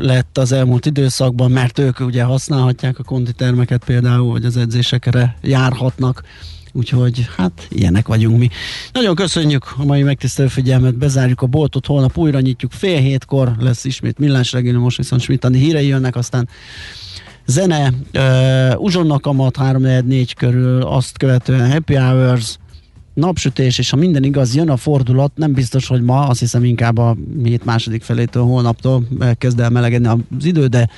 lett 0.00 0.38
az 0.38 0.52
elmúlt 0.52 0.86
időszakban, 0.86 1.50
mert 1.50 1.78
ők 1.78 2.00
ugye 2.00 2.22
használhatják 2.22 2.98
a 2.98 3.02
konditermeket 3.02 3.84
például, 3.84 4.32
vagy 4.32 4.44
az 4.44 4.56
edzésekre 4.56 5.36
járhatnak, 5.42 6.22
úgyhogy 6.72 7.26
hát 7.36 7.66
ilyenek 7.68 8.08
vagyunk 8.08 8.38
mi. 8.38 8.48
Nagyon 8.92 9.14
köszönjük 9.14 9.74
a 9.76 9.84
mai 9.84 10.02
megtisztelő 10.02 10.48
figyelmet, 10.48 10.94
bezárjuk 10.94 11.42
a 11.42 11.46
boltot, 11.46 11.86
holnap 11.86 12.18
újra 12.18 12.40
nyitjuk. 12.40 12.72
Fél 12.72 13.00
hétkor, 13.00 13.52
lesz 13.60 13.84
ismét 13.84 14.18
millás 14.18 14.52
reggeli, 14.52 14.76
most 14.76 14.96
viszont 14.96 15.22
Smitani 15.22 15.58
hírei 15.58 15.86
jönnek, 15.86 16.16
aztán 16.16 16.48
zene, 17.46 17.92
uh, 18.14 18.80
uzsonnak 18.80 19.26
amat 19.26 19.56
3-4 19.60 20.30
körül, 20.36 20.82
azt 20.82 21.18
követően 21.18 21.70
happy 21.70 21.94
hours, 21.94 22.58
napsütés, 23.18 23.78
és 23.78 23.90
ha 23.90 23.96
minden 23.96 24.22
igaz, 24.22 24.54
jön 24.54 24.70
a 24.70 24.76
fordulat, 24.76 25.32
nem 25.34 25.52
biztos, 25.52 25.86
hogy 25.86 26.02
ma, 26.02 26.26
azt 26.26 26.40
hiszem 26.40 26.64
inkább 26.64 26.98
a 26.98 27.16
hét 27.42 27.64
második 27.64 28.02
felétől, 28.02 28.42
holnaptól 28.42 29.04
kezd 29.38 29.60
el 29.60 29.70
melegedni 29.70 30.08
az 30.08 30.44
idő, 30.44 30.66
de 30.66 30.88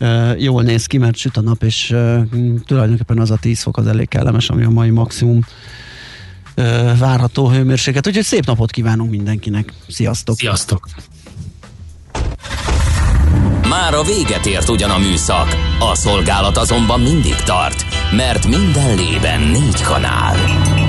uh, 0.00 0.42
jól 0.42 0.62
néz 0.62 0.86
ki, 0.86 0.98
mert 0.98 1.16
süt 1.16 1.36
a 1.36 1.40
nap, 1.40 1.62
és 1.62 1.90
uh, 1.90 2.20
tulajdonképpen 2.66 3.18
az 3.18 3.30
a 3.30 3.36
10 3.36 3.62
fok 3.62 3.76
az 3.76 3.86
elég 3.86 4.08
kellemes, 4.08 4.50
ami 4.50 4.64
a 4.64 4.70
mai 4.70 4.90
maximum 4.90 5.40
uh, 6.56 6.98
várható 6.98 7.50
hőmérséklet. 7.50 8.06
Úgyhogy 8.06 8.24
szép 8.24 8.46
napot 8.46 8.70
kívánunk 8.70 9.10
mindenkinek. 9.10 9.72
Sziasztok! 9.88 10.36
Sziasztok! 10.36 10.88
Már 13.68 13.94
a 13.94 14.02
véget 14.02 14.46
ért 14.46 14.68
ugyan 14.68 14.90
a 14.90 14.98
műszak, 14.98 15.56
a 15.78 15.94
szolgálat 15.94 16.56
azonban 16.56 17.00
mindig 17.00 17.34
tart, 17.34 17.84
mert 18.16 18.46
minden 18.46 18.96
lében 18.96 19.40
négy 19.40 19.82
kanál. 19.82 20.67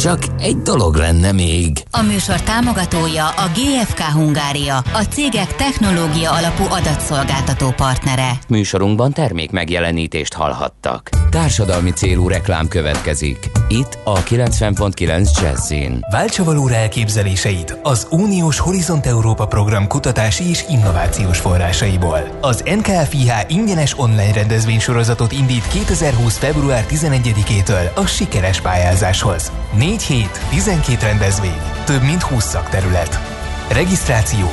Csak 0.00 0.18
egy 0.38 0.56
dolog 0.56 0.94
lenne 0.94 1.32
még. 1.32 1.82
A 1.90 2.02
műsor 2.02 2.40
támogatója 2.40 3.28
a 3.28 3.50
GFK 3.54 4.00
Hungária, 4.00 4.76
a 4.76 5.02
cégek 5.10 5.54
technológia 5.54 6.30
alapú 6.30 6.64
adatszolgáltató 6.70 7.70
partnere. 7.70 8.30
Műsorunkban 8.48 9.12
termék 9.12 9.50
megjelenítést 9.50 10.32
hallhattak. 10.32 11.08
Társadalmi 11.30 11.90
célú 11.90 12.28
reklám 12.28 12.68
következik. 12.68 13.50
Itt 13.68 13.98
a 14.04 14.22
90.9 14.22 15.40
Jazzin. 15.42 16.06
Váltsa 16.10 16.44
valóra 16.44 16.74
elképzeléseit 16.74 17.78
az 17.82 18.06
Uniós 18.10 18.58
Horizont 18.58 19.06
Európa 19.06 19.46
program 19.46 19.86
kutatási 19.86 20.48
és 20.48 20.64
innovációs 20.68 21.38
forrásaiból. 21.38 22.38
Az 22.40 22.62
NKFIH 22.64 23.32
ingyenes 23.48 23.98
online 23.98 24.32
rendezvénysorozatot 24.32 25.32
indít 25.32 25.68
2020. 25.68 26.36
február 26.36 26.84
11-től 26.88 27.94
a 27.94 28.06
sikeres 28.06 28.60
pályázáshoz. 28.60 29.52
4 29.90 30.02
hét, 30.02 30.40
12 30.50 31.06
rendezvény, 31.06 31.60
több 31.84 32.02
mint 32.02 32.22
20 32.22 32.44
szakterület. 32.44 33.20
Regisztráció 33.68 34.50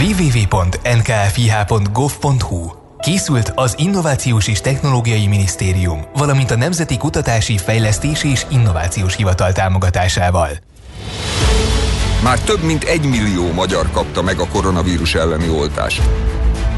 www.nkfih.gov.hu 0.00 2.70
Készült 2.98 3.52
az 3.54 3.74
Innovációs 3.78 4.48
és 4.48 4.60
Technológiai 4.60 5.26
Minisztérium, 5.26 6.04
valamint 6.14 6.50
a 6.50 6.56
Nemzeti 6.56 6.96
Kutatási, 6.96 7.58
Fejlesztési 7.58 8.28
és 8.28 8.46
Innovációs 8.48 9.16
Hivatal 9.16 9.52
támogatásával. 9.52 10.50
Már 12.22 12.38
több 12.38 12.62
mint 12.62 12.84
egy 12.84 13.04
millió 13.04 13.52
magyar 13.52 13.90
kapta 13.90 14.22
meg 14.22 14.38
a 14.38 14.46
koronavírus 14.46 15.14
elleni 15.14 15.48
oltást. 15.48 16.02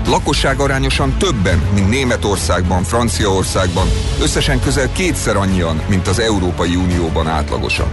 Lakosság 0.07 0.61
arányosan 0.61 1.19
többen, 1.19 1.63
mint 1.75 1.89
Németországban, 1.89 2.83
Franciaországban, 2.83 3.89
összesen 4.23 4.61
közel 4.61 4.93
kétszer 4.93 5.37
annyian, 5.37 5.83
mint 5.89 6.09
az 6.09 6.19
Európai 6.19 6.77
Unióban 6.77 7.29
átlagosan. 7.29 7.89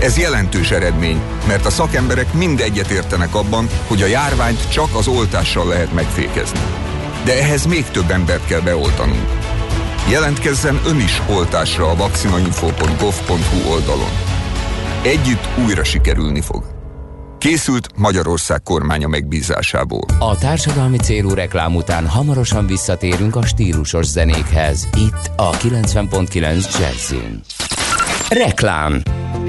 Ez 0.00 0.18
jelentős 0.18 0.70
eredmény, 0.70 1.20
mert 1.46 1.66
a 1.66 1.70
szakemberek 1.70 2.32
mind 2.32 2.60
egyetértenek 2.60 3.34
abban, 3.34 3.68
hogy 3.86 4.02
a 4.02 4.06
járványt 4.06 4.70
csak 4.70 4.88
az 4.94 5.08
oltással 5.08 5.66
lehet 5.66 5.92
megfékezni. 5.92 6.60
De 7.24 7.38
ehhez 7.38 7.66
még 7.66 7.84
több 7.84 8.10
embert 8.10 8.46
kell 8.46 8.60
beoltanunk. 8.60 9.28
Jelentkezzen 10.10 10.80
ön 10.86 11.00
is 11.00 11.22
oltásra 11.28 11.90
a 11.90 11.96
vakcinainfo.gov.hu 11.96 13.70
oldalon. 13.70 14.12
Együtt 15.02 15.48
újra 15.66 15.84
sikerülni 15.84 16.40
fog. 16.40 16.79
Készült 17.40 17.88
Magyarország 17.96 18.62
kormánya 18.62 19.08
megbízásából. 19.08 20.04
A 20.18 20.38
társadalmi 20.38 20.96
célú 20.96 21.34
reklám 21.34 21.76
után 21.76 22.06
hamarosan 22.06 22.66
visszatérünk 22.66 23.36
a 23.36 23.46
stílusos 23.46 24.06
zenékhez. 24.06 24.88
Itt 24.96 25.30
a 25.36 25.50
90.9 25.50 26.78
Jazzin. 26.78 27.40
Reklám 28.28 29.02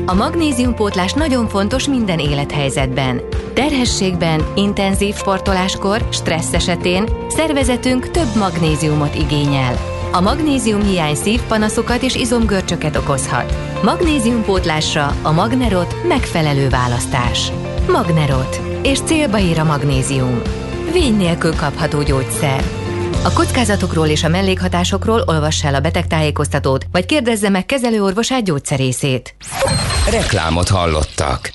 A 0.05 0.13
magnéziumpótlás 0.13 1.13
nagyon 1.13 1.47
fontos 1.47 1.87
minden 1.87 2.19
élethelyzetben. 2.19 3.21
Terhességben, 3.53 4.45
intenzív 4.55 5.15
sportoláskor, 5.15 6.07
stressz 6.11 6.53
esetén 6.53 7.09
szervezetünk 7.29 8.11
több 8.11 8.35
magnéziumot 8.35 9.15
igényel. 9.15 9.77
A 10.11 10.21
magnézium 10.21 10.83
hiány 10.83 11.15
szívpanaszokat 11.15 12.01
és 12.01 12.15
izomgörcsöket 12.15 12.95
okozhat. 12.95 13.55
Magnéziumpótlásra 13.83 15.15
a 15.21 15.31
Magnerot 15.31 16.07
megfelelő 16.07 16.69
választás. 16.69 17.51
Magnerot. 17.91 18.61
És 18.83 18.99
célba 18.99 19.39
ír 19.39 19.59
a 19.59 19.63
magnézium. 19.63 20.41
Vény 20.91 21.17
nélkül 21.17 21.55
kapható 21.55 22.03
gyógyszer. 22.03 22.63
A 23.23 23.33
kockázatokról 23.33 24.07
és 24.07 24.23
a 24.23 24.27
mellékhatásokról 24.27 25.23
olvassa 25.25 25.67
el 25.67 25.75
a 25.75 25.79
betegtájékoztatót, 25.79 26.85
vagy 26.91 27.05
kérdezze 27.05 27.49
meg 27.49 27.65
kezelőorvosát 27.65 28.43
gyógyszerészét. 28.43 29.35
Reklámot 30.09 30.69
hallottak. 30.69 31.51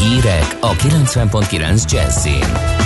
Hírek 0.00 0.56
a 0.60 0.72
90.9 0.72 1.90
Jazzin. 1.90 2.77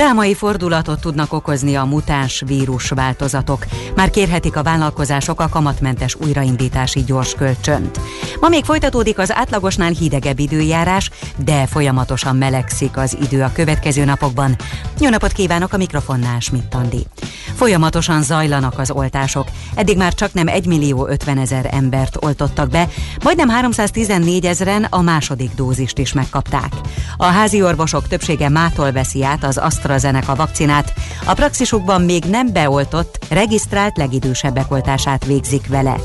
Drámai 0.00 0.34
fordulatot 0.34 1.00
tudnak 1.00 1.32
okozni 1.32 1.74
a 1.76 1.84
mutáns 1.84 2.42
vírus 2.46 2.88
változatok. 2.88 3.66
Már 3.96 4.10
kérhetik 4.10 4.56
a 4.56 4.62
vállalkozások 4.62 5.40
a 5.40 5.48
kamatmentes 5.48 6.14
újraindítási 6.14 7.04
gyors 7.04 7.34
kölcsönt. 7.34 8.00
Ma 8.40 8.48
még 8.48 8.64
folytatódik 8.64 9.18
az 9.18 9.32
átlagosnál 9.32 9.90
hidegebb 9.90 10.38
időjárás, 10.38 11.10
de 11.44 11.66
folyamatosan 11.66 12.36
melegszik 12.36 12.96
az 12.96 13.16
idő 13.22 13.42
a 13.42 13.52
következő 13.52 14.04
napokban. 14.04 14.56
Jó 15.00 15.08
napot 15.08 15.32
kívánok 15.32 15.72
a 15.72 15.76
mikrofonnál, 15.76 16.40
Schmidt 16.40 16.74
Andi. 16.74 17.06
Folyamatosan 17.54 18.22
zajlanak 18.22 18.78
az 18.78 18.90
oltások. 18.90 19.48
Eddig 19.74 19.96
már 19.96 20.14
csak 20.14 20.32
nem 20.32 20.48
1 20.48 20.66
millió 20.66 21.06
50 21.08 21.38
ezer 21.38 21.68
embert 21.70 22.24
oltottak 22.24 22.68
be, 22.68 22.88
majdnem 23.24 23.48
314 23.48 24.46
ezeren 24.46 24.84
a 24.84 25.00
második 25.00 25.50
dózist 25.54 25.98
is 25.98 26.12
megkapták. 26.12 26.72
A 27.16 27.24
házi 27.24 27.62
orvosok 27.62 28.08
többsége 28.08 28.48
mától 28.48 28.92
veszi 28.92 29.24
át 29.24 29.44
az 29.44 29.58
AstraZeneca 29.90 30.34
vakcinát, 30.34 30.92
a 31.24 31.34
praxisukban 31.34 32.02
még 32.02 32.24
nem 32.24 32.52
beoltott, 32.52 33.18
regisztrált 33.28 33.96
legidősebbek 33.96 34.70
oltását 34.70 35.24
végzik 35.24 35.66
vele. 35.68 35.96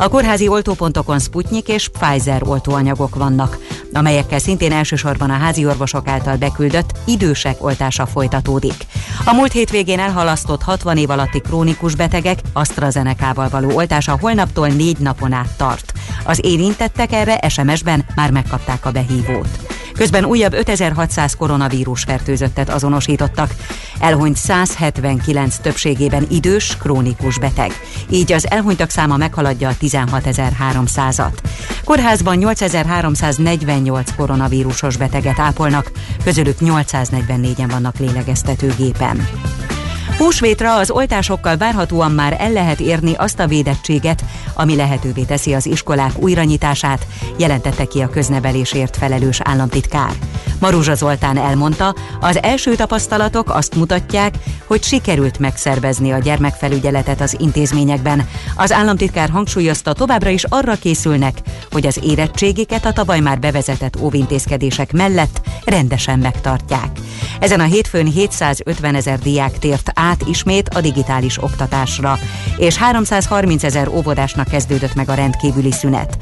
A 0.00 0.08
kórházi 0.08 0.48
oltópontokon 0.48 1.18
Sputnik 1.18 1.68
és 1.68 1.88
Pfizer 1.88 2.42
oltóanyagok 2.46 3.14
vannak, 3.14 3.58
amelyekkel 3.92 4.38
szintén 4.38 4.72
elsősorban 4.72 5.30
a 5.30 5.36
házi 5.36 5.66
orvosok 5.66 6.08
által 6.08 6.36
beküldött 6.36 6.98
idősek 7.06 7.64
oltása 7.64 8.06
folytatódik. 8.06 8.86
A 9.24 9.32
múlt 9.32 9.52
hétvégén 9.52 9.98
elhalasztott 9.98 10.62
60 10.62 10.96
év 10.96 11.10
alatti 11.10 11.40
krónikus 11.40 11.94
betegek 11.94 12.38
AstraZeneca-val 12.52 13.48
való 13.48 13.76
oltása 13.76 14.18
holnaptól 14.20 14.68
négy 14.68 14.98
napon 14.98 15.32
át 15.32 15.56
tart. 15.56 15.92
Az 16.24 16.40
érintettek 16.42 17.12
erre 17.12 17.48
SMS-ben 17.48 18.04
már 18.14 18.30
megkapták 18.30 18.86
a 18.86 18.90
behívót. 18.90 19.48
Közben 19.98 20.24
újabb 20.24 20.52
5600 20.52 21.34
koronavírus 21.34 22.02
fertőzöttet 22.02 22.68
azonosítottak. 22.68 23.54
Elhunyt 23.98 24.36
179 24.36 25.56
többségében 25.56 26.26
idős, 26.30 26.76
krónikus 26.76 27.38
beteg. 27.38 27.72
Így 28.10 28.32
az 28.32 28.50
elhunytak 28.50 28.90
száma 28.90 29.16
meghaladja 29.16 29.68
a 29.68 29.76
16.300-at. 29.88 31.32
Kórházban 31.84 32.36
8348 32.36 34.14
koronavírusos 34.16 34.96
beteget 34.96 35.38
ápolnak, 35.38 35.90
közülük 36.24 36.56
844-en 36.60 37.68
vannak 37.70 37.98
lélegeztetőgépen. 37.98 39.28
Húsvétra 40.18 40.74
az 40.74 40.90
oltásokkal 40.90 41.56
várhatóan 41.56 42.10
már 42.10 42.36
el 42.38 42.52
lehet 42.52 42.80
érni 42.80 43.14
azt 43.14 43.38
a 43.40 43.46
védettséget, 43.46 44.24
ami 44.54 44.76
lehetővé 44.76 45.22
teszi 45.22 45.54
az 45.54 45.66
iskolák 45.66 46.18
újranyitását, 46.18 47.06
jelentette 47.36 47.84
ki 47.84 48.00
a 48.00 48.08
köznevelésért 48.08 48.96
felelős 48.96 49.40
államtitkár. 49.40 50.12
Maruzsa 50.60 50.94
Zoltán 50.94 51.36
elmondta, 51.36 51.94
az 52.20 52.42
első 52.42 52.74
tapasztalatok 52.74 53.50
azt 53.50 53.74
mutatják, 53.74 54.34
hogy 54.66 54.82
sikerült 54.82 55.38
megszervezni 55.38 56.12
a 56.12 56.18
gyermekfelügyeletet 56.18 57.20
az 57.20 57.36
intézményekben. 57.38 58.28
Az 58.56 58.72
államtitkár 58.72 59.30
hangsúlyozta, 59.30 59.92
továbbra 59.92 60.30
is 60.30 60.44
arra 60.44 60.74
készülnek, 60.74 61.38
hogy 61.70 61.86
az 61.86 62.00
érettségiket 62.02 62.84
a 62.84 62.92
tavaly 62.92 63.20
már 63.20 63.38
bevezetett 63.38 64.00
óvintézkedések 64.00 64.92
mellett 64.92 65.40
rendesen 65.64 66.18
megtartják. 66.18 66.98
Ezen 67.40 67.60
a 67.60 67.64
hétfőn 67.64 68.06
750 68.06 68.94
ezer 68.94 69.18
diák 69.18 69.58
tért 69.58 69.90
át 69.94 70.22
ismét 70.28 70.68
a 70.68 70.80
digitális 70.80 71.42
oktatásra, 71.42 72.18
és 72.56 72.76
330 72.76 73.62
ezer 73.62 73.88
óvodásnak 73.88 74.48
kezdődött 74.48 74.94
meg 74.94 75.08
a 75.08 75.14
rendkívüli 75.14 75.72
szünet. 75.72 76.16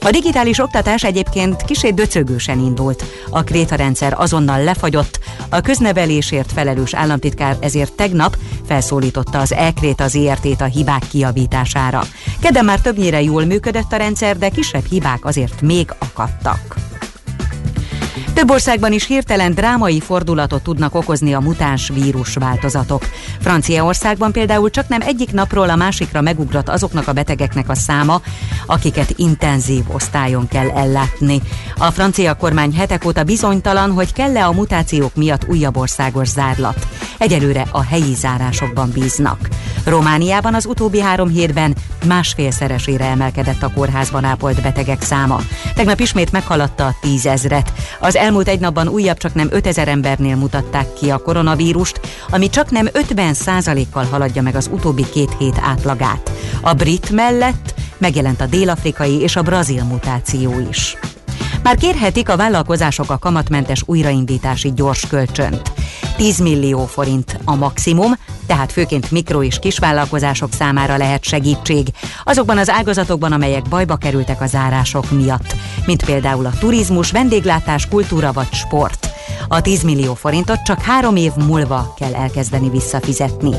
A 0.00 0.10
digitális 0.10 0.58
oktatás 0.58 1.04
egyébként 1.04 1.62
kisé 1.62 1.90
döcögősen 1.90 2.58
indult. 2.58 3.04
A 3.30 3.42
krétarendszer 3.42 4.14
azonnal 4.16 4.64
lefagyott, 4.64 5.18
a 5.48 5.60
köznevelésért 5.60 6.52
felelős 6.52 6.94
államtitkár 6.94 7.56
ezért 7.60 7.92
tegnap 7.92 8.36
felszólította 8.66 9.38
az 9.38 9.52
e-kréta 9.52 10.08
ZRT-t 10.08 10.60
a 10.60 10.64
hibák 10.64 11.02
kiavítására. 11.10 12.02
Kedden 12.40 12.64
már 12.64 12.80
többnyire 12.80 13.22
jól 13.22 13.44
működött 13.44 13.92
a 13.92 13.96
rendszer, 13.96 14.38
de 14.38 14.48
kisebb 14.48 14.84
hibák 14.84 15.24
azért 15.24 15.60
még 15.60 15.94
akadtak. 15.98 16.74
Több 18.38 18.50
országban 18.50 18.92
is 18.92 19.06
hirtelen 19.06 19.52
drámai 19.52 20.00
fordulatot 20.00 20.62
tudnak 20.62 20.94
okozni 20.94 21.34
a 21.34 21.40
mutáns 21.40 21.88
vírus 21.94 22.34
változatok. 22.34 23.04
Franciaországban 23.40 24.32
például 24.32 24.70
csak 24.70 24.88
nem 24.88 25.00
egyik 25.00 25.32
napról 25.32 25.70
a 25.70 25.76
másikra 25.76 26.20
megugrott 26.20 26.68
azoknak 26.68 27.08
a 27.08 27.12
betegeknek 27.12 27.68
a 27.68 27.74
száma, 27.74 28.20
akiket 28.66 29.12
intenzív 29.16 29.84
osztályon 29.92 30.48
kell 30.48 30.70
ellátni. 30.70 31.42
A 31.78 31.90
francia 31.90 32.34
kormány 32.34 32.74
hetek 32.74 33.04
óta 33.04 33.22
bizonytalan, 33.22 33.92
hogy 33.92 34.12
kell-e 34.12 34.46
a 34.46 34.52
mutációk 34.52 35.14
miatt 35.14 35.48
újabb 35.48 35.76
országos 35.76 36.28
zárlat. 36.28 36.86
Egyelőre 37.18 37.66
a 37.70 37.82
helyi 37.82 38.14
zárásokban 38.14 38.90
bíznak. 38.90 39.48
Romániában 39.84 40.54
az 40.54 40.66
utóbbi 40.66 41.00
három 41.00 41.28
hétben 41.28 41.76
másfélszeresére 42.06 43.04
emelkedett 43.04 43.62
a 43.62 43.72
kórházban 43.74 44.24
ápolt 44.24 44.62
betegek 44.62 45.02
száma. 45.02 45.40
Tegnap 45.74 46.00
ismét 46.00 46.32
meghaladta 46.32 46.86
a 46.86 46.94
tízezret. 47.00 47.72
Az 48.00 48.16
elmúlt 48.28 48.48
egy 48.48 48.60
napban 48.60 48.88
újabb 48.88 49.16
csak 49.16 49.34
nem 49.34 49.48
5000 49.50 49.88
embernél 49.88 50.36
mutatták 50.36 50.92
ki 50.92 51.10
a 51.10 51.18
koronavírust, 51.18 52.00
ami 52.30 52.48
csak 52.48 52.70
nem 52.70 52.88
50 52.92 53.34
kal 53.92 54.04
haladja 54.04 54.42
meg 54.42 54.54
az 54.54 54.70
utóbbi 54.72 55.04
két 55.10 55.36
hét 55.38 55.58
átlagát. 55.60 56.30
A 56.62 56.72
brit 56.72 57.10
mellett 57.10 57.74
megjelent 57.98 58.40
a 58.40 58.46
dél-afrikai 58.46 59.20
és 59.20 59.36
a 59.36 59.42
brazil 59.42 59.84
mutáció 59.84 60.52
is. 60.70 60.96
Már 61.62 61.76
kérhetik 61.76 62.28
a 62.28 62.36
vállalkozások 62.36 63.10
a 63.10 63.18
kamatmentes 63.18 63.82
újraindítási 63.86 64.72
gyors 64.74 65.06
kölcsönt. 65.06 65.72
10 66.16 66.38
millió 66.38 66.86
forint 66.86 67.38
a 67.44 67.54
maximum, 67.54 68.12
tehát 68.46 68.72
főként 68.72 69.10
mikro- 69.10 69.44
és 69.44 69.58
kisvállalkozások 69.58 70.52
számára 70.52 70.96
lehet 70.96 71.24
segítség, 71.24 71.88
azokban 72.24 72.58
az 72.58 72.68
ágazatokban, 72.70 73.32
amelyek 73.32 73.68
bajba 73.68 73.96
kerültek 73.96 74.40
a 74.40 74.46
zárások 74.46 75.10
miatt, 75.10 75.54
mint 75.86 76.04
például 76.04 76.46
a 76.46 76.58
turizmus, 76.58 77.10
vendéglátás, 77.10 77.88
kultúra 77.88 78.32
vagy 78.32 78.52
sport. 78.52 79.08
A 79.48 79.60
10 79.60 79.82
millió 79.82 80.14
forintot 80.14 80.62
csak 80.62 80.82
három 80.82 81.16
év 81.16 81.32
múlva 81.46 81.94
kell 81.96 82.14
elkezdeni 82.14 82.70
visszafizetni. 82.70 83.54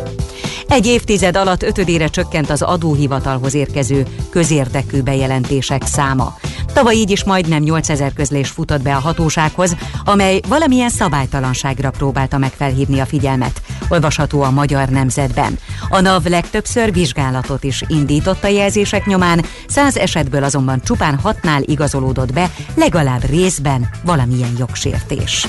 Egy 0.67 0.85
évtized 0.85 1.35
alatt 1.35 1.63
ötödére 1.63 2.07
csökkent 2.07 2.49
az 2.49 2.61
adóhivatalhoz 2.61 3.53
érkező 3.53 4.07
közérdekű 4.29 5.01
bejelentések 5.01 5.83
száma. 5.85 6.35
Tavaly 6.73 6.95
így 6.95 7.11
is 7.11 7.23
majdnem 7.23 7.61
8000 7.61 8.13
közlés 8.13 8.49
futott 8.49 8.81
be 8.81 8.95
a 8.95 8.99
hatósághoz, 8.99 9.75
amely 10.03 10.39
valamilyen 10.47 10.89
szabálytalanságra 10.89 11.89
próbálta 11.89 12.37
meg 12.37 12.51
felhívni 12.51 12.99
a 12.99 13.05
figyelmet. 13.05 13.61
Olvasható 13.89 14.41
a 14.41 14.51
Magyar 14.51 14.89
Nemzetben. 14.89 15.59
A 15.89 16.01
NAV 16.01 16.25
legtöbbször 16.25 16.93
vizsgálatot 16.93 17.63
is 17.63 17.83
indított 17.87 18.43
a 18.43 18.47
jelzések 18.47 19.05
nyomán, 19.05 19.45
száz 19.67 19.97
esetből 19.97 20.43
azonban 20.43 20.81
csupán 20.83 21.19
hatnál 21.19 21.61
igazolódott 21.61 22.33
be 22.33 22.51
legalább 22.75 23.29
részben 23.29 23.89
valamilyen 24.03 24.55
jogsértés. 24.57 25.47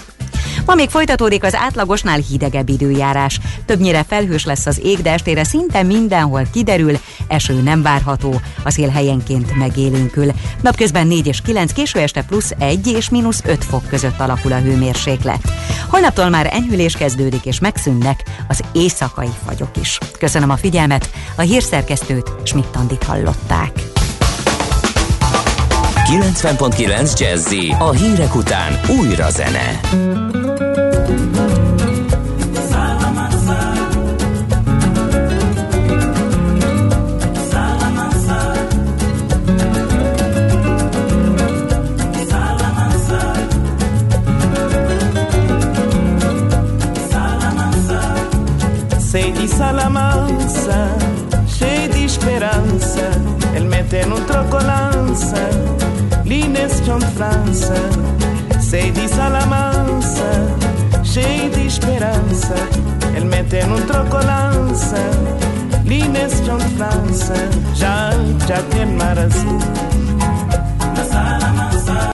Ma 0.70 0.76
még 0.76 0.90
folytatódik 0.90 1.44
az 1.44 1.54
átlagosnál 1.54 2.18
hidegebb 2.18 2.68
időjárás. 2.68 3.40
Többnyire 3.66 4.04
felhős 4.08 4.44
lesz 4.44 4.66
az 4.66 4.80
ég, 4.84 5.02
de 5.02 5.12
estére 5.12 5.44
szinte 5.44 5.82
mindenhol 5.82 6.42
kiderül, 6.52 6.98
eső 7.28 7.60
nem 7.62 7.82
várható, 7.82 8.40
a 8.62 8.70
szél 8.70 8.88
helyenként 8.88 9.56
megélénkül. 9.56 10.32
Napközben 10.62 11.06
4 11.06 11.26
és 11.26 11.40
9, 11.40 11.72
késő 11.72 11.98
este 11.98 12.22
plusz 12.22 12.54
1 12.58 12.86
és 12.86 13.08
mínusz 13.08 13.42
5 13.44 13.64
fok 13.64 13.88
között 13.88 14.20
alakul 14.20 14.52
a 14.52 14.60
hőmérséklet. 14.60 15.52
Holnaptól 15.88 16.28
már 16.28 16.48
enyhülés 16.52 16.96
kezdődik 16.96 17.44
és 17.44 17.58
megszűnnek 17.58 18.24
az 18.48 18.62
éjszakai 18.72 19.30
fagyok 19.46 19.76
is. 19.80 19.98
Köszönöm 20.18 20.50
a 20.50 20.56
figyelmet, 20.56 21.10
a 21.36 21.42
hírszerkesztőt 21.42 22.32
Schmidt-Tandit 22.44 23.04
hallották. 23.04 23.99
90.9 26.10 27.14
Jazzy 27.14 27.76
a 27.78 27.94
hírek 27.94 28.34
után 28.34 28.80
újra 28.88 29.30
zene. 29.30 29.80
Sei 48.98 49.32
de 49.32 49.46
Salamanca, 49.46 50.96
esperança. 52.04 53.10
Ele 53.54 53.68
mete 53.68 54.06
no 54.06 54.16
trocolança, 54.26 55.40
Lines 55.40 55.50
John 55.50 55.59
França. 57.20 57.74
Sei 58.62 58.90
de 58.92 59.06
Salamanca, 59.06 60.56
cheio 61.04 61.50
de 61.50 61.66
esperança. 61.66 62.54
Ele 63.14 63.26
mete 63.26 63.62
no 63.66 63.78
trocolança, 63.82 64.96
Lines 65.84 66.40
John 66.46 66.60
França. 66.78 67.34
Já, 67.74 68.12
já 68.48 68.62
tem 68.70 68.86
mar 68.86 69.18